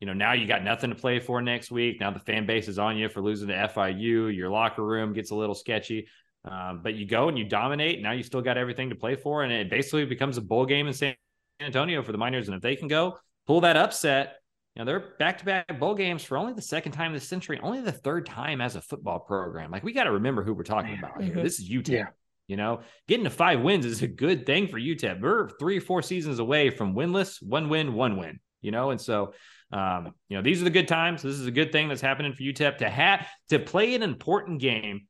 you 0.01 0.07
know, 0.07 0.15
now 0.15 0.33
you 0.33 0.49
got 0.49 0.65
nothing 0.65 0.91
to 0.91 0.97
play 0.97 1.21
for 1.21 1.41
next 1.41 1.71
week. 1.71 2.01
Now 2.01 2.11
the 2.11 2.19
fan 2.19 2.45
base 2.45 2.67
is 2.67 2.79
on 2.79 2.97
you 2.97 3.09
for 3.09 3.21
losing 3.21 3.49
to 3.49 3.55
FIU. 3.55 4.35
Your 4.35 4.51
locker 4.51 4.85
room 4.85 5.13
gets 5.13 5.31
a 5.31 5.35
little 5.37 5.55
sketchy. 5.55 6.09
Um, 6.45 6.81
but 6.83 6.95
you 6.95 7.07
go 7.07 7.29
and 7.29 7.39
you 7.39 7.45
dominate. 7.45 8.03
Now 8.03 8.11
you 8.11 8.25
still 8.25 8.43
got 8.43 8.59
everything 8.59 8.89
to 8.91 8.97
play 8.97 9.15
for, 9.15 9.45
and 9.45 9.53
it 9.53 9.71
basically 9.71 10.05
becomes 10.07 10.39
a 10.39 10.41
bowl 10.41 10.67
game 10.67 10.89
in 10.89 10.93
San 10.93 11.15
Antonio 11.61 12.03
for 12.03 12.11
the 12.11 12.19
Miners. 12.19 12.49
And 12.49 12.57
if 12.57 12.63
they 12.63 12.75
can 12.75 12.89
go 12.89 13.17
pull 13.47 13.61
that 13.61 13.77
upset, 13.77 14.42
you 14.75 14.81
know 14.81 14.87
they're 14.87 15.15
back-to-back 15.19 15.79
bowl 15.79 15.95
games 15.95 16.25
for 16.25 16.39
only 16.39 16.53
the 16.53 16.63
second 16.63 16.93
time 16.93 17.13
this 17.13 17.29
century, 17.29 17.61
only 17.63 17.81
the 17.81 17.93
third 17.93 18.27
time 18.27 18.61
as 18.61 18.77
a 18.77 18.81
football 18.81 19.19
program. 19.19 19.71
Like 19.71 19.85
we 19.85 19.93
got 19.93 20.05
to 20.05 20.13
remember 20.13 20.43
who 20.43 20.55
we're 20.55 20.63
talking 20.63 20.99
about 20.99 21.21
here. 21.23 21.35
Mm-hmm. 21.35 21.43
This 21.43 21.59
is 21.59 21.69
UTEP. 21.69 21.89
Yeah. 21.89 22.07
You 22.49 22.57
know, 22.57 22.81
getting 23.07 23.25
to 23.25 23.31
five 23.31 23.61
wins 23.61 23.87
is 23.87 24.03
a 24.03 24.09
good 24.09 24.47
thing 24.47 24.69
for 24.69 24.79
UTEP. 24.79 25.21
We're 25.21 25.49
three 25.59 25.79
or 25.79 25.81
four 25.81 26.03
seasons 26.03 26.39
away 26.39 26.71
from 26.71 26.95
winless, 26.95 27.43
one 27.43 27.69
win, 27.69 27.95
one 27.95 28.17
win. 28.17 28.41
You 28.61 28.71
know, 28.71 28.91
and 28.91 29.01
so 29.01 29.33
um, 29.73 30.15
you 30.29 30.37
know, 30.37 30.43
these 30.43 30.61
are 30.61 30.65
the 30.65 30.71
good 30.71 30.89
times. 30.89 31.23
This 31.23 31.37
is 31.37 31.47
a 31.47 31.53
good 31.53 31.73
thing 31.73 31.89
that's 31.89 32.01
happening 32.01 32.33
for 32.35 32.43
UTEP 32.43 32.79
to 32.79 32.89
have 32.89 33.27
to 33.49 33.59
play 33.59 33.95
an 33.95 34.03
important 34.03 34.61
game 34.61 35.07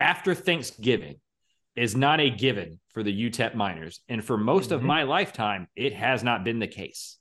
after 0.00 0.34
Thanksgiving 0.34 1.20
is 1.76 1.96
not 1.96 2.20
a 2.20 2.30
given 2.30 2.80
for 2.92 3.02
the 3.02 3.30
UTEP 3.30 3.54
Miners. 3.54 4.00
And 4.08 4.24
for 4.24 4.36
most 4.36 4.66
mm-hmm. 4.66 4.74
of 4.74 4.82
my 4.82 5.04
lifetime, 5.04 5.68
it 5.76 5.94
has 5.94 6.22
not 6.22 6.44
been 6.44 6.58
the 6.58 6.66
case. 6.66 7.18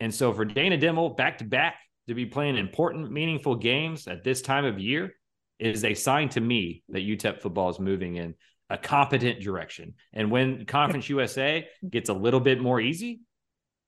And 0.00 0.14
so 0.14 0.32
for 0.32 0.44
Dana 0.44 0.78
Dimel 0.78 1.16
back 1.16 1.38
to 1.38 1.44
back 1.44 1.76
to 2.06 2.14
be 2.14 2.26
playing 2.26 2.56
important, 2.56 3.10
meaningful 3.10 3.56
games 3.56 4.06
at 4.06 4.24
this 4.24 4.42
time 4.42 4.64
of 4.64 4.78
year 4.78 5.14
is 5.58 5.84
a 5.84 5.94
sign 5.94 6.28
to 6.30 6.40
me 6.40 6.82
that 6.88 7.00
UTEP 7.00 7.40
football 7.40 7.68
is 7.68 7.80
moving 7.80 8.16
in 8.16 8.34
a 8.70 8.78
competent 8.78 9.40
direction. 9.40 9.94
And 10.12 10.30
when 10.30 10.66
Conference 10.66 11.08
USA 11.08 11.66
gets 11.88 12.08
a 12.08 12.14
little 12.14 12.40
bit 12.40 12.60
more 12.60 12.80
easy, 12.80 13.20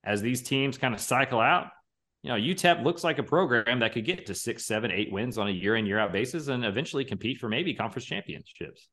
as 0.03 0.23
these 0.23 0.43
teams 0.43 0.79
kind 0.79 0.95
of 0.95 1.01
cycle 1.01 1.41
out, 1.41 1.67
you 2.23 2.31
know, 2.31 2.37
UTEP 2.37 2.85
looks 2.85 3.05
like 3.05 3.19
a 3.19 3.23
program 3.23 3.81
that 3.81 3.93
could 3.93 4.05
get 4.05 4.27
to 4.27 4.35
six, 4.35 4.67
seven, 4.67 4.91
eight 4.91 5.13
wins 5.13 5.39
on 5.39 5.49
a 5.49 5.53
year 5.53 5.77
in, 5.77 5.87
year 5.87 5.99
out 5.99 6.13
basis 6.13 6.49
and 6.49 6.65
eventually 6.65 7.05
compete 7.05 7.39
for 7.39 7.49
maybe 7.49 7.75
conference 7.75 8.05
championships. 8.05 8.89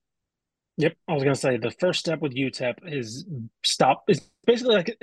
Yep. 0.78 0.96
I 1.08 1.14
was 1.14 1.24
going 1.24 1.34
to 1.34 1.40
say 1.40 1.58
the 1.58 1.72
first 1.72 2.00
step 2.00 2.22
with 2.22 2.36
UTEP 2.36 2.76
is 2.84 3.26
stop. 3.64 4.04
It's 4.08 4.30
basically 4.46 4.76
like 4.76 4.98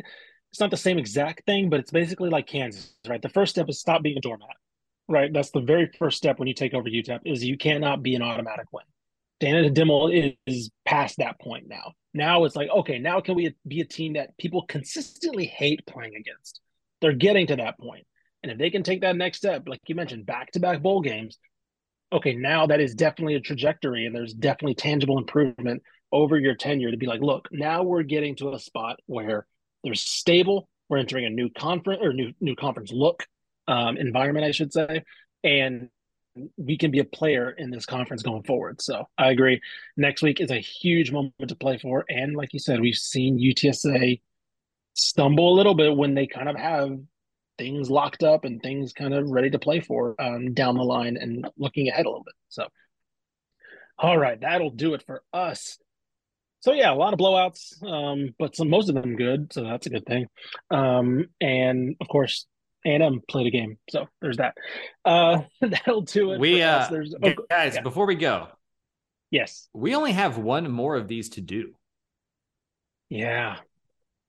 it's 0.55 0.61
not 0.61 0.70
the 0.70 0.76
same 0.76 0.98
exact 0.98 1.44
thing, 1.46 1.68
but 1.68 1.80
it's 1.80 1.90
basically 1.90 2.30
like 2.30 2.46
Kansas, 2.46 2.94
right? 3.09 3.20
The 3.20 3.28
first 3.28 3.50
step 3.50 3.68
is 3.68 3.80
stop 3.80 4.05
being 4.05 4.18
a 4.18 4.20
doormat, 4.20 4.55
right? 5.09 5.32
That's 5.32 5.50
the 5.50 5.61
very 5.61 5.90
first 5.98 6.16
step 6.16 6.38
when 6.38 6.46
you 6.46 6.55
take 6.55 6.74
over 6.74 6.88
UTEP 6.88 7.22
is 7.24 7.42
you 7.42 7.59
cannot 7.59 8.05
be 8.05 8.14
an 8.14 8.22
automatic 8.22 8.66
win. 8.70 8.84
Dana 9.40 9.68
Dimel 9.68 10.14
is, 10.14 10.34
is 10.46 10.70
past 10.84 11.16
that 11.18 11.40
point 11.40 11.66
now. 11.66 11.94
Now 12.14 12.44
it's 12.44 12.55
like, 12.55 12.70
okay, 12.70 13.00
now 13.00 13.20
can 13.20 13.34
we 13.34 13.52
be 13.66 13.80
a 13.80 13.84
team 13.84 14.12
that 14.12 14.38
people 14.38 14.64
consistently 14.68 15.46
hate 15.46 15.84
playing 15.88 16.14
against? 16.14 16.61
They're 17.00 17.14
getting 17.14 17.48
to 17.48 17.57
that 17.57 17.76
point. 17.80 18.07
And 18.44 18.52
if 18.52 18.57
they 18.57 18.70
can 18.70 18.84
take 18.84 19.00
that 19.00 19.16
next 19.16 19.38
step, 19.38 19.64
like 19.66 19.80
you 19.88 19.96
mentioned, 19.96 20.24
back 20.24 20.52
to 20.52 20.61
back 20.61 20.80
bowl 20.82 21.00
games, 21.00 21.36
okay, 22.12 22.36
now 22.36 22.68
that 22.68 22.80
is 22.80 22.94
definitely 22.94 23.34
a 23.34 23.40
trajectory 23.40 24.07
and 24.07 24.14
there's 24.14 24.32
definitely 24.32 24.76
tangible 24.76 25.18
improvement 25.18 25.82
over 26.12 26.38
your 26.38 26.55
tenure 26.55 26.92
to 26.92 26.96
be 26.96 27.07
like, 27.07 27.22
look, 27.22 27.48
now 27.50 27.82
we're 27.82 28.05
getting 28.05 28.36
to 28.36 28.52
a 28.52 28.61
spot 28.61 29.00
where 29.07 29.48
there's 29.85 30.03
stable, 30.03 30.68
we're 30.89 30.99
entering 30.99 31.24
a 31.24 31.30
new 31.30 31.49
conference 31.51 32.01
or 32.03 32.12
new 32.12 32.32
new 32.41 32.57
conference 32.57 32.93
look 32.93 33.26
um, 33.68 33.97
environment, 33.97 34.45
I 34.45 34.51
should 34.51 34.72
say, 34.72 35.05
and 35.43 35.89
we 36.57 36.76
can 36.76 36.91
be 36.91 36.99
a 36.99 37.05
player 37.05 37.51
in 37.51 37.70
this 37.70 37.87
conference 37.87 38.22
going 38.22 38.43
forward. 38.43 38.82
So 38.82 39.09
I 39.16 39.30
agree. 39.30 39.61
Next 39.97 40.22
week 40.22 40.41
is 40.41 40.51
a 40.51 40.59
huge 40.59 41.12
moment 41.12 41.35
to 41.49 41.55
play 41.55 41.78
for, 41.78 42.05
and 42.09 42.35
like 42.35 42.53
you 42.53 42.59
said, 42.59 42.80
we've 42.80 42.97
seen 42.97 43.39
UTSA 43.39 44.20
stumble 44.95 45.53
a 45.53 45.57
little 45.57 45.74
bit 45.74 45.97
when 45.97 46.14
they 46.14 46.26
kind 46.26 46.49
of 46.49 46.57
have 46.57 46.99
things 47.59 47.91
locked 47.91 48.22
up 48.22 48.45
and 48.45 48.61
things 48.61 48.93
kind 48.93 49.14
of 49.14 49.28
ready 49.28 49.51
to 49.51 49.59
play 49.59 49.80
for 49.80 50.20
um, 50.20 50.55
down 50.55 50.76
the 50.76 50.82
line 50.82 51.16
and 51.16 51.49
looking 51.57 51.89
ahead 51.89 52.07
a 52.07 52.09
little 52.09 52.24
bit. 52.24 52.35
So, 52.49 52.66
all 53.99 54.18
right, 54.18 54.41
that'll 54.41 54.70
do 54.70 54.95
it 54.95 55.05
for 55.07 55.22
us. 55.32 55.78
So 56.65 56.73
yeah, 56.73 56.91
a 56.91 56.95
lot 56.95 57.12
of 57.12 57.19
blowouts, 57.19 57.83
um, 57.87 58.35
but 58.39 58.57
some 58.57 58.71
most 58.71 58.89
of 58.89 58.95
them 58.95 59.17
good, 59.17 59.53
so 59.53 59.65
that's 59.65 59.85
a 59.85 59.91
good 59.91 60.07
thing. 60.07 60.29
Um, 60.71 61.27
and 61.39 61.95
of 62.01 62.09
course, 62.09 62.47
A&M 62.87 63.21
played 63.29 63.49
a 63.49 63.51
game, 63.51 63.77
so 63.91 64.07
there's 64.23 64.39
that. 64.39 64.55
Uh, 65.05 65.43
that'll 65.61 66.01
do 66.01 66.33
it. 66.33 66.41
We 66.41 66.62
uh, 66.62 66.89
there's, 66.89 67.15
oh, 67.23 67.35
guys, 67.51 67.75
yeah. 67.75 67.83
before 67.83 68.07
we 68.07 68.15
go, 68.15 68.49
yes, 69.31 69.69
we 69.75 69.95
only 69.95 70.12
have 70.12 70.39
one 70.39 70.71
more 70.71 70.97
of 70.97 71.07
these 71.07 71.29
to 71.31 71.43
do. 71.43 71.75
Yeah, 73.11 73.59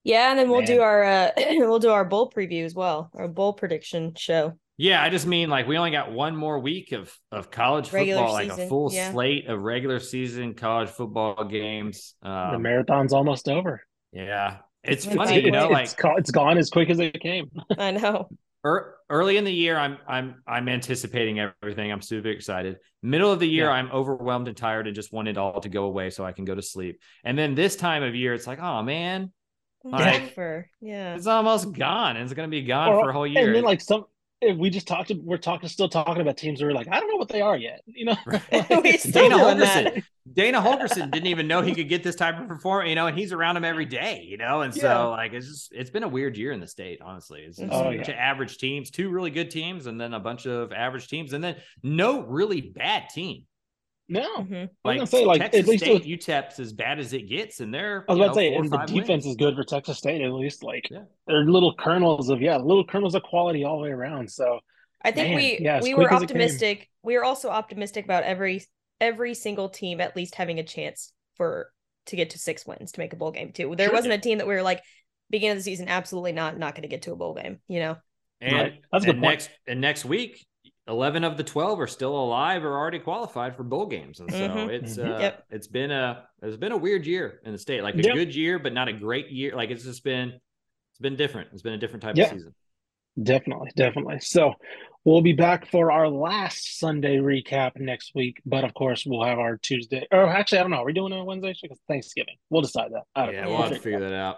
yeah, 0.03 0.29
and 0.29 0.37
then 0.37 0.49
we'll 0.49 0.59
Man. 0.59 0.67
do 0.67 0.81
our 0.81 1.03
uh 1.05 1.31
we'll 1.37 1.79
do 1.79 1.91
our 1.91 2.03
bowl 2.03 2.29
preview 2.29 2.65
as 2.65 2.75
well, 2.75 3.11
our 3.13 3.29
bowl 3.29 3.53
prediction 3.53 4.13
show. 4.13 4.59
Yeah, 4.77 5.01
I 5.01 5.09
just 5.09 5.25
mean 5.25 5.49
like 5.49 5.67
we 5.67 5.77
only 5.77 5.91
got 5.91 6.11
one 6.11 6.35
more 6.35 6.59
week 6.59 6.91
of 6.91 7.13
of 7.31 7.49
college 7.49 7.93
regular 7.93 8.21
football, 8.21 8.37
season, 8.37 8.57
like 8.57 8.65
a 8.65 8.69
full 8.69 8.91
yeah. 8.91 9.11
slate 9.11 9.47
of 9.47 9.61
regular 9.61 9.99
season 9.99 10.53
college 10.53 10.89
football 10.89 11.45
games. 11.45 12.15
Um, 12.21 12.53
the 12.53 12.59
marathon's 12.59 13.13
almost 13.13 13.47
over. 13.47 13.81
Yeah, 14.11 14.57
it's, 14.83 15.05
it's 15.05 15.15
funny, 15.15 15.41
you 15.41 15.51
know, 15.51 15.69
like 15.69 15.85
it's, 15.85 15.95
it's 16.17 16.31
gone 16.31 16.57
as 16.57 16.69
quick 16.69 16.89
as 16.89 16.99
it 16.99 17.19
came. 17.21 17.49
I 17.77 17.91
know. 17.91 18.29
Early 19.09 19.37
in 19.37 19.43
the 19.43 19.53
year, 19.53 19.77
I'm 19.77 19.97
I'm 20.07 20.41
I'm 20.47 20.67
anticipating 20.67 21.39
everything. 21.39 21.91
I'm 21.91 22.01
super 22.01 22.29
excited. 22.29 22.77
Middle 23.03 23.31
of 23.31 23.39
the 23.39 23.47
year, 23.47 23.65
yeah. 23.65 23.73
I'm 23.73 23.91
overwhelmed 23.91 24.47
and 24.47 24.57
tired 24.57 24.87
and 24.87 24.95
just 24.95 25.13
want 25.13 25.27
it 25.27 25.37
all 25.37 25.61
to 25.61 25.69
go 25.69 25.85
away 25.85 26.09
so 26.09 26.25
I 26.25 26.31
can 26.31 26.45
go 26.45 26.55
to 26.55 26.63
sleep. 26.63 26.99
And 27.23 27.37
then 27.37 27.53
this 27.53 27.75
time 27.75 28.01
of 28.01 28.15
year, 28.15 28.33
it's 28.33 28.47
like, 28.47 28.59
oh 28.59 28.81
man, 28.81 29.31
like, 29.83 30.35
yeah, 30.81 31.15
it's 31.15 31.27
almost 31.27 31.71
gone. 31.73 32.17
It's 32.17 32.33
going 32.33 32.49
to 32.49 32.51
be 32.51 32.63
gone 32.63 32.89
or, 32.89 33.03
for 33.03 33.09
a 33.11 33.13
whole 33.13 33.27
year. 33.27 33.45
And 33.45 33.55
then 33.55 33.63
like 33.63 33.81
some, 33.81 34.05
we 34.41 34.69
just 34.69 34.87
talked. 34.87 35.11
We're 35.11 35.37
talking, 35.37 35.69
still 35.69 35.89
talking 35.89 36.21
about 36.21 36.37
teams 36.37 36.61
where 36.61 36.69
we're 36.69 36.75
like, 36.75 36.87
I 36.89 36.99
don't 36.99 37.09
know 37.09 37.17
what 37.17 37.29
they 37.29 37.41
are 37.41 37.57
yet. 37.57 37.81
You 37.85 38.05
know, 38.05 38.15
Dana 38.51 39.37
Holgorsen. 39.37 40.03
Dana 40.31 40.61
Holgorsen 40.61 41.11
didn't 41.11 41.27
even 41.27 41.47
know 41.47 41.61
he 41.61 41.73
could 41.73 41.87
get 41.87 42.03
this 42.03 42.15
type 42.15 42.39
of 42.39 42.47
performance. 42.47 42.89
You 42.89 42.95
know, 42.95 43.07
and 43.07 43.17
he's 43.17 43.31
around 43.31 43.57
him 43.57 43.63
every 43.63 43.85
day. 43.85 44.25
You 44.27 44.37
know, 44.37 44.61
and 44.61 44.75
yeah. 44.75 44.81
so 44.81 45.11
like 45.11 45.33
it's 45.33 45.47
just 45.47 45.73
it's 45.73 45.89
been 45.89 46.03
a 46.03 46.07
weird 46.07 46.37
year 46.37 46.51
in 46.51 46.59
the 46.59 46.67
state. 46.67 46.99
Honestly, 47.03 47.41
it's, 47.41 47.59
it's 47.59 47.73
oh, 47.73 47.81
a 47.81 47.83
bunch 47.85 48.07
yeah. 48.07 48.13
of 48.13 48.19
average 48.19 48.57
teams, 48.57 48.91
two 48.91 49.09
really 49.09 49.31
good 49.31 49.49
teams, 49.49 49.87
and 49.87 49.99
then 49.99 50.13
a 50.13 50.19
bunch 50.19 50.45
of 50.45 50.71
average 50.73 51.07
teams, 51.07 51.33
and 51.33 51.43
then 51.43 51.55
no 51.83 52.21
really 52.21 52.61
bad 52.61 53.09
team. 53.09 53.43
No, 54.07 54.37
mm-hmm. 54.37 54.53
I 54.53 54.87
was 54.87 54.97
gonna 54.97 55.07
say 55.07 55.25
like 55.25 55.41
Texas 55.41 55.61
at 55.61 55.67
least 55.67 55.83
State, 55.83 56.03
UTEP's 56.03 56.59
as 56.59 56.73
bad 56.73 56.99
as 56.99 57.13
it 57.13 57.27
gets, 57.27 57.59
and 57.59 57.73
they're 57.73 58.05
I 58.07 58.13
was 58.13 58.19
about 58.19 58.33
to 58.33 58.39
say, 58.39 58.53
and 58.53 58.69
the 58.69 58.77
defense 58.85 59.07
wins. 59.07 59.25
is 59.25 59.35
good 59.35 59.55
for 59.55 59.63
Texas 59.63 59.97
State 59.97 60.21
at 60.21 60.31
least. 60.31 60.63
Like 60.63 60.87
yeah. 60.91 61.03
they're 61.25 61.43
little 61.43 61.73
kernels 61.73 62.29
of 62.29 62.39
yeah, 62.39 62.57
little 62.57 62.85
kernels 62.85 63.15
of 63.15 63.23
quality 63.23 63.63
all 63.63 63.77
the 63.77 63.83
way 63.83 63.89
around. 63.89 64.29
So 64.29 64.59
I 65.03 65.11
think 65.11 65.29
man, 65.29 65.37
we 65.37 65.57
yeah, 65.59 65.81
we 65.81 65.95
were 65.95 66.13
optimistic. 66.13 66.89
We 67.01 67.17
were 67.17 67.23
also 67.23 67.49
optimistic 67.49 68.05
about 68.05 68.23
every 68.23 68.63
every 69.01 69.33
single 69.33 69.69
team 69.69 69.99
at 69.99 70.15
least 70.15 70.35
having 70.35 70.59
a 70.59 70.63
chance 70.63 71.11
for 71.35 71.71
to 72.05 72.15
get 72.15 72.31
to 72.31 72.39
six 72.39 72.65
wins 72.67 72.91
to 72.91 72.99
make 72.99 73.13
a 73.13 73.15
bowl 73.15 73.31
game 73.31 73.51
too. 73.53 73.75
There 73.75 73.87
sure. 73.87 73.95
wasn't 73.95 74.13
a 74.13 74.19
team 74.19 74.37
that 74.37 74.47
we 74.47 74.53
were 74.53 74.61
like 74.61 74.83
beginning 75.31 75.53
of 75.53 75.57
the 75.57 75.63
season 75.63 75.87
absolutely 75.87 76.31
not 76.31 76.59
not 76.59 76.75
going 76.75 76.83
to 76.83 76.87
get 76.87 77.01
to 77.03 77.11
a 77.11 77.15
bowl 77.15 77.33
game. 77.33 77.59
You 77.67 77.79
know, 77.79 77.97
and, 78.39 78.53
right. 78.53 78.81
That's 78.91 79.05
and 79.05 79.19
next 79.19 79.49
and 79.67 79.81
next 79.81 80.05
week 80.05 80.45
11 80.87 81.23
of 81.23 81.35
the 81.37 81.43
12 81.43 81.79
are 81.79 81.87
still 81.87 82.15
alive 82.15 82.63
or 82.63 82.77
already 82.77 82.99
qualified 82.99 83.55
for 83.55 83.63
bowl 83.63 83.85
games 83.87 84.19
and 84.19 84.31
so 84.31 84.37
Mhm. 84.49 84.69
it's 84.69 84.97
Mhm. 84.97 85.15
uh 85.15 85.19
Yep. 85.19 85.45
it's 85.49 85.67
been 85.67 85.91
a 85.91 86.27
it's 86.43 86.57
been 86.57 86.71
a 86.71 86.77
weird 86.77 87.05
year 87.07 87.41
in 87.43 87.51
the 87.53 87.57
state 87.57 87.81
like 87.81 87.95
a 87.95 88.03
Yep. 88.03 88.13
good 88.13 88.35
year 88.35 88.59
but 88.59 88.71
not 88.73 88.87
a 88.87 88.93
great 88.93 89.29
year 89.31 89.55
like 89.55 89.71
it's 89.71 89.83
just 89.83 90.03
been 90.03 90.29
it's 90.91 90.99
been 91.01 91.15
different 91.15 91.49
it's 91.53 91.63
been 91.63 91.73
a 91.73 91.77
different 91.77 92.03
type 92.03 92.15
Yeah. 92.15 92.25
of 92.25 92.29
season 92.31 92.55
Definitely, 93.23 93.71
definitely. 93.77 94.19
So 94.19 94.55
we'll 95.05 95.21
be 95.21 95.31
back 95.31 95.67
for 95.71 95.89
our 95.89 96.09
last 96.09 96.77
Sunday 96.79 97.15
recap 97.15 97.77
next 97.79 98.11
week, 98.13 98.41
but 98.45 98.65
of 98.65 98.73
course 98.73 99.05
we'll 99.05 99.23
have 99.23 99.39
our 99.39 99.55
Tuesday. 99.55 100.05
Or 100.11 100.27
actually, 100.27 100.57
I 100.57 100.61
don't 100.63 100.71
know. 100.71 100.79
Are 100.79 100.85
we 100.85 100.91
doing 100.91 101.13
it 101.13 101.19
on 101.19 101.25
Wednesday? 101.25 101.55
Because 101.61 101.79
Thanksgiving. 101.87 102.35
We'll 102.49 102.61
decide 102.63 102.91
that. 102.91 103.03
I 103.15 103.25
don't 103.25 103.35
yeah 103.35 103.41
know. 103.43 103.47
we'll 103.51 103.57
We'll 103.59 103.67
have 103.69 103.77
to 103.77 103.79
figure 103.81 103.99
figure 103.99 104.07
out. 104.07 104.09
that 104.09 104.15
out 104.17 104.37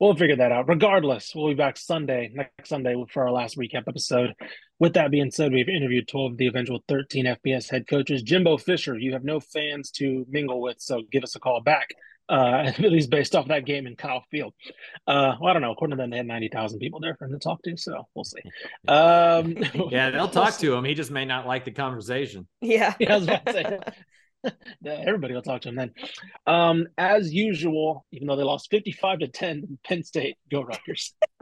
We'll 0.00 0.14
figure 0.14 0.36
that 0.36 0.50
out. 0.50 0.66
Regardless, 0.66 1.34
we'll 1.34 1.48
be 1.48 1.54
back 1.54 1.76
Sunday, 1.76 2.30
next 2.32 2.70
Sunday, 2.70 2.94
for 3.12 3.24
our 3.24 3.30
last 3.30 3.58
recap 3.58 3.86
episode. 3.86 4.32
With 4.78 4.94
that 4.94 5.10
being 5.10 5.30
said, 5.30 5.52
we've 5.52 5.68
interviewed 5.68 6.08
12 6.08 6.32
of 6.32 6.38
the 6.38 6.46
eventual 6.46 6.82
13 6.88 7.26
FBS 7.26 7.70
head 7.70 7.86
coaches. 7.86 8.22
Jimbo 8.22 8.56
Fisher, 8.56 8.98
you 8.98 9.12
have 9.12 9.24
no 9.24 9.40
fans 9.40 9.90
to 9.92 10.24
mingle 10.30 10.62
with, 10.62 10.80
so 10.80 11.02
give 11.12 11.22
us 11.22 11.36
a 11.36 11.38
call 11.38 11.60
back. 11.60 11.88
Uh, 12.30 12.62
at 12.66 12.78
least 12.80 13.10
based 13.10 13.36
off 13.36 13.48
that 13.48 13.66
game 13.66 13.86
in 13.86 13.94
Kyle 13.94 14.24
Field. 14.30 14.54
Uh, 15.06 15.34
well, 15.38 15.50
I 15.50 15.52
don't 15.52 15.60
know. 15.60 15.72
According 15.72 15.98
to 15.98 16.02
them, 16.02 16.08
they 16.08 16.16
had 16.16 16.26
90,000 16.26 16.78
people 16.78 17.00
there 17.00 17.14
for 17.16 17.26
him 17.26 17.32
to 17.32 17.38
talk 17.38 17.60
to, 17.64 17.76
so 17.76 18.08
we'll 18.14 18.24
see. 18.24 18.40
Um, 18.88 19.56
yeah 19.90 20.08
they'll 20.10 20.28
talk 20.30 20.56
to 20.58 20.74
him 20.74 20.84
he 20.84 20.94
just 20.94 21.10
may 21.10 21.26
not 21.26 21.46
like 21.46 21.66
the 21.66 21.72
conversation 21.72 22.46
Yeah. 22.62 22.94
Yeah, 23.00 23.12
I 23.12 23.16
was 23.16 23.24
about 23.24 23.46
to 23.46 23.52
say. 23.52 23.78
Everybody 24.84 25.34
will 25.34 25.42
talk 25.42 25.62
to 25.62 25.68
him 25.68 25.76
then. 25.76 25.92
Um, 26.46 26.86
as 26.96 27.32
usual, 27.32 28.06
even 28.12 28.28
though 28.28 28.36
they 28.36 28.42
lost 28.42 28.70
55 28.70 29.20
to 29.20 29.28
10 29.28 29.78
Penn 29.84 30.02
State, 30.02 30.36
go 30.50 30.62
Rutgers. 30.62 31.14